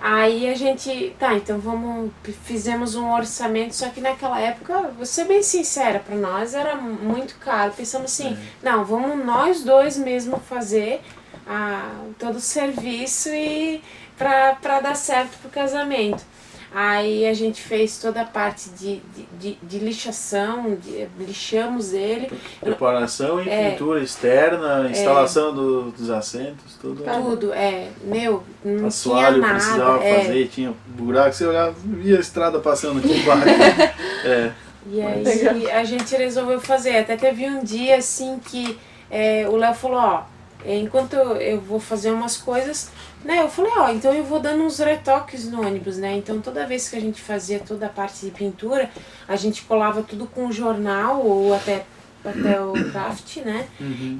Aí 0.00 0.48
a 0.48 0.54
gente, 0.54 1.14
tá, 1.18 1.34
então 1.34 1.58
vamos, 1.58 2.10
fizemos 2.44 2.94
um 2.94 3.12
orçamento, 3.12 3.74
só 3.74 3.90
que 3.90 4.00
naquela 4.00 4.40
época, 4.40 4.90
vou 4.96 5.04
ser 5.04 5.26
bem 5.26 5.42
sincera, 5.42 5.98
para 5.98 6.16
nós 6.16 6.54
era 6.54 6.74
muito 6.74 7.34
caro. 7.36 7.72
Pensamos 7.76 8.10
assim, 8.10 8.36
não, 8.62 8.82
vamos 8.82 9.22
nós 9.22 9.62
dois 9.62 9.98
mesmo 9.98 10.38
fazer 10.38 11.02
a, 11.46 11.96
todo 12.18 12.36
o 12.36 12.40
serviço 12.40 13.28
e 13.28 13.82
para 14.16 14.80
dar 14.80 14.96
certo 14.96 15.36
pro 15.38 15.50
casamento. 15.50 16.24
Aí 16.72 17.26
a 17.26 17.34
gente 17.34 17.60
fez 17.60 17.98
toda 17.98 18.20
a 18.20 18.24
parte 18.24 18.70
de, 18.70 19.00
de, 19.16 19.26
de, 19.40 19.58
de 19.60 19.78
lixação, 19.80 20.76
de, 20.76 21.08
lixamos 21.18 21.92
ele, 21.92 22.30
Preparação 22.60 23.42
e 23.42 23.48
É. 23.48 23.70
pintura 23.72 24.00
externa, 24.00 24.88
instalação 24.88 25.52
do- 25.52 25.90
dos 25.90 26.08
assentos, 26.10 26.76
tudo. 26.80 27.02
tudo, 27.02 27.52
é, 27.52 27.88
meu, 28.04 28.44
não 28.64 28.86
Assoalho 28.86 29.36
tinha 29.36 29.46
nada. 29.48 29.54
precisava 29.54 30.04
é. 30.04 30.20
fazer, 30.20 30.48
tinha 30.48 30.72
buraco, 30.86 31.32
você 31.34 31.44
olhava, 31.44 31.74
via 31.84 32.16
a 32.16 32.20
estrada 32.20 32.60
passando 32.60 32.98
aqui 33.00 33.18
embaixo. 33.18 33.44
é, 34.24 34.50
E 34.90 35.02
aí 35.02 35.70
a 35.72 35.82
gente 35.84 36.14
resolveu 36.16 36.60
fazer. 36.60 36.98
Até 36.98 37.16
teve 37.16 37.46
um 37.46 37.64
dia 37.64 37.96
assim 37.96 38.38
que 38.44 38.78
é, 39.10 39.44
o 39.48 39.56
Léo 39.56 39.74
falou, 39.74 39.98
ó, 39.98 40.18
é, 40.18 40.22
enquanto 40.64 41.14
eu 41.14 41.60
vou 41.60 41.80
fazer 41.80 42.10
umas 42.10 42.36
coisas, 42.36 42.90
né? 43.24 43.40
Eu 43.40 43.48
falei, 43.48 43.72
ó, 43.76 43.90
então 43.90 44.12
eu 44.12 44.24
vou 44.24 44.40
dando 44.40 44.62
uns 44.62 44.78
retoques 44.78 45.50
no 45.50 45.66
ônibus, 45.66 45.96
né? 45.96 46.16
Então 46.16 46.40
toda 46.40 46.66
vez 46.66 46.88
que 46.88 46.96
a 46.96 47.00
gente 47.00 47.20
fazia 47.20 47.58
toda 47.58 47.86
a 47.86 47.88
parte 47.88 48.24
de 48.24 48.30
pintura, 48.30 48.90
a 49.28 49.36
gente 49.36 49.62
colava 49.62 50.02
tudo 50.02 50.26
com 50.26 50.50
jornal 50.50 51.24
ou 51.24 51.54
até 51.54 51.84
até 52.24 52.60
o 52.60 52.72
craft, 52.90 53.38
né? 53.38 53.66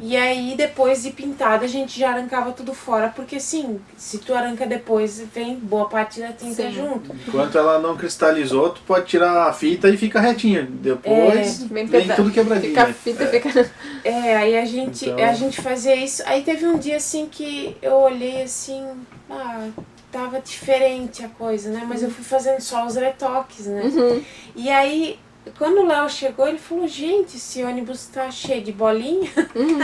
E 0.03 0.16
aí 0.16 0.55
depois 0.57 1.03
de 1.03 1.11
pintado 1.11 1.64
a 1.64 1.68
gente 1.68 1.98
já 1.98 2.11
arrancava 2.11 2.53
tudo 2.53 2.72
fora, 2.72 3.09
porque 3.14 3.36
assim, 3.36 3.80
se 3.96 4.18
tu 4.18 4.34
arranca 4.34 4.66
depois, 4.66 5.20
vem 5.34 5.57
boa 5.57 5.88
parte 5.88 6.20
da 6.20 6.28
tinta 6.32 6.62
Sim. 6.62 6.72
junto. 6.72 7.14
enquanto 7.28 7.59
ela 7.59 7.78
não 7.78 7.96
cristalizou, 7.96 8.70
tu 8.70 8.80
pode 8.86 9.07
tirar 9.07 9.48
a 9.48 9.53
fita 9.53 9.88
e 9.88 9.96
fica 9.96 10.20
retinha. 10.20 10.66
Depois 10.70 11.59
Bem 11.64 11.86
vem 11.86 12.01
pesado. 12.03 12.22
tudo 12.22 12.32
quebradinho. 12.34 12.70
Fica 12.70 12.82
a 12.84 12.86
né? 12.88 12.92
fita, 12.94 13.26
fica. 13.26 13.70
É, 14.05 14.36
aí 14.36 14.59
a 14.59 14.64
gente, 14.64 15.09
Então- 15.09 15.24
a 15.28 15.32
gente 15.34 15.61
fazia 15.61 15.94
isso. 15.94 16.22
Aí 16.26 16.42
teve 16.42 16.66
um 16.66 16.78
dia 16.78 16.96
assim 16.96 17.26
que 17.30 17.76
eu 17.82 17.94
olhei 17.94 18.42
assim, 18.42 18.82
ah, 19.30 19.68
tava 20.11 20.40
diferente 20.40 21.24
a 21.24 21.28
coisa, 21.28 21.70
né? 21.70 21.84
Mas 21.86 22.03
eu 22.03 22.11
fui 22.11 22.24
fazendo 22.24 22.61
só 22.61 22.86
os 22.86 22.96
retoques, 22.96 23.66
né? 23.66 23.82
Uhum. 23.84 24.22
E 24.57 24.70
aí, 24.70 25.18
quando 25.59 25.78
o 25.78 25.86
Léo 25.86 26.09
chegou, 26.09 26.47
ele 26.47 26.59
falou, 26.59 26.86
gente, 26.86 27.36
esse 27.36 27.62
ônibus 27.62 28.07
tá 28.07 28.30
cheio 28.30 28.62
de 28.62 28.72
bolinha. 28.72 29.30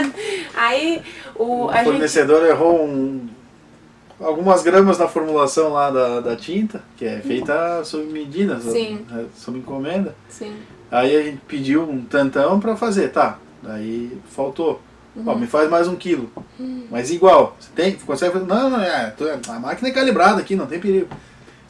aí 0.55 1.01
o, 1.35 1.65
O 1.65 1.69
a 1.69 1.77
gente. 1.77 1.85
fornecedor 1.85 2.45
errou 2.45 2.85
um- 2.85 3.27
algumas 4.19 4.63
gramas 4.63 4.97
na 4.97 5.07
formulação 5.07 5.73
lá 5.73 5.89
da, 5.91 6.19
da 6.21 6.35
tinta, 6.35 6.81
que 6.95 7.05
é 7.05 7.19
feita 7.19 7.83
sob 7.83 8.05
medida, 8.05 8.59
sob, 8.59 8.77
é, 8.79 9.25
sob 9.35 9.59
encomenda. 9.59 10.15
Sim. 10.29 10.55
Aí 10.91 11.15
a 11.15 11.21
gente 11.23 11.37
pediu 11.47 11.83
um 11.83 12.01
tantão 12.03 12.59
pra 12.59 12.75
fazer, 12.75 13.09
tá. 13.09 13.37
Daí 13.61 14.17
faltou. 14.29 14.81
Ó, 15.25 15.31
Uhum. 15.33 15.39
me 15.39 15.47
faz 15.47 15.67
mais 15.69 15.87
um 15.87 15.95
quilo. 15.95 16.29
Mas 16.91 17.09
igual. 17.11 17.57
Você 17.59 17.69
tem? 17.75 17.93
Consegue 17.95 18.33
fazer? 18.33 18.45
Não, 18.45 18.69
não, 18.69 18.79
é. 18.79 19.11
A 19.49 19.59
máquina 19.59 19.89
é 19.89 19.91
calibrada 19.91 20.39
aqui, 20.39 20.55
não 20.55 20.67
tem 20.67 20.79
perigo. 20.79 21.07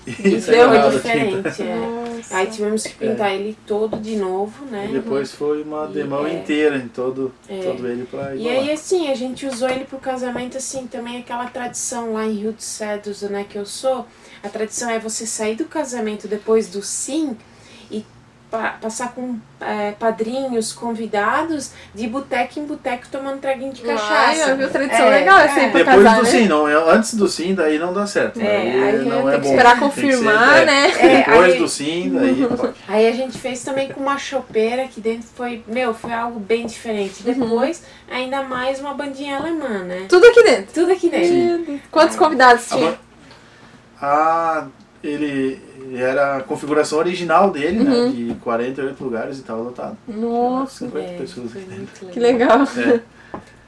E 0.07 0.37
Deu 0.37 0.69
a 0.71 0.83
tinta. 0.83 0.91
diferente, 0.91 1.61
é. 1.63 2.07
Aí 2.31 2.47
tivemos 2.47 2.83
que 2.83 2.95
pintar 2.95 3.33
ele 3.33 3.57
todo 3.67 3.97
de 3.97 4.15
novo, 4.15 4.65
né? 4.65 4.87
E 4.89 4.93
depois 4.93 5.31
foi 5.33 5.61
uma 5.61 5.85
E 5.89 5.93
demão 5.93 6.25
é. 6.25 6.33
inteira 6.33 6.77
em 6.77 6.87
todo, 6.87 7.33
É. 7.49 7.61
todo 7.61 7.85
ele 7.87 8.05
pra 8.05 8.33
E 8.35 8.39
igualar. 8.39 8.59
aí, 8.63 8.71
assim, 8.71 9.11
a 9.11 9.15
gente 9.15 9.45
usou 9.45 9.69
ele 9.69 9.83
pro 9.85 9.97
casamento, 9.99 10.57
assim, 10.57 10.87
também 10.87 11.17
aquela 11.17 11.45
tradição 11.47 12.13
lá 12.13 12.25
em 12.25 12.33
Rio 12.33 12.53
de 12.53 12.63
Cedros, 12.63 13.21
né, 13.23 13.45
que 13.47 13.57
eu 13.57 13.65
sou. 13.65 14.05
A 14.43 14.49
tradição 14.49 14.89
é 14.89 14.97
você 14.97 15.25
sair 15.25 15.55
do 15.55 15.65
casamento 15.65 16.27
depois 16.27 16.67
do 16.67 16.81
sim 16.81 17.31
e 17.31 17.35
pa- 18.49 18.75
passar 18.81 19.13
com 19.13 19.37
é, 19.59 19.91
padrinhos, 19.91 20.71
convidados, 20.73 21.71
de 21.93 22.07
boteco 22.07 22.59
em 22.59 22.65
boteco 22.65 23.05
tomando 23.11 23.39
traguinho 23.39 23.73
de 23.73 23.81
cachaça. 23.81 24.45
Ai, 24.51 24.55
viu? 24.55 24.69
Tradição 24.69 25.05
É, 25.07 25.09
legal 25.09 25.39
essa 25.39 25.59
é. 25.59 25.63
aí 25.65 25.71
pra 25.71 25.79
Depois 25.83 26.03
casar, 26.03 26.17
do 26.17 26.23
né? 26.23 26.29
sim, 26.29 26.47
não, 26.47 26.67
é- 26.67 26.91
antes 26.95 27.13
do 27.15 27.27
sim, 27.27 27.55
daí 27.55 27.77
não 27.79 27.93
dá 27.93 28.05
certo. 28.07 28.39
É, 28.39 28.43
daí 28.43 28.83
aí 28.83 29.05
não 29.05 29.23
tem 29.23 29.29
é 29.29 29.31
que 29.33 29.37
bom. 29.39 29.49
esperar 29.49 29.71
Tem 29.71 29.73
que 29.89 29.95
confirmar, 29.95 30.53
ser- 30.53 30.61
é, 30.61 30.65
né? 30.65 30.91
É, 30.99 31.17
Depois 31.25 31.53
aí- 31.53 31.59
do 31.59 31.67
sim, 31.67 32.11
daí 32.13 32.47
pode. 32.57 32.73
Aí 32.87 33.07
a 33.07 33.11
gente 33.11 33.37
fez 33.37 33.63
também 33.63 33.89
com 33.89 33.99
uma 34.01 34.17
chopeira 34.17 34.87
que 34.87 35.01
dentro 35.01 35.27
foi, 35.35 35.63
meu, 35.67 35.93
foi 35.93 36.13
algo 36.13 36.39
bem 36.39 36.65
diferente. 36.65 37.23
Uhum. 37.27 37.33
Depois, 37.33 37.83
ainda 38.09 38.43
mais 38.43 38.79
uma 38.79 38.93
bandinha 38.93 39.37
alemã, 39.37 39.83
né? 39.83 40.05
Tudo 40.07 40.25
aqui 40.27 40.43
dentro. 40.43 40.73
Tudo 40.73 40.91
aqui 40.93 41.09
dentro. 41.09 41.65
Deus. 41.65 41.81
Quantos 41.91 42.15
convidados 42.15 42.71
A 42.71 42.75
tinha? 42.75 42.99
Ah, 44.01 44.67
ele 45.03 45.61
era 45.95 46.37
a 46.37 46.41
configuração 46.41 46.99
original 46.99 47.49
dele, 47.51 47.83
né? 47.83 48.09
De 48.09 48.33
48 48.43 49.03
lugares 49.03 49.37
e 49.37 49.41
estava 49.41 49.61
lotado. 49.61 49.97
Uhum. 50.07 50.19
Nossa, 50.21 50.85
50 50.85 50.99
É, 51.09 51.17
pessoas 51.17 51.51
dentro. 51.51 52.07
que 52.11 52.19
legal. 52.19 52.59
É. 52.77 52.99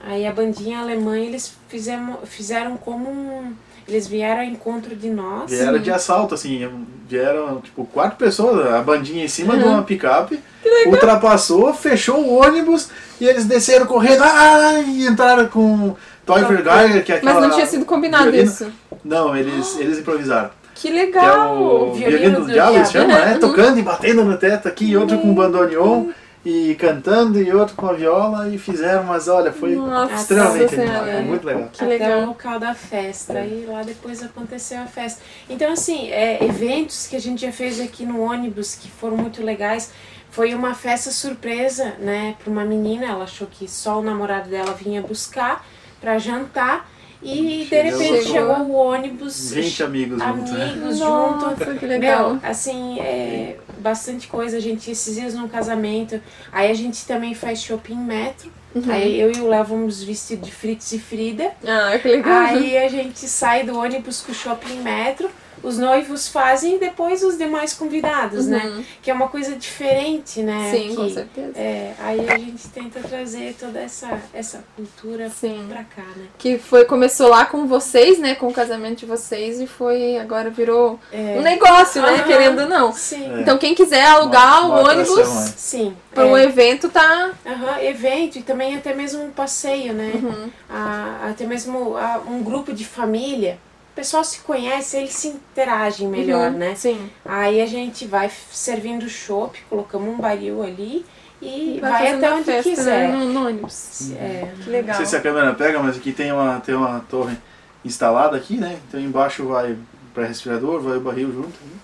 Aí 0.01 0.25
a 0.25 0.31
bandinha 0.31 0.79
alemã, 0.79 1.17
eles 1.17 1.53
fizeram, 1.67 2.19
fizeram 2.25 2.77
como 2.77 3.09
um... 3.09 3.53
Eles 3.87 4.07
vieram 4.07 4.41
ao 4.41 4.47
encontro 4.47 4.95
de 4.95 5.09
nós. 5.09 5.49
Vieram 5.49 5.79
de 5.79 5.89
assalto, 5.91 6.35
assim, 6.35 6.69
vieram 7.07 7.59
tipo 7.59 7.83
quatro 7.85 8.17
pessoas, 8.17 8.67
a 8.71 8.81
bandinha 8.81 9.25
em 9.25 9.27
cima 9.27 9.55
Uhum. 9.55 9.59
de 9.59 9.65
uma 9.67 9.81
picape, 9.83 10.39
ultrapassou, 10.85 11.73
fechou 11.73 12.17
o 12.23 12.35
ônibus 12.39 12.89
e 13.19 13.25
eles 13.25 13.45
desceram 13.45 13.85
correndo 13.87 14.21
ah, 14.23 14.79
e 14.85 15.07
entraram 15.07 15.47
com 15.47 15.95
Toiver 16.25 16.63
Geiger, 16.63 17.03
que 17.03 17.11
é 17.11 17.15
aquela. 17.17 17.33
Mas 17.33 17.43
não 17.43 17.49
tinha 17.55 17.65
sido 17.65 17.83
combinado 17.85 18.25
violino. 18.25 18.43
isso. 18.51 18.71
Não, 19.03 19.35
eles, 19.35 19.77
eles 19.79 19.97
improvisaram. 19.99 20.51
Que 20.79 20.87
Que 20.87 20.97
é 20.97 21.05
legal. 21.05 21.61
o 21.61 21.93
violino 21.93 22.17
violino 22.19 22.39
do 22.39 22.45
do 22.45 22.51
diabo, 22.53 22.73
diabo. 22.73 22.89
chamam, 22.89 23.07
né? 23.25 23.37
Tocando 23.39 23.79
e 23.79 23.81
batendo 23.81 24.23
no 24.23 24.37
teto 24.37 24.67
aqui, 24.67 24.85
e 24.85 24.97
outro 24.97 25.19
com 25.19 25.33
bandoneon 25.33 26.07
e 26.45 26.73
cantando, 26.75 27.41
e 27.41 27.51
outro 27.53 27.75
com 27.75 27.87
a 27.87 27.93
viola, 27.93 28.47
e 28.47 28.57
fizeram, 28.57 29.03
mas 29.03 29.27
olha, 29.27 29.51
foi 29.51 29.75
Nossa 29.75 30.15
extremamente 30.15 30.73
animado, 30.75 31.11
foi 31.11 31.21
muito 31.21 31.45
legal. 31.45 31.69
Que 31.73 31.83
até 31.83 31.93
legal. 31.93 32.19
o 32.21 32.25
local 32.27 32.59
da 32.59 32.73
festa. 32.73 33.41
E 33.41 33.65
lá 33.67 33.83
depois 33.83 34.23
aconteceu 34.23 34.79
a 34.81 34.85
festa. 34.85 35.21
Então, 35.49 35.73
assim, 35.73 36.09
é, 36.11 36.43
eventos 36.43 37.07
que 37.07 37.15
a 37.15 37.19
gente 37.19 37.41
já 37.41 37.51
fez 37.51 37.79
aqui 37.81 38.05
no 38.05 38.21
ônibus 38.21 38.73
que 38.75 38.89
foram 38.89 39.17
muito 39.17 39.43
legais. 39.43 39.91
Foi 40.31 40.53
uma 40.53 40.73
festa 40.73 41.11
surpresa, 41.11 41.95
né, 41.99 42.35
para 42.41 42.49
uma 42.49 42.63
menina. 42.63 43.05
Ela 43.07 43.25
achou 43.25 43.47
que 43.47 43.67
só 43.67 43.99
o 43.99 44.03
namorado 44.03 44.49
dela 44.49 44.73
vinha 44.73 45.01
buscar 45.01 45.65
para 45.99 46.17
jantar. 46.19 46.88
E 47.21 47.65
de 47.65 47.81
repente 47.81 48.23
Chegou. 48.23 48.55
o 48.59 48.71
ônibus. 48.73 49.51
20 49.51 49.83
amigos 49.83 50.23
juntos, 50.23 50.51
né? 50.51 50.71
amigos 50.71 50.97
junto. 50.97 51.45
Nossa, 51.45 51.73
que 51.75 51.85
legal. 51.85 52.35
Meu, 52.35 52.49
assim, 52.49 52.99
é 52.99 53.57
bastante 53.79 54.27
coisa. 54.27 54.57
A 54.57 54.59
gente 54.59 54.89
esses 54.89 55.15
dias 55.15 55.33
num 55.33 55.47
casamento. 55.47 56.21
Aí 56.51 56.71
a 56.71 56.73
gente 56.73 57.05
também 57.05 57.33
faz 57.35 57.61
shopping 57.61 57.97
metro. 57.97 58.49
Uhum. 58.73 58.83
Aí 58.87 59.19
eu 59.19 59.31
e 59.31 59.39
o 59.39 59.47
Léo 59.47 59.65
vamos 59.65 60.03
vestidos 60.03 60.47
de 60.47 60.53
Fritz 60.53 60.91
e 60.93 60.99
Frida. 60.99 61.51
Ah, 61.65 61.97
que 61.97 62.07
legal. 62.07 62.37
Aí 62.37 62.77
a 62.77 62.87
gente 62.87 63.27
sai 63.27 63.63
do 63.63 63.77
ônibus 63.77 64.21
com 64.21 64.31
o 64.31 64.35
shopping 64.35 64.77
metro, 64.81 65.29
os 65.63 65.77
noivos 65.77 66.27
fazem 66.27 66.75
e 66.75 66.79
depois 66.79 67.23
os 67.23 67.37
demais 67.37 67.73
convidados, 67.73 68.47
né? 68.47 68.63
Uhum. 68.65 68.83
Que 69.01 69.11
é 69.11 69.13
uma 69.13 69.27
coisa 69.27 69.55
diferente, 69.55 70.41
né? 70.41 70.71
Sim, 70.71 70.89
que, 70.89 70.95
com 70.95 71.09
certeza. 71.09 71.51
É, 71.57 71.93
aí 71.99 72.29
a 72.29 72.37
gente 72.37 72.67
tenta 72.69 72.99
trazer 72.99 73.55
toda 73.59 73.79
essa, 73.79 74.19
essa 74.33 74.63
cultura 74.75 75.29
Sim. 75.29 75.65
pra 75.69 75.83
cá, 75.83 76.03
né? 76.15 76.25
Que 76.37 76.57
foi, 76.57 76.85
começou 76.85 77.27
lá 77.29 77.45
com 77.45 77.65
vocês, 77.67 78.19
né? 78.19 78.35
Com 78.35 78.47
o 78.47 78.53
casamento 78.53 78.99
de 78.99 79.05
vocês 79.05 79.59
e 79.59 79.67
foi, 79.67 80.17
agora 80.17 80.49
virou 80.49 80.99
um 81.13 81.41
negócio, 81.41 82.01
né? 82.01 82.15
Aham. 82.15 82.23
Querendo 82.23 82.59
ou 82.61 82.69
não. 82.69 82.91
Sim, 82.93 83.37
É. 83.37 83.41
Então 83.41 83.57
quem 83.57 83.73
quiser 83.75 84.05
alugar 84.05 84.65
Uma- 84.65 84.77
o 84.77 84.79
uma 84.81 84.89
ônibus 84.91 85.11
atração, 85.11 85.43
é. 85.43 85.47
sim. 85.57 85.93
para 86.13 86.25
um 86.25 86.37
é. 86.37 86.43
evento 86.43 86.89
tá. 86.89 87.31
Aham, 87.45 87.81
evento 87.83 88.37
e 88.37 88.41
também 88.41 88.75
até 88.75 88.93
mesmo 88.93 89.23
um 89.23 89.31
passeio, 89.31 89.93
né? 89.93 90.11
Uhum. 90.15 90.49
A- 90.69 91.29
até 91.31 91.45
mesmo 91.45 91.95
a- 91.97 92.21
um 92.27 92.43
grupo 92.43 92.73
de 92.73 92.85
família. 92.85 93.57
O 93.99 94.01
pessoal 94.01 94.23
se 94.23 94.39
conhece, 94.39 94.95
eles 94.95 95.11
se 95.11 95.27
interagem 95.27 96.07
melhor, 96.07 96.51
Uhum, 96.51 96.57
né? 96.57 96.73
Sim. 96.73 97.09
Aí 97.25 97.61
a 97.61 97.65
gente 97.65 98.07
vai 98.07 98.31
servindo 98.49 99.09
chopp, 99.09 99.59
colocamos 99.69 100.07
um 100.07 100.17
baril 100.17 100.63
ali 100.63 101.05
e 101.41 101.79
Vai, 101.81 101.91
vai, 101.91 102.01
fazendo 102.03 102.23
até 102.23 102.33
onde 102.33 102.43
festa, 102.45 102.69
quiser. 102.69 103.09
né? 103.09 103.13
No, 103.17 103.25
no 103.25 103.47
ônibus. 103.47 104.13
É, 104.13 104.53
Que 104.55 104.63
Não 104.67 104.71
legal. 104.71 104.95
sei 104.95 105.05
se 105.05 105.17
a 105.17 105.21
câmera 105.21 105.53
pega, 105.53 105.79
mas 105.83 105.97
aqui 105.97 106.13
tem 106.13 106.31
uma, 106.31 106.61
tem 106.61 106.75
uma 106.75 107.01
torre 107.09 107.37
instalada 107.83 108.37
aqui, 108.37 108.55
né? 108.55 108.79
Então 108.87 108.97
embaixo 109.01 109.45
vai 109.45 109.77
pré-respirador, 110.13 110.79
vai 110.79 110.95
o 110.95 111.01
barril 111.01 111.33
junto. 111.33 111.49
né? 111.65 111.77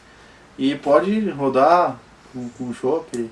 E 0.57 0.74
pode 0.74 1.30
rodar 1.32 1.97
com, 2.32 2.47
com 2.57 2.70
o 2.70 2.74
chopp, 2.74 3.30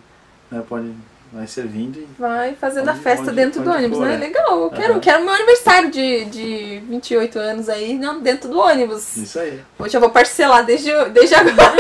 né? 0.51 0.61
Pode 0.67 0.91
vai 1.33 1.47
servindo 1.47 1.97
e 1.99 2.07
Vai 2.17 2.55
fazendo 2.55 2.89
a 2.89 2.91
Onde- 2.93 3.01
festa 3.01 3.23
onde- 3.25 3.35
dentro 3.35 3.61
do 3.63 3.69
onde 3.69 3.79
ônibus, 3.79 3.97
for, 3.97 4.07
né? 4.07 4.15
é. 4.15 4.17
Legal. 4.17 4.61
Eu 4.63 4.69
quero, 4.69 4.91
Aham. 4.93 4.99
quero 4.99 5.23
meu 5.25 5.33
aniversário 5.33 5.89
de, 5.91 6.25
de 6.25 6.83
28 6.87 7.39
anos 7.39 7.69
aí, 7.69 7.97
não, 7.97 8.19
dentro 8.21 8.49
do 8.49 8.59
ônibus. 8.59 9.17
isso 9.17 9.39
aí. 9.39 9.59
Hoje 9.79 9.95
eu 9.97 10.01
vou 10.01 10.09
parcelar 10.09 10.63
desde, 10.65 10.91
desde 11.09 11.35
agora. 11.35 11.73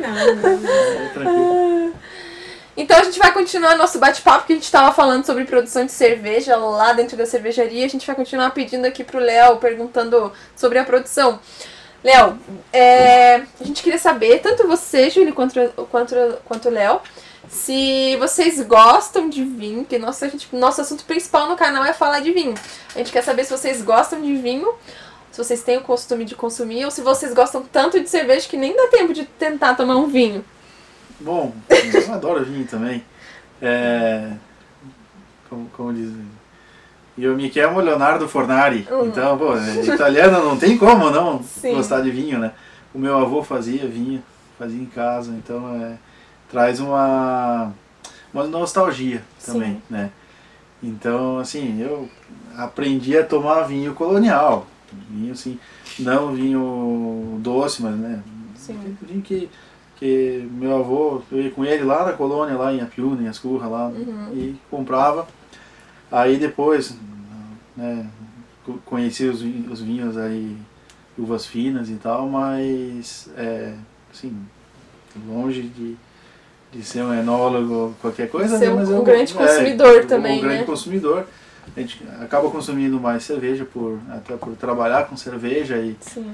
não, 0.00 0.34
não, 0.36 0.56
não. 0.58 0.70
É 0.70 1.08
tranquilo. 1.12 1.94
Então 2.76 2.98
a 2.98 3.04
gente 3.04 3.18
vai 3.20 3.32
continuar 3.32 3.76
nosso 3.76 3.98
bate-papo 4.00 4.46
que 4.46 4.52
a 4.52 4.56
gente 4.56 4.64
estava 4.64 4.92
falando 4.92 5.24
sobre 5.24 5.44
produção 5.44 5.86
de 5.86 5.92
cerveja 5.92 6.56
lá 6.56 6.92
dentro 6.92 7.16
da 7.16 7.24
cervejaria. 7.24 7.86
A 7.86 7.88
gente 7.88 8.04
vai 8.06 8.16
continuar 8.16 8.50
pedindo 8.50 8.84
aqui 8.84 9.04
pro 9.04 9.20
Léo, 9.20 9.58
perguntando 9.58 10.32
sobre 10.56 10.78
a 10.80 10.84
produção. 10.84 11.38
Léo, 12.02 12.36
é, 12.72 13.36
a 13.60 13.64
gente 13.64 13.80
queria 13.82 13.98
saber, 13.98 14.40
tanto 14.40 14.66
você, 14.66 15.08
Júlio, 15.08 15.32
quanto, 15.32 15.54
quanto, 15.90 16.14
quanto 16.44 16.68
o 16.68 16.72
Léo, 16.72 17.00
se 17.48 18.16
vocês 18.16 18.60
gostam 18.62 19.28
de 19.28 19.44
vinho, 19.44 19.84
que 19.84 19.98
gente, 19.98 20.48
nosso 20.54 20.80
assunto 20.80 21.04
principal 21.04 21.48
no 21.48 21.56
canal 21.56 21.84
é 21.84 21.92
falar 21.92 22.20
de 22.20 22.32
vinho. 22.32 22.54
A 22.94 22.98
gente 22.98 23.12
quer 23.12 23.22
saber 23.22 23.44
se 23.44 23.50
vocês 23.50 23.82
gostam 23.82 24.20
de 24.20 24.36
vinho, 24.36 24.72
se 25.30 25.38
vocês 25.42 25.62
têm 25.62 25.78
o 25.78 25.82
costume 25.82 26.24
de 26.24 26.34
consumir, 26.34 26.84
ou 26.84 26.90
se 26.90 27.00
vocês 27.00 27.34
gostam 27.34 27.62
tanto 27.62 28.00
de 28.00 28.08
cerveja 28.08 28.48
que 28.48 28.56
nem 28.56 28.76
dá 28.76 28.88
tempo 28.88 29.12
de 29.12 29.24
tentar 29.24 29.74
tomar 29.74 29.96
um 29.96 30.06
vinho. 30.06 30.44
Bom, 31.20 31.54
eu 31.68 32.12
adoro 32.12 32.44
vinho 32.44 32.66
também. 32.66 33.04
É, 33.60 34.32
como, 35.48 35.68
como 35.70 35.92
diz. 35.92 36.12
Eu 37.16 37.36
me 37.36 37.52
chamo 37.52 37.80
Leonardo 37.80 38.28
Fornari. 38.28 38.86
Hum. 38.90 39.06
Então, 39.06 39.38
pô, 39.38 39.56
é 39.56 39.84
italiano 39.84 40.44
não 40.44 40.56
tem 40.56 40.76
como 40.76 41.10
não 41.10 41.42
Sim. 41.42 41.74
gostar 41.74 42.00
de 42.00 42.10
vinho, 42.10 42.38
né? 42.38 42.52
O 42.92 42.98
meu 42.98 43.16
avô 43.18 43.42
fazia 43.42 43.86
vinho, 43.86 44.22
fazia 44.58 44.80
em 44.80 44.86
casa, 44.86 45.30
então 45.32 45.74
é, 45.82 45.96
traz 46.54 46.78
uma, 46.78 47.72
uma 48.32 48.44
nostalgia 48.46 49.24
também, 49.44 49.72
Sim. 49.72 49.82
né? 49.90 50.10
Então, 50.80 51.38
assim, 51.40 51.80
eu 51.80 52.08
aprendi 52.56 53.18
a 53.18 53.24
tomar 53.26 53.62
vinho 53.62 53.92
colonial. 53.92 54.64
Vinho, 55.10 55.32
assim, 55.32 55.58
não 55.98 56.32
vinho 56.32 57.38
doce, 57.42 57.82
mas, 57.82 57.96
né? 57.96 58.22
Sim. 58.54 58.96
Vinho 59.02 59.20
que, 59.20 59.50
que 59.96 60.48
meu 60.52 60.76
avô, 60.78 61.22
eu 61.32 61.40
ia 61.42 61.50
com 61.50 61.64
ele 61.64 61.82
lá 61.82 62.04
na 62.06 62.12
colônia, 62.12 62.56
lá 62.56 62.72
em 62.72 62.80
Apiúna, 62.80 63.22
em 63.22 63.26
Ascurra, 63.28 63.66
lá, 63.66 63.88
Uhum. 63.88 64.28
e 64.32 64.54
comprava. 64.70 65.26
Aí 66.12 66.36
depois, 66.36 66.96
né, 67.76 68.06
co- 68.64 68.78
conheci 68.84 69.24
os, 69.24 69.40
os 69.42 69.80
vinhos 69.80 70.16
aí, 70.16 70.56
uvas 71.18 71.46
finas 71.46 71.90
e 71.90 71.94
tal, 71.96 72.28
mas, 72.28 73.28
é, 73.36 73.74
assim, 74.12 74.36
longe 75.26 75.62
de, 75.62 75.96
de 76.74 76.82
ser 76.84 77.02
um 77.02 77.14
enólogo, 77.14 77.94
qualquer 78.00 78.28
coisa. 78.28 78.58
Ser 78.58 78.66
né, 78.66 78.72
um- 78.72 78.76
mas 78.76 78.88
um 78.88 78.96
eu- 78.96 79.02
grande 79.02 79.32
consumidor 79.32 80.02
um- 80.02 80.06
também, 80.06 80.38
Um 80.38 80.42
grande 80.42 80.58
né? 80.60 80.64
consumidor. 80.64 81.26
A 81.76 81.80
gente 81.80 82.02
acaba 82.20 82.50
consumindo 82.50 83.00
mais 83.00 83.22
cerveja, 83.24 83.64
por, 83.64 83.98
até 84.10 84.36
por 84.36 84.54
trabalhar 84.56 85.06
com 85.06 85.16
cerveja 85.16 85.76
e 85.78 85.96
Sim. 86.00 86.26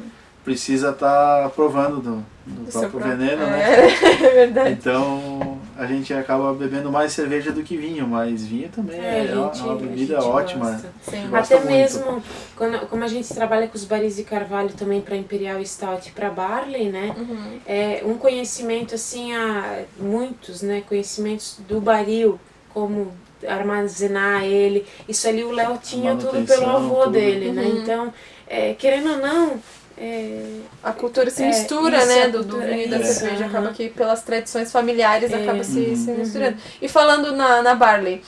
precisa 0.44 0.90
estar 0.90 1.48
provando 1.50 2.00
do, 2.00 2.24
do 2.46 2.72
próprio- 2.72 3.00
veneno, 3.00 3.46
né? 3.46 3.62
É, 3.62 3.86
é 4.26 4.30
verdade. 4.46 4.72
Então 4.72 5.58
a 5.80 5.86
gente 5.86 6.12
acaba 6.12 6.52
bebendo 6.52 6.92
mais 6.92 7.10
cerveja 7.12 7.50
do 7.50 7.62
que 7.62 7.74
vinho, 7.74 8.06
mas 8.06 8.44
vinho 8.44 8.68
também 8.68 9.00
é, 9.00 9.28
É, 9.30 9.34
uma- 9.34 9.46
gente- 9.54 9.62
uma 9.64 9.72
a 9.72 9.76
bebida 9.76 10.14
gente 10.20 10.28
ótima. 10.28 10.70
gosta. 10.72 10.92
Sim. 11.02 11.28
Gosta 11.30 11.54
Até 11.54 11.64
muito. 11.64 11.70
mesmo, 11.78 12.22
quando, 12.54 12.86
como 12.86 13.02
a 13.02 13.08
gente 13.08 13.32
trabalha 13.32 13.66
com 13.66 13.76
os 13.76 13.84
baris 13.84 14.16
de 14.16 14.24
carvalho 14.24 14.68
também 14.74 15.00
para 15.00 15.16
Imperial 15.16 15.64
Stout 15.64 16.10
e 16.10 16.12
para 16.12 16.28
Barley, 16.28 16.90
né? 16.90 17.14
Uhum. 17.16 17.58
É 17.66 18.02
um 18.04 18.18
conhecimento 18.18 18.94
assim, 18.94 19.34
a 19.34 19.82
muitos, 19.98 20.60
né? 20.60 20.82
Conhecimentos 20.86 21.56
do 21.66 21.80
baril, 21.80 22.38
como 22.74 23.12
armazenar 23.48 24.44
ele. 24.44 24.84
Isso 25.08 25.26
ali 25.28 25.42
o 25.44 25.50
Léo 25.50 25.78
tinha 25.82 26.14
tudo 26.14 26.44
pelo 26.46 26.66
avô 26.68 27.04
tudo. 27.04 27.12
dele, 27.12 27.52
né? 27.52 27.62
Uhum. 27.62 27.82
Então, 27.82 28.14
é, 28.46 28.74
querendo 28.74 29.12
ou 29.12 29.16
não, 29.18 29.54
é, 30.00 30.60
A 30.82 30.92
cultura 30.92 31.30
se 31.30 31.42
É, 31.42 31.46
mistura, 31.48 31.98
isso, 31.98 32.06
né? 32.08 32.22
a 32.22 32.26
Do, 32.28 32.38
do 32.42 32.44
cultura- 32.54 32.66
vinho 32.72 32.86
e 32.86 32.88
da 32.88 32.98
isso, 32.98 33.20
cerveja. 33.20 33.44
aham. 33.44 33.50
Acaba 33.58 33.72
que 33.74 33.88
pelas 33.90 34.22
tradições 34.22 34.72
familiares 34.72 35.30
É. 35.30 35.42
acaba 35.42 35.62
se, 35.62 35.78
Uhum. 35.80 35.96
se 35.96 36.10
misturando. 36.12 36.56
E 36.80 36.88
falando 36.88 37.32
na, 37.36 37.62
na 37.62 37.74
Barley, 37.74 38.22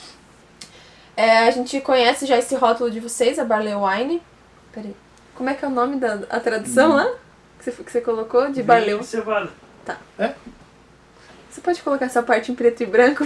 é, 1.17 1.39
a 1.47 1.51
gente 1.51 1.81
conhece 1.81 2.25
já 2.27 2.37
esse 2.37 2.53
rótulo 2.55 2.91
de 2.91 2.99
vocês, 2.99 3.39
a 3.39 3.43
Barley 3.45 3.73
Wine. 3.75 4.21
Peraí. 4.71 4.95
Como 5.35 5.49
é 5.49 5.55
que 5.55 5.65
é 5.65 5.67
o 5.67 5.71
nome 5.71 5.95
da 5.97 6.19
a 6.29 6.39
tradução 6.39 6.91
Uhum. 6.91 6.95
lá? 6.95 7.11
Que 7.57 7.65
você, 7.71 7.83
que 7.83 7.91
você 7.91 8.01
colocou? 8.01 8.51
De 8.51 8.61
Barley. 8.61 8.91
Vinho 8.91 9.03
cevada. 9.03 9.49
Você 11.49 11.61
pode 11.61 11.81
colocar 11.81 12.05
essa 12.05 12.21
parte 12.23 12.51
em 12.51 12.55
preto 12.55 12.81
e 12.83 12.85
branco? 12.85 13.23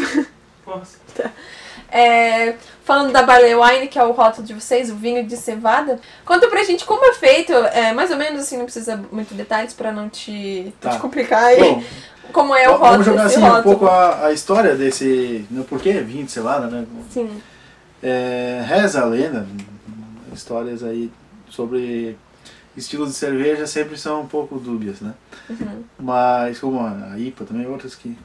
Posso. 0.65 0.97
É, 1.89 2.55
falando 2.83 3.11
da 3.13 3.23
Barley 3.23 3.55
Wine, 3.55 3.87
que 3.87 3.97
é 3.97 4.03
o 4.03 4.11
rótulo 4.11 4.45
de 4.45 4.53
vocês, 4.53 4.89
o 4.91 4.95
vinho 4.95 5.25
de 5.25 5.37
cevada. 5.37 5.99
Conta 6.25 6.47
pra 6.47 6.63
gente 6.63 6.83
como 6.85 7.05
é 7.05 7.13
feito, 7.13 7.53
é, 7.53 7.93
mais 7.93 8.11
ou 8.11 8.17
menos 8.17 8.41
assim, 8.41 8.57
não 8.57 8.65
precisa 8.65 9.01
muito 9.11 9.33
detalhes 9.33 9.73
pra 9.73 9.91
não 9.91 10.09
te, 10.09 10.73
Tá. 10.81 10.89
te 10.91 10.99
complicar 10.99 11.43
aí. 11.45 11.59
Bom, 11.59 11.83
como 12.33 12.53
é 12.55 12.67
o 12.67 12.73
rótulo, 12.73 12.89
vamos 12.91 13.05
jogar 13.05 13.23
assim 13.25 13.37
um 13.39 13.41
rótulo. 13.47 13.63
pouco 13.63 13.87
a, 13.87 14.25
a 14.27 14.33
história 14.33 14.75
desse. 14.75 15.45
Né, 15.49 15.63
por 15.67 15.79
que 15.81 15.93
vinho 16.01 16.25
de 16.25 16.31
cevada, 16.31 16.67
né? 16.67 16.85
Sim. 17.09 17.41
É, 18.03 18.63
reza 18.67 19.01
a 19.01 19.05
lenda, 19.05 19.47
histórias 20.33 20.83
aí 20.83 21.09
sobre 21.49 22.17
estilos 22.75 23.09
de 23.09 23.15
cerveja 23.15 23.65
sempre 23.65 23.97
são 23.97 24.21
um 24.21 24.27
pouco 24.27 24.59
dúbias, 24.59 24.99
né? 25.01 25.13
Uhum. 25.49 25.83
Mas, 25.97 26.59
como 26.59 26.79
a 26.81 27.17
IPA 27.17 27.45
também, 27.45 27.65
outras 27.65 27.95
que. 27.95 28.15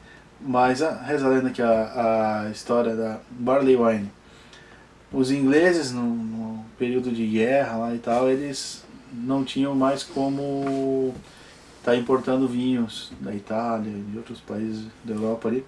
Mas 0.45 0.81
a, 0.81 0.91
reza 1.01 1.25
a 1.25 1.29
lenda 1.29 1.49
que 1.49 1.61
a, 1.61 2.43
a 2.43 2.51
história 2.51 2.95
da 2.95 3.19
Barley 3.31 3.77
Wine. 3.77 4.11
Os 5.11 5.31
ingleses, 5.31 5.91
no, 5.91 6.03
no 6.03 6.65
período 6.77 7.11
de 7.11 7.25
guerra 7.25 7.77
lá 7.77 7.95
e 7.95 7.99
tal, 7.99 8.29
eles 8.29 8.83
não 9.13 9.43
tinham 9.43 9.73
mais 9.75 10.03
como 10.03 11.13
estar 11.79 11.95
importando 11.95 12.47
vinhos 12.47 13.11
da 13.19 13.33
Itália 13.33 13.89
e 13.89 14.01
de 14.11 14.17
outros 14.17 14.41
países 14.41 14.87
da 15.03 15.13
Europa 15.13 15.47
ali. 15.47 15.65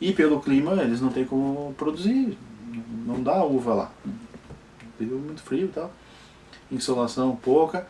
E 0.00 0.12
pelo 0.12 0.40
clima, 0.40 0.72
eles 0.82 1.00
não 1.00 1.10
têm 1.10 1.24
como 1.24 1.74
produzir, 1.78 2.36
não 3.06 3.22
dá 3.22 3.44
uva 3.44 3.74
lá. 3.74 3.92
Período 4.98 5.24
muito 5.24 5.42
frio 5.42 5.66
e 5.66 5.68
tal, 5.68 5.92
insolação 6.70 7.34
pouca. 7.36 7.86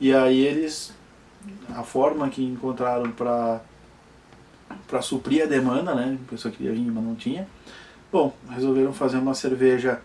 E 0.00 0.14
aí 0.14 0.40
eles, 0.40 0.92
a 1.74 1.82
forma 1.82 2.28
que 2.28 2.42
encontraram 2.42 3.10
para 3.12 3.60
para 4.86 5.02
suprir 5.02 5.44
a 5.44 5.46
demanda, 5.46 5.94
né? 5.94 6.18
A 6.26 6.30
pessoa 6.30 6.52
queria 6.52 6.72
vinho, 6.72 6.92
mas 6.92 7.04
não 7.04 7.14
tinha. 7.14 7.46
Bom, 8.12 8.34
resolveram 8.50 8.92
fazer 8.92 9.18
uma 9.18 9.34
cerveja 9.34 10.00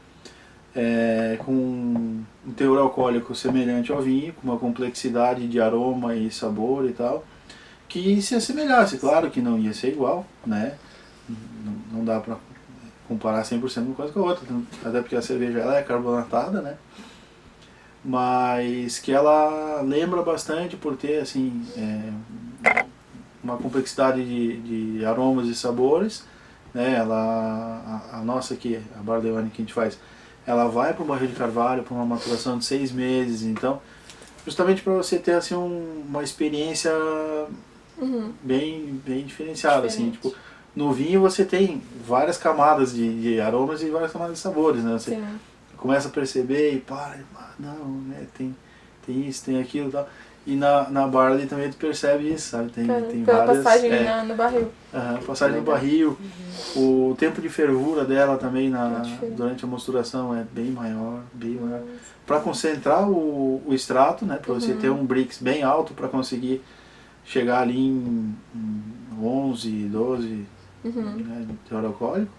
é, 0.76 1.38
com 1.44 1.52
um 1.52 2.52
teor 2.56 2.78
alcoólico 2.80 3.34
semelhante 3.34 3.92
ao 3.92 4.02
vinho, 4.02 4.34
com 4.34 4.48
uma 4.48 4.60
complexidade 4.60 5.48
de 5.48 5.60
aroma 5.60 6.16
e 6.16 6.30
sabor 6.30 6.88
e 6.88 6.94
tal, 6.94 7.26
que 7.88 8.22
se 8.22 8.36
assemelhasse. 8.36 8.98
Claro 8.98 9.32
que 9.32 9.42
não 9.42 9.58
ia 9.58 9.74
ser 9.74 9.90
igual, 9.90 10.26
né? 10.46 10.78
Não, 11.28 11.98
não 12.00 12.06
dá 12.06 12.20
para 12.20 12.38
comparar 13.08 13.44
100% 13.44 13.84
uma 13.84 13.96
coisa 13.96 14.12
com 14.12 14.20
a 14.20 14.24
outra, 14.24 14.46
até 14.84 15.02
porque 15.02 15.16
a 15.16 15.22
cerveja 15.22 15.60
ela 15.60 15.78
é 15.78 15.84
carbonatada, 15.84 16.62
né? 16.62 16.78
Mas 18.04 19.00
que 19.00 19.12
ela 19.12 19.82
lembra 19.82 20.22
bastante 20.22 20.76
por 20.76 20.96
ter 20.96 21.22
assim 21.22 21.66
é, 21.76 22.12
uma 23.46 23.58
complexidade 23.58 24.24
de, 24.26 24.98
de 24.98 25.06
aromas 25.06 25.48
e 25.48 25.56
sabores, 25.56 26.24
né? 26.74 26.96
Ela, 26.96 28.02
a, 28.12 28.18
a 28.18 28.22
nossa 28.22 28.56
aqui, 28.56 28.80
a 29.00 29.04
Barley 29.04 29.32
Wine 29.32 29.50
que 29.52 29.62
a 29.62 29.66
gente 29.66 29.74
faz, 29.74 29.98
ela 30.46 30.68
vai 30.68 30.94
para 30.94 31.04
o 31.04 31.06
barril 31.06 31.28
de 31.28 31.36
carvalho 31.36 31.84
para 31.84 31.94
uma 31.94 32.06
maturação 32.06 32.58
de 32.58 32.66
seis 32.66 32.92
meses, 32.92 33.44
então 33.44 33.80
justamente 34.44 34.82
para 34.82 34.94
você 34.94 35.18
ter 35.18 35.34
assim 35.34 35.56
um, 35.56 36.04
uma 36.08 36.24
experiência 36.24 36.92
Uhum. 37.98 38.34
bem 38.44 39.02
bem 39.06 39.24
diferenciada 39.24 39.88
assim 39.88 40.12
tipo 40.12 40.36
no 40.76 40.92
vinho 40.92 41.22
você 41.22 41.46
tem 41.46 41.82
várias 42.06 42.38
camadas 42.38 42.94
de, 42.94 43.22
de 43.22 43.40
aromas 43.40 43.82
e 43.82 43.90
várias 43.90 44.12
camadas 44.12 44.36
de 44.36 44.42
sabores 44.42 44.84
né 44.84 44.92
você 44.92 45.12
Sim. 45.12 45.24
começa 45.78 46.10
a 46.10 46.12
perceber 46.12 46.74
e 46.74 46.80
para 46.82 47.16
ah, 47.38 47.52
não 47.58 47.86
né 48.02 48.28
tem 48.38 48.54
tem 49.06 49.26
isso 49.30 49.46
tem 49.46 49.62
aquilo 49.62 49.88
e 49.88 49.92
tal 49.94 50.10
e 50.46 50.56
na, 50.56 50.90
na 50.90 51.08
barley 51.08 51.48
também 51.48 51.70
tu 51.70 51.78
percebe 51.78 52.32
isso 52.32 52.50
sabe 52.50 52.72
tem, 52.72 52.86
Pela, 52.86 53.02
tem 53.02 53.24
pela 53.24 53.46
várias 53.46 53.64
passagem 53.64 53.92
é, 53.92 54.06
na, 54.06 54.24
no 54.24 54.36
barril. 54.36 54.72
aham, 54.94 55.18
passagem 55.26 55.58
no 55.58 55.64
barril 55.64 56.18
o 56.76 57.16
tempo 57.18 57.42
de 57.42 57.50
fervura 57.50 58.04
dela 58.06 58.38
também 58.38 58.70
na, 58.70 59.02
É 59.24 59.30
durante 59.30 59.64
a 59.64 59.68
mosturação 59.68 60.36
é 60.36 60.44
bem 60.52 60.72
maior 60.72 61.22
bem 61.34 61.56
maior 61.56 61.82
para 62.28 62.40
concentrar 62.40 63.08
o, 63.10 63.62
o 63.68 63.74
extrato, 63.74 64.26
né, 64.26 64.38
para 64.38 64.54
você 64.54 64.72
Uhum. 64.72 64.78
ter 64.78 64.90
um 64.90 65.06
Brix 65.06 65.38
bem 65.40 65.62
alto 65.64 65.94
para 65.94 66.08
conseguir 66.08 66.62
chegar 67.24 67.62
ali 67.62 67.78
em, 67.80 68.36
em 68.56 69.24
11, 69.24 69.70
12 69.90 70.46
Uhum. 70.84 71.04
né, 71.04 71.48
teor 71.68 71.86
alcoólico. 71.86 72.32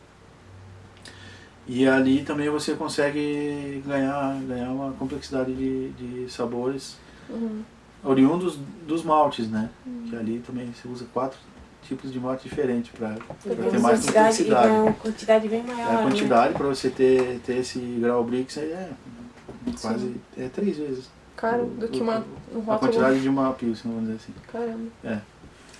E 1.68 1.86
ali 1.86 2.22
também 2.22 2.48
você 2.48 2.74
consegue 2.74 3.82
ganhar, 3.86 4.36
ganhar 4.48 4.70
uma 4.70 4.92
complexidade 4.92 5.52
de, 5.52 5.88
de 5.90 6.30
sabores 6.32 6.96
Uhum. 7.28 7.62
Oriundos 8.04 8.58
dos 8.86 9.02
maltes, 9.02 9.48
né? 9.48 9.70
Que 10.08 10.16
ali 10.16 10.42
também 10.46 10.72
se 10.80 10.86
usa 10.88 11.06
quatro 11.12 11.38
tipos 11.82 12.12
de 12.12 12.18
malte 12.18 12.44
diferentes 12.48 12.90
para 12.90 13.14
ter 13.44 13.78
mais 13.78 14.00
quantidade, 14.00 14.36
complexidade. 14.38 14.68
uma 14.68 14.92
quantidade 14.92 15.48
bem 15.48 15.62
maior. 15.62 15.78
É, 15.78 15.84
a 15.84 15.92
né? 15.98 16.02
quantidade 16.02 16.54
para 16.54 16.66
você 16.66 16.90
ter, 16.90 17.40
ter 17.46 17.58
esse 17.58 17.78
grau 18.00 18.24
Brix 18.24 18.58
aí 18.58 18.70
é 18.72 18.90
quase 19.80 20.16
é 20.36 20.48
três 20.48 20.76
vezes 20.76 21.08
Cara, 21.36 21.62
do 21.62 21.86
que 21.88 22.00
uma, 22.00 22.24
um 22.52 22.58
a 22.60 22.64
rótulo. 22.64 22.78
quantidade 22.78 23.20
de 23.20 23.28
uma 23.28 23.52
Pilsen, 23.52 23.90
vamos 23.90 24.08
dizer 24.08 24.16
assim. 24.16 24.32
Caramba. 24.50 24.88
É. 25.04 25.18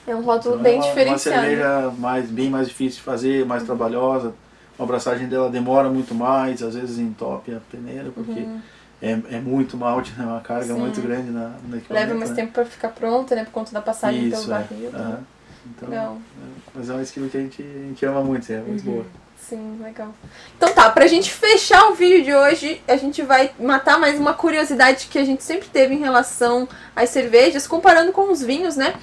É 0.06 0.14
um 0.14 0.22
rótulo 0.22 0.54
Então, 0.54 0.62
bem 0.62 0.74
é 0.74 0.76
uma, 0.76 0.88
diferenciado. 0.88 1.38
Uma 1.38 1.46
cerveja 1.48 1.92
mais, 1.98 2.30
bem 2.30 2.50
mais 2.50 2.68
difícil 2.68 2.98
de 2.98 3.02
fazer, 3.02 3.44
mais 3.46 3.62
trabalhosa. 3.64 4.34
A 4.78 4.82
abraçagem 4.82 5.26
dela 5.26 5.48
demora 5.50 5.88
muito 5.88 6.14
mais, 6.14 6.62
às 6.62 6.74
vezes 6.74 6.98
entope 6.98 7.52
a 7.54 7.60
peneira, 7.70 8.10
porque 8.14 8.40
Uhum. 8.40 8.60
É, 9.00 9.10
é 9.10 9.40
muito 9.40 9.76
malte, 9.76 10.12
né? 10.16 10.24
uma 10.24 10.40
carga 10.40 10.72
Sim. 10.74 10.80
muito 10.80 11.00
grande 11.00 11.30
na, 11.30 11.48
no 11.64 11.76
equipamento. 11.76 11.92
Leva 11.92 12.14
mais 12.14 12.30
né? 12.30 12.36
tempo 12.36 12.52
pra 12.52 12.64
ficar 12.64 12.88
pronta, 12.88 13.34
né? 13.34 13.44
Por 13.44 13.52
conta 13.52 13.72
da 13.72 13.82
passagem 13.82 14.28
Isso, 14.28 14.42
pelo 14.42 14.54
é. 14.54 14.58
barril. 14.58 14.90
né? 14.90 15.18
Então, 15.66 15.88
Legal. 15.88 16.16
é, 16.16 16.70
mas 16.74 16.88
é 16.88 16.94
um 16.94 17.02
estilo 17.02 17.28
que 17.28 17.36
a 17.36 17.40
gente, 17.40 17.62
a 17.62 17.88
gente 17.88 18.06
ama 18.06 18.22
muito, 18.22 18.50
é 18.50 18.60
muito 18.60 18.84
boa. 18.84 19.04
Sim, 19.48 19.78
legal. 19.80 20.12
Então 20.56 20.72
tá, 20.72 20.90
pra 20.90 21.06
gente 21.06 21.30
fechar 21.30 21.88
o 21.88 21.94
vídeo 21.94 22.24
de 22.24 22.34
hoje, 22.34 22.80
a 22.88 22.96
gente 22.96 23.22
vai 23.22 23.52
matar 23.60 23.98
mais 23.98 24.18
uma 24.18 24.34
curiosidade 24.34 25.06
que 25.06 25.18
a 25.18 25.24
gente 25.24 25.44
sempre 25.44 25.68
teve 25.68 25.94
em 25.94 25.98
relação 25.98 26.68
às 26.96 27.10
cervejas, 27.10 27.66
comparando 27.66 28.10
com 28.12 28.32
os 28.32 28.42
vinhos, 28.42 28.76
né? 28.76 28.94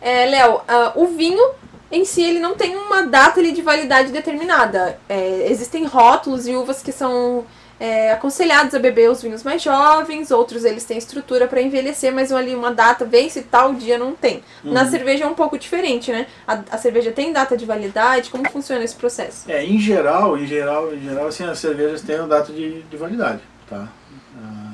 É, 0.00 0.26
Léo, 0.26 0.60
ah, 0.68 0.92
o 0.94 1.08
vinho 1.08 1.42
em 1.90 2.04
si 2.04 2.22
ele 2.22 2.38
não 2.38 2.54
tem 2.54 2.76
uma 2.76 3.02
data 3.02 3.40
ali, 3.40 3.50
de 3.50 3.62
validade 3.62 4.12
determinada. 4.12 4.98
É, 5.08 5.50
existem 5.50 5.84
rótulos 5.84 6.46
e 6.46 6.54
uvas 6.54 6.80
que 6.80 6.92
são 6.92 7.44
é, 7.80 8.12
aconselhados 8.12 8.74
a 8.74 8.78
beber 8.78 9.08
os 9.10 9.22
vinhos 9.22 9.42
mais 9.44 9.62
jovens, 9.62 10.30
outros 10.30 10.64
eles 10.64 10.84
têm 10.84 10.98
estrutura 10.98 11.46
para 11.46 11.62
envelhecer, 11.62 12.12
mas 12.12 12.32
ali 12.32 12.54
uma 12.54 12.72
data 12.72 13.04
vence 13.04 13.42
tal 13.42 13.74
dia 13.74 13.96
não 13.98 14.14
tem. 14.14 14.42
Na 14.64 14.82
Uhum. 14.82 14.90
cerveja 14.90 15.24
é 15.24 15.26
um 15.28 15.34
pouco 15.34 15.56
diferente, 15.58 16.10
né? 16.10 16.26
A, 16.46 16.60
a 16.72 16.78
cerveja 16.78 17.12
tem 17.12 17.32
data 17.32 17.56
de 17.56 17.64
validade, 17.64 18.30
como 18.30 18.48
funciona 18.50 18.82
esse 18.84 18.96
processo? 18.96 19.50
É, 19.50 19.64
em 19.64 19.78
geral, 19.78 20.36
em 20.36 20.46
geral, 20.46 20.92
em 20.94 21.00
geral, 21.00 21.28
assim, 21.28 21.44
as 21.44 21.58
cervejas 21.58 22.02
têm 22.02 22.20
um 22.20 22.28
data 22.28 22.52
de, 22.52 22.82
de 22.82 22.96
validade, 22.96 23.40
tá? 23.68 23.88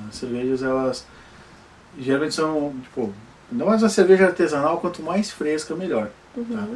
As 0.09 0.17
cervejas, 0.17 0.63
elas 0.63 1.07
geralmente 1.99 2.35
são, 2.35 2.75
tipo, 2.83 3.13
ainda 3.51 3.65
mais 3.65 3.83
uma 3.83 3.89
cerveja 3.89 4.27
artesanal, 4.27 4.79
quanto 4.81 5.03
mais 5.03 5.31
fresca, 5.31 5.75
melhor, 5.75 6.11
tá? 6.35 6.67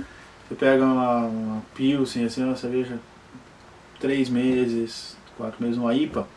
Você 0.49 0.55
pega 0.55 0.83
uma, 0.85 1.17
uma 1.27 1.63
Pilsen, 1.75 2.25
assim, 2.25 2.43
uma 2.45 2.57
cerveja 2.57 2.99
três 4.01 4.29
meses, 4.31 5.17
quatro 5.39 5.63
meses, 5.63 5.79
uma 5.79 5.95
IPA, 5.95 6.29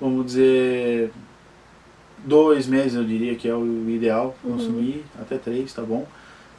vamos 0.00 0.26
dizer, 0.26 1.10
dois 2.18 2.66
meses 2.66 2.94
eu 2.94 3.04
diria 3.04 3.34
que 3.34 3.48
é 3.48 3.54
o 3.54 3.90
ideal 3.90 4.36
consumir, 4.42 5.04
até 5.20 5.38
três, 5.38 5.72
tá 5.72 5.82
bom? 5.82 6.06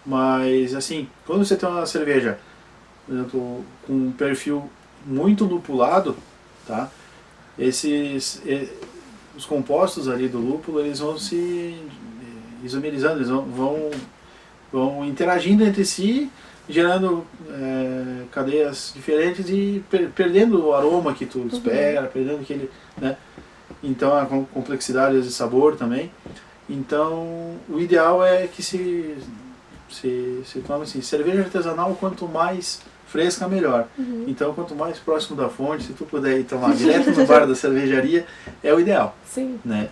Mas, 0.06 0.74
assim, 0.74 1.08
quando 1.26 1.46
você 1.46 1.56
tem 1.56 1.70
uma 1.70 1.86
cerveja, 1.86 2.40
por 3.06 3.16
exemplo, 3.16 3.66
com 3.86 3.94
um 3.94 4.12
perfil 4.12 4.70
muito 5.06 5.46
lupulado, 5.46 6.18
tá? 6.66 6.90
Esses, 7.58 8.42
os 9.36 9.46
compostos 9.46 10.08
ali 10.08 10.28
do 10.28 10.40
lúpulo, 10.40 10.80
eles 10.80 11.00
vão 11.00 11.18
se 11.18 11.78
isomerizando, 12.64 13.18
eles 13.18 13.30
vão, 13.30 13.44
vão, 13.46 13.92
vão 14.72 15.06
interagindo 15.06 15.64
entre 15.64 15.86
si, 15.86 16.30
gerando 16.70 17.26
eh, 17.50 18.24
cadeias 18.32 18.92
diferentes 18.96 19.50
e 19.50 19.84
per- 19.90 20.10
perdendo 20.16 20.66
o 20.66 20.74
aroma 20.74 21.14
que 21.14 21.26
tu 21.26 21.48
espera, 21.52 22.04
perdendo 22.08 22.42
aquele, 22.42 22.70
né? 23.00 23.16
Então 23.84 24.18
a 24.18 24.26
com- 24.26 24.46
complexidade 24.46 25.22
de 25.22 25.32
sabor 25.32 25.76
também. 25.76 26.12
Então 26.70 27.56
o 27.70 27.80
ideal 27.80 28.26
é 28.26 28.48
que 28.48 28.62
se 28.62 29.16
se, 29.90 30.42
se 30.46 30.60
tome 30.60 30.84
assim, 30.84 31.02
cerveja 31.02 31.40
artesanal 31.40 31.96
quanto 31.98 32.28
mais 32.28 32.82
fresca 33.08 33.48
melhor. 33.48 33.88
Então 34.28 34.54
quanto 34.54 34.76
mais 34.76 35.00
próximo 35.00 35.38
da 35.38 35.48
fonte, 35.48 35.84
se 35.86 35.94
tu 35.94 36.04
puder 36.04 36.38
ir 36.40 36.44
tomar 36.44 36.76
direto 36.76 37.12
no 37.12 37.24
bar 37.26 37.48
da 37.48 37.56
cervejaria, 37.56 38.26
é 38.62 38.74
o 38.74 38.80
ideal, 38.82 39.16
Sim. 39.26 39.58
né? 39.64 39.88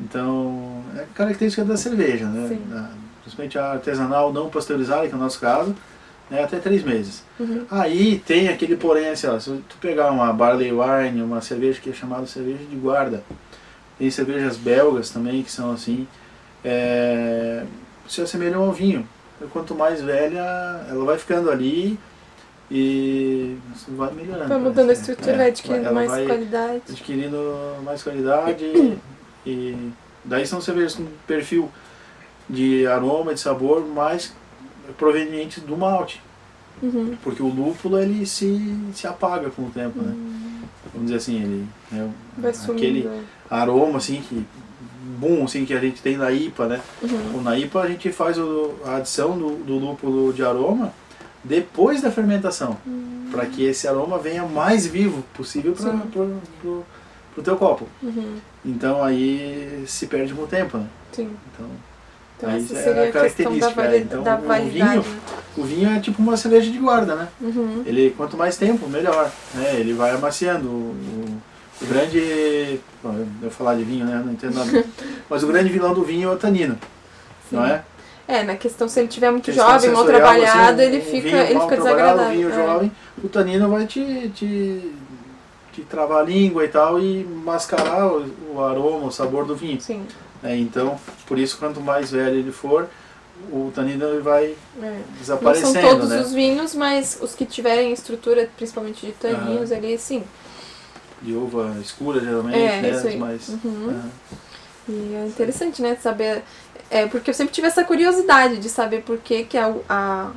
Então 0.00 0.82
é 0.96 1.04
característica 1.14 1.64
da 1.64 1.76
cerveja, 1.76 2.26
né? 2.26 2.58
Da- 2.68 2.90
principalmente 3.22 3.56
a 3.58 3.72
artesanal 3.72 4.32
não 4.32 4.48
pasteurizada, 4.50 5.06
que 5.06 5.12
é 5.14 5.16
o 5.16 5.20
nosso 5.20 5.38
caso, 5.40 5.74
né? 6.30 6.42
até 6.42 6.58
três 6.58 6.82
meses. 6.82 7.22
Uhum. 7.38 7.64
Aí 7.70 8.18
tem 8.26 8.48
aquele 8.48 8.76
porém 8.76 9.08
assim, 9.08 9.26
ó, 9.26 9.38
se 9.38 9.50
tu 9.68 9.76
pegar 9.80 10.10
uma 10.10 10.32
barley 10.32 10.72
wine, 10.72 11.22
uma 11.22 11.40
cerveja 11.40 11.80
que 11.80 11.90
é 11.90 11.92
chamada 11.92 12.26
cerveja 12.26 12.64
de 12.64 12.76
guarda, 12.76 13.22
tem 13.98 14.10
cervejas 14.10 14.56
belgas 14.56 15.10
também 15.10 15.42
que 15.42 15.50
são 15.50 15.72
assim, 15.72 16.06
é, 16.64 17.64
se 18.08 18.20
assemelham 18.20 18.62
ao 18.62 18.72
vinho. 18.72 19.06
Quanto 19.52 19.74
mais 19.74 20.00
velha, 20.00 20.40
ela 20.88 21.04
vai 21.04 21.18
ficando 21.18 21.50
ali 21.50 21.98
e 22.70 23.56
vai 23.88 24.12
melhorando. 24.12 24.48
Vai 24.48 24.58
mudando 24.58 24.78
a 24.90 24.94
parece, 24.94 25.02
né? 25.02 25.08
estrutura, 25.10 25.32
É, 25.32 25.36
vai 25.36 25.48
adquirindo 25.48 25.92
mais 25.92 26.26
qualidade. 26.26 26.82
adquirindo 26.88 27.76
mais 27.84 28.02
qualidade 28.02 28.64
e 29.46 29.92
daí 30.24 30.46
são 30.46 30.60
cervejas 30.60 30.94
com 30.96 31.06
perfil 31.26 31.70
de 32.48 32.86
aroma, 32.86 33.34
de 33.34 33.40
sabor 33.40 33.86
mais 33.86 34.34
provenientes 34.98 35.62
do 35.62 35.76
malte. 35.76 36.20
Uhum. 36.82 37.16
Porque 37.22 37.42
o 37.42 37.48
lúpulo 37.48 37.98
ele 37.98 38.26
se, 38.26 38.60
se 38.94 39.06
apaga 39.06 39.48
com 39.50 39.62
o 39.62 39.70
tempo, 39.70 40.00
né? 40.02 40.14
Vamos 40.92 41.06
dizer 41.10 41.16
assim, 41.16 41.42
ele 41.42 41.66
é 41.92 41.96
Hum. 42.02 42.10
Vai 42.38 42.50
aquele 42.50 43.02
sumindo. 43.02 43.24
aroma 43.50 43.96
assim 43.98 44.20
que 44.20 44.44
boom 45.18 45.44
assim 45.44 45.64
que 45.64 45.72
a 45.72 45.80
gente 45.80 46.02
tem 46.02 46.16
na 46.18 46.30
IPA, 46.30 46.66
né? 46.66 46.80
Uhum. 47.02 47.40
Na 47.42 47.58
IPA 47.58 47.80
a 47.82 47.86
gente 47.88 48.12
faz 48.12 48.36
o- 48.38 48.74
a 48.84 48.96
adição 48.96 49.38
do, 49.38 49.56
do 49.64 49.78
lúpulo 49.78 50.32
de 50.32 50.42
aroma 50.44 50.92
depois 51.42 52.02
da 52.02 52.10
fermentação, 52.10 52.76
Hum. 52.86 53.28
para 53.32 53.46
que 53.46 53.64
esse 53.64 53.88
aroma 53.88 54.18
venha 54.18 54.44
mais 54.44 54.86
vivo 54.86 55.22
possível 55.34 55.72
para 55.72 55.92
pro 57.34 57.42
teu 57.42 57.56
copo. 57.56 57.86
Uhum. 58.02 58.36
Então 58.64 59.02
aí 59.02 59.84
se 59.86 60.06
perde 60.06 60.34
com 60.34 60.42
o 60.42 60.46
tempo, 60.46 60.76
né? 60.78 60.86
Sim. 61.12 61.30
Então 61.54 61.66
Então 62.36 62.50
Aí 62.50 62.62
essa 62.62 62.74
é 62.78 62.82
seria 62.82 63.00
a 63.00 63.04
a 63.04 63.06
da, 63.06 63.12
característica, 63.12 63.82
é. 63.82 63.98
Então, 63.98 64.22
da 64.22 64.36
o 64.36 64.40
vinho- 64.68 65.04
o 65.56 65.62
vinho 65.62 65.90
é 65.90 66.00
tipo 66.00 66.22
uma 66.22 66.36
cerveja 66.36 66.70
de 66.70 66.78
guarda, 66.78 67.14
né? 67.14 67.28
Uhum. 67.40 67.82
Ele 67.86 68.10
quanto 68.16 68.36
mais 68.36 68.56
tempo, 68.58 68.88
melhor. 68.88 69.30
Né? 69.54 69.76
Ele 69.76 69.94
vai 69.94 70.10
amaciando. 70.10 70.68
O, 70.68 70.70
o- 71.82 71.86
grande. 71.88 72.80
Bom, 73.02 73.26
eu 73.42 73.50
falar 73.50 73.74
de 73.76 73.84
vinho, 73.84 74.04
né? 74.04 74.22
Não 74.24 74.32
entendo 74.32 74.54
nada. 74.54 74.84
Mas 75.30 75.42
o 75.42 75.46
grande 75.46 75.70
vilão 75.70 75.94
do 75.94 76.02
vinho 76.02 76.28
é 76.30 76.32
o 76.32 76.36
tanino. 76.36 76.78
Não 77.50 77.64
é? 77.64 77.82
É, 78.28 78.42
na 78.42 78.56
questão, 78.56 78.88
se 78.88 78.98
ele 78.98 79.08
tiver 79.08 79.30
muito 79.30 79.52
jovem, 79.52 79.90
mal 79.90 80.04
trabalhado, 80.04 80.80
assim, 80.82 80.90
um- 80.90 80.94
ele 80.94 81.00
fica, 81.00 81.20
vinho 81.28 81.36
ele 81.38 81.46
fica 81.60 81.76
trabalhado, 81.76 81.82
desagradável. 81.82 82.30
Vinho 82.32 82.50
é. 82.50 82.54
jovem, 82.54 82.92
o 83.22 83.28
tanino 83.28 83.68
vai 83.70 83.86
te, 83.86 84.28
te, 84.34 84.92
te 85.72 85.82
travar 85.82 86.18
a 86.20 86.22
língua 86.24 86.64
e 86.64 86.68
tal 86.68 86.98
e 86.98 87.24
mascarar 87.24 88.06
o, 88.08 88.26
o 88.54 88.60
aroma, 88.64 89.06
o 89.06 89.10
sabor 89.12 89.44
do 89.46 89.54
vinho. 89.54 89.80
Sim. 89.80 90.04
Né? 90.42 90.56
Então, 90.56 90.98
por 91.26 91.38
isso, 91.38 91.58
quanto 91.58 91.80
mais 91.80 92.10
velho 92.10 92.36
ele 92.36 92.52
for, 92.52 92.88
o 93.50 93.70
tanino 93.74 94.22
vai 94.22 94.44
É. 94.46 94.80
Não 94.80 94.98
desaparecendo, 95.18 95.72
são 95.72 95.82
todos 95.82 96.08
né? 96.10 96.20
os 96.20 96.32
vinhos, 96.32 96.74
mas 96.74 97.18
os 97.20 97.34
que 97.34 97.44
tiverem 97.44 97.92
estrutura, 97.92 98.48
principalmente 98.56 99.04
de 99.06 99.12
taninos 99.12 99.70
ali, 99.72 99.98
sim. 99.98 100.22
De 101.22 101.32
uva 101.34 101.76
escura, 101.80 102.20
geralmente, 102.20 102.58
É, 102.58 102.80
né? 102.82 102.90
isso 102.90 103.06
aí. 103.06 103.16
Mas, 103.18 103.48
Uhum. 103.48 103.88
aham. 103.90 104.10
E 104.88 105.14
é 105.14 105.26
interessante, 105.26 105.82
né, 105.82 105.96
saber. 106.00 106.42
É, 106.88 107.06
porque 107.06 107.30
eu 107.30 107.34
sempre 107.34 107.52
tive 107.52 107.66
essa 107.66 107.82
curiosidade 107.82 108.58
de 108.58 108.68
saber 108.68 109.02
por 109.02 109.18
que, 109.18 109.42
que 109.44 109.58
a, 109.58 109.74
a, 109.88 110.30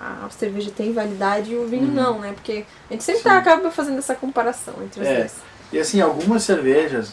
a 0.00 0.28
cerveja 0.30 0.70
tem 0.76 0.92
validade 0.92 1.52
e 1.52 1.56
o 1.56 1.66
vinho 1.68 1.86
Uhum. 1.86 1.94
não, 1.94 2.18
né? 2.18 2.32
Porque 2.32 2.64
a 2.90 2.92
gente 2.92 3.04
sempre 3.04 3.22
tá, 3.22 3.38
acaba 3.38 3.70
fazendo 3.70 3.98
essa 3.98 4.14
comparação 4.16 4.74
entre 4.82 5.00
os 5.02 5.06
É. 5.06 5.18
dois. 5.20 5.34
E 5.72 5.78
assim, 5.78 6.00
algumas 6.00 6.42
cervejas, 6.42 7.12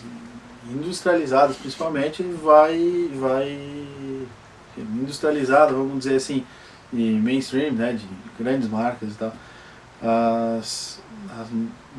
industrializadas 0.73 1.55
principalmente, 1.57 2.23
vai, 2.23 3.09
vai 3.15 3.85
industrializada, 4.77 5.73
vamos 5.73 5.99
dizer 5.99 6.15
assim, 6.15 6.43
de 6.91 7.03
mainstream, 7.03 7.73
né, 7.73 7.93
de 7.93 8.07
grandes 8.41 8.67
marcas 8.69 9.11
e 9.11 9.15
tal, 9.15 9.33
as, 10.01 10.99
as 11.39 11.47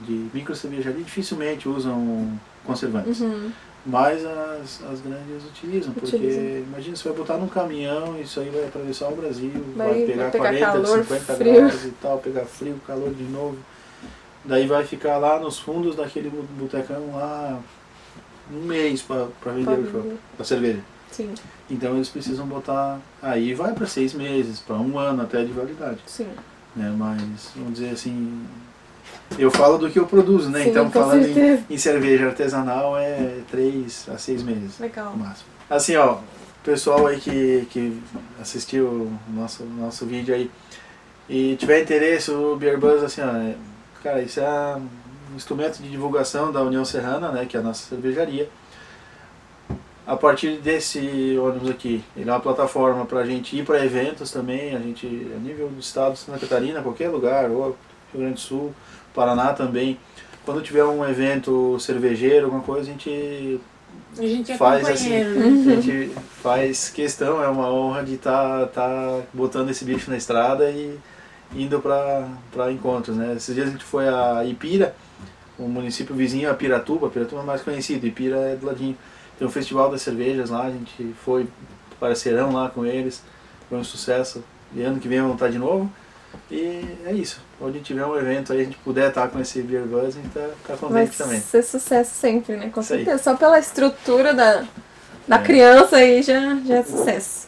de 0.06 0.28
micro 0.34 0.54
cervejaria 0.54 1.02
dificilmente 1.02 1.68
usam 1.68 2.38
conservantes. 2.64 3.20
Uhum. 3.20 3.50
Mas 3.86 4.24
as, 4.24 4.82
as 4.90 5.00
grandes 5.02 5.44
utilizam, 5.46 5.92
porque 5.92 6.16
Utilizam. 6.16 6.42
imagina, 6.68 6.96
você 6.96 7.06
vai 7.06 7.18
botar 7.18 7.36
num 7.36 7.48
caminhão, 7.48 8.18
isso 8.18 8.40
aí 8.40 8.48
vai 8.48 8.64
atravessar 8.64 9.08
o 9.08 9.16
Brasil, 9.16 9.52
Vai- 9.76 9.86
vai, 9.86 9.96
vai 9.98 10.06
pegar 10.06 10.30
pegar 10.30 10.44
40, 10.48 10.66
calor, 10.66 10.98
50 11.04 11.34
frio. 11.34 11.54
graus 11.54 11.84
e 11.84 11.90
tal, 12.00 12.18
pegar 12.18 12.44
frio, 12.46 12.80
calor 12.86 13.12
de 13.12 13.24
novo. 13.24 13.58
Daí 14.42 14.66
vai 14.66 14.84
ficar 14.86 15.18
lá 15.18 15.38
nos 15.38 15.58
fundos 15.58 15.96
daquele 15.96 16.30
botecão 16.30 17.14
lá 17.14 17.60
um 18.52 18.62
mês 18.66 19.02
para 19.02 19.26
vender 19.52 19.76
vender. 19.76 20.16
a 20.38 20.44
cerveja. 20.44 20.80
Sim, 21.10 21.32
Então 21.70 21.94
eles 21.94 22.08
precisam 22.08 22.46
botar. 22.46 22.98
Aí 23.22 23.54
vai 23.54 23.72
para 23.72 23.86
seis 23.86 24.12
meses, 24.12 24.58
para 24.58 24.76
um 24.76 24.98
ano 24.98 25.22
até 25.22 25.44
de 25.44 25.52
validade. 25.52 25.98
sim. 26.06 26.28
Né? 26.74 26.92
Mas, 26.98 27.50
vamos 27.54 27.74
dizer 27.74 27.90
assim. 27.90 28.44
Eu 29.38 29.48
falo 29.50 29.78
do 29.78 29.88
que 29.88 29.98
eu 29.98 30.06
produzo, 30.06 30.50
né? 30.50 30.64
Sim, 30.64 30.70
então, 30.70 30.90
falando 30.90 31.24
em, 31.24 31.64
em 31.70 31.78
cerveja 31.78 32.26
artesanal, 32.26 32.96
é 32.98 33.38
três 33.48 34.08
a 34.08 34.18
seis 34.18 34.42
meses 34.42 34.78
Legal. 34.80 35.12
no 35.12 35.18
máximo. 35.18 35.46
Assim, 35.70 35.94
ó, 35.94 36.18
pessoal 36.64 37.06
aí 37.06 37.20
que, 37.20 37.66
que 37.70 38.02
assistiu 38.40 38.86
o 38.86 39.18
nosso, 39.32 39.64
nosso 39.64 40.04
vídeo 40.04 40.34
aí 40.34 40.50
e 41.28 41.54
tiver 41.56 41.80
interesse, 41.82 42.30
o 42.32 42.56
Beer 42.56 42.78
Buzz, 42.78 43.02
assim, 43.04 43.20
ó, 43.22 43.28
é- 43.36 43.56
cara, 44.02 44.20
isso 44.20 44.40
é 44.40 44.76
instrumento 45.34 45.82
de 45.82 45.88
divulgação 45.88 46.52
da 46.52 46.62
União 46.62 46.84
Serrana, 46.84 47.30
né? 47.30 47.46
Que 47.46 47.56
é 47.56 47.60
a 47.60 47.62
nossa 47.62 47.88
cervejaria. 47.88 48.48
A 50.06 50.16
partir 50.16 50.58
desse 50.58 51.38
ônibus 51.38 51.70
aqui, 51.70 52.04
ele 52.14 52.28
é 52.28 52.32
uma 52.32 52.40
plataforma 52.40 53.06
para 53.06 53.20
a 53.20 53.26
gente 53.26 53.56
ir 53.56 53.64
para 53.64 53.82
eventos 53.82 54.30
também, 54.30 54.76
a 54.76 54.78
gente, 54.78 55.06
a 55.06 55.38
nível 55.38 55.68
do 55.68 55.80
estado 55.80 56.12
de 56.12 56.18
Santa 56.18 56.38
Catarina, 56.38 56.82
qualquer 56.82 57.08
lugar, 57.08 57.50
ou 57.50 57.74
Rio 58.12 58.20
Grande 58.22 58.34
do 58.34 58.40
Sul, 58.40 58.74
Paraná 59.14 59.54
também. 59.54 59.98
Quando 60.44 60.60
tiver 60.60 60.84
um 60.84 61.08
evento 61.08 61.78
cervejeiro, 61.80 62.46
alguma 62.46 62.62
coisa, 62.62 62.82
a 62.82 62.92
gente 62.92 63.58
A 64.18 64.22
gente 64.22 64.52
é 64.52 64.56
Faz 64.58 64.86
assim. 64.86 65.14
a 65.72 65.80
gente 65.80 66.10
faz 66.42 66.90
questão, 66.90 67.42
é 67.42 67.48
uma 67.48 67.72
honra 67.72 68.02
de 68.02 68.14
estar 68.14 68.66
tá, 68.66 69.22
botando 69.32 69.70
esse 69.70 69.86
bicho 69.86 70.10
na 70.10 70.18
estrada 70.18 70.70
e 70.70 70.98
indo 71.56 71.80
para 71.80 72.70
encontros. 72.70 73.16
Né? 73.16 73.34
Esses 73.36 73.54
dias 73.54 73.68
a 73.68 73.70
gente 73.70 73.84
foi 73.84 74.06
a 74.06 74.44
Ipira, 74.44 74.94
um 75.58 75.68
município 75.68 76.14
vizinho 76.14 76.50
a 76.50 76.54
Piratuba, 76.54 77.08
Piratuba 77.08 77.42
é 77.42 77.44
mais 77.44 77.62
conhecido, 77.62 78.06
Ipira 78.06 78.36
é 78.36 78.56
do 78.56 78.66
ladinho. 78.66 78.96
Tem 79.38 79.46
um 79.46 79.50
festival 79.50 79.90
das 79.90 80.02
cervejas 80.02 80.50
lá, 80.50 80.64
a 80.64 80.70
gente 80.70 81.14
foi 81.24 81.46
parceirão 81.98 82.52
lá 82.52 82.68
com 82.70 82.84
eles, 82.86 83.22
foi 83.68 83.78
um 83.78 83.84
sucesso. 83.84 84.44
E 84.74 84.82
ano 84.82 84.98
que 85.00 85.08
vem 85.08 85.20
vamos 85.20 85.34
estar 85.34 85.48
de 85.48 85.58
novo. 85.58 85.90
E 86.50 86.84
é 87.06 87.12
isso. 87.12 87.40
Onde 87.60 87.80
tiver 87.80 88.04
um 88.04 88.16
evento 88.16 88.52
aí, 88.52 88.60
a 88.62 88.64
gente 88.64 88.76
puder 88.78 89.08
estar 89.08 89.28
com 89.28 89.40
esse 89.40 89.62
Beer 89.62 89.84
Buzz, 89.84 90.16
a 90.16 90.20
gente 90.20 90.30
tá, 90.32 90.40
tá 90.66 90.74
Vai 90.74 90.76
contente 91.06 91.16
também. 91.16 91.40
ser 91.40 91.62
sucesso 91.62 92.12
sempre, 92.14 92.56
né? 92.56 92.70
Com 92.70 92.80
Isso 92.80 92.92
aí. 92.92 93.04
certeza. 93.04 93.22
Só 93.22 93.36
pela 93.36 93.58
estrutura 93.58 94.34
da, 94.34 94.64
da 95.28 95.36
É. 95.36 95.42
criança 95.42 95.96
aí 95.96 96.22
já, 96.22 96.56
já 96.66 96.76
é 96.78 96.82
sucesso. 96.82 97.46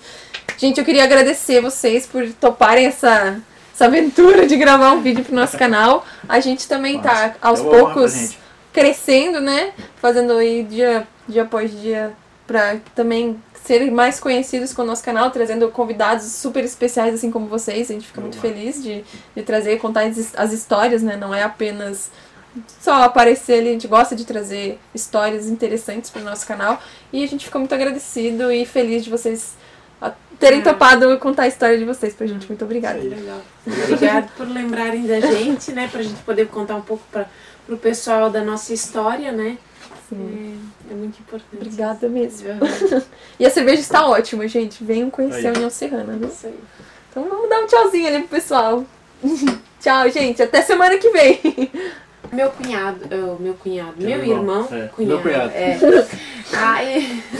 Gente, 0.57 0.79
eu 0.79 0.85
queria 0.85 1.03
agradecer 1.05 1.61
vocês 1.61 2.07
por 2.07 2.27
toparem 2.35 2.87
essa, 2.87 3.41
essa 3.77 3.85
aventura 3.85 4.47
de 4.47 4.57
gravar 4.57 4.93
um 4.93 5.03
vídeo 5.03 5.23
pro 5.23 5.35
nosso 5.35 5.59
canal. 5.59 6.07
A 6.27 6.41
gente 6.41 6.67
também 6.67 6.99
tá 6.99 7.13
Massa. 7.13 7.37
aos 7.43 7.61
poucos 7.61 8.35
crescendo, 8.73 9.39
né? 9.39 9.75
Fazendo 9.97 10.33
aí 10.33 10.65
dia, 10.65 11.07
dia 11.29 11.43
após 11.43 11.71
dia 11.79 12.15
pra 12.47 12.79
também 12.95 13.39
serem 13.53 13.91
mais 13.91 14.19
conhecidos 14.19 14.73
com 14.73 14.81
o 14.81 14.85
nosso 14.85 15.05
canal, 15.05 15.31
trazendo 15.31 15.69
convidados 15.71 16.25
super 16.25 16.65
especiais, 16.65 17.15
assim 17.15 17.31
como 17.31 17.49
vocês. 17.49 17.91
A 17.91 17.93
gente 17.93 18.07
fica 18.07 18.21
muito 18.21 18.39
feliz 18.39 18.83
de, 18.83 19.05
de 19.35 19.43
trazer 19.43 19.75
e 19.75 19.79
contar 19.79 20.07
as, 20.07 20.35
as 20.35 20.55
histórias, 20.55 21.03
né? 21.03 21.15
Não 21.15 21.35
é 21.35 21.43
apenas 21.43 22.11
só 22.81 23.03
aparecer 23.03 23.59
ali, 23.59 23.69
a 23.69 23.73
gente 23.73 23.89
gosta 23.89 24.17
de 24.17 24.25
trazer 24.25 24.79
histórias 24.95 25.49
interessantes 25.49 26.09
pro 26.09 26.23
nosso 26.23 26.47
canal. 26.47 26.81
E 27.13 27.23
a 27.23 27.29
gente 27.29 27.45
fica 27.45 27.59
muito 27.59 27.75
agradecido 27.75 28.51
e 28.51 28.65
feliz 28.65 29.05
de 29.05 29.11
vocês 29.11 29.55
terem 30.39 30.61
É. 30.61 30.63
topado 30.63 31.19
contar 31.19 31.45
a 31.45 31.49
história 31.49 31.79
de 31.79 31.85
vocês 31.85 32.15
pra 32.15 32.27
gente. 32.27 32.47
Muito 32.47 32.65
obrigada. 32.65 32.99
Aí. 32.99 33.09
Legal. 33.09 33.41
Obrigado 33.67 34.31
por 34.37 34.49
lembrarem 34.49 35.07
da 35.07 35.21
gente, 35.21 35.73
né? 35.73 35.89
Pra 35.91 36.03
gente 36.03 36.23
poder 36.23 36.47
contar 36.49 36.77
um 36.77 36.83
pouco 36.83 37.03
para 37.11 37.27
pro 37.67 37.77
pessoal 37.77 38.31
da 38.31 38.43
nossa 38.45 38.73
história, 38.73 39.33
né? 39.33 39.59
Sim. 40.09 40.57
É, 40.89 40.93
é 40.93 40.97
muito 40.97 41.19
importante. 41.19 41.57
Obrigada 41.57 42.09
mesmo. 42.09 42.49
Uhum. 42.51 43.03
E 43.39 43.45
a 43.45 43.51
cerveja 43.51 43.81
está 43.83 44.07
ótima, 44.07 44.47
gente. 44.49 44.83
Venham 44.83 45.11
conhecer 45.11 45.39
Aí. 45.41 45.47
a 45.49 45.53
União 45.53 45.69
Serrana, 45.69 46.15
viu? 46.17 46.29
Isso 46.29 46.47
aí. 46.47 46.59
Então 47.11 47.29
vamos 47.29 47.51
dar 47.51 47.61
um 47.61 47.67
tchauzinho 47.67 48.07
ali 48.07 48.19
pro 48.21 48.29
pessoal. 48.29 48.85
Tchau, 49.81 50.09
gente. 50.11 50.43
Até 50.43 50.63
semana 50.63 50.97
que 50.97 51.11
vem. 51.11 51.41
Meu 52.33 52.51
cunhado, 52.51 53.01
oh, 53.13 53.37
meu 53.43 53.55
cunhado, 53.55 53.93
Teu 53.99 54.09
meu 54.09 54.19
irmão, 54.21 54.39
irmão, 54.39 54.69
é. 54.73 54.89
cunhado, 54.89 55.07
Meu 55.07 55.19
cunhado. 55.21 55.53
É. 55.55 55.79
Aí... 56.57 57.23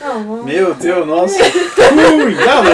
Não, 0.00 0.24
vamos- 0.24 0.44
Meu 0.44 0.74
Deus, 0.74 1.06
nossa! 1.06 1.38
Cuidado! 2.18 2.70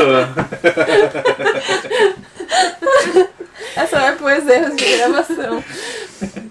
Essa 3.76 3.98
vai 4.00 4.16
pôr 4.16 4.38
os 4.38 4.48
erros 4.48 4.74
de 4.76 4.96
gravação. 4.96 5.62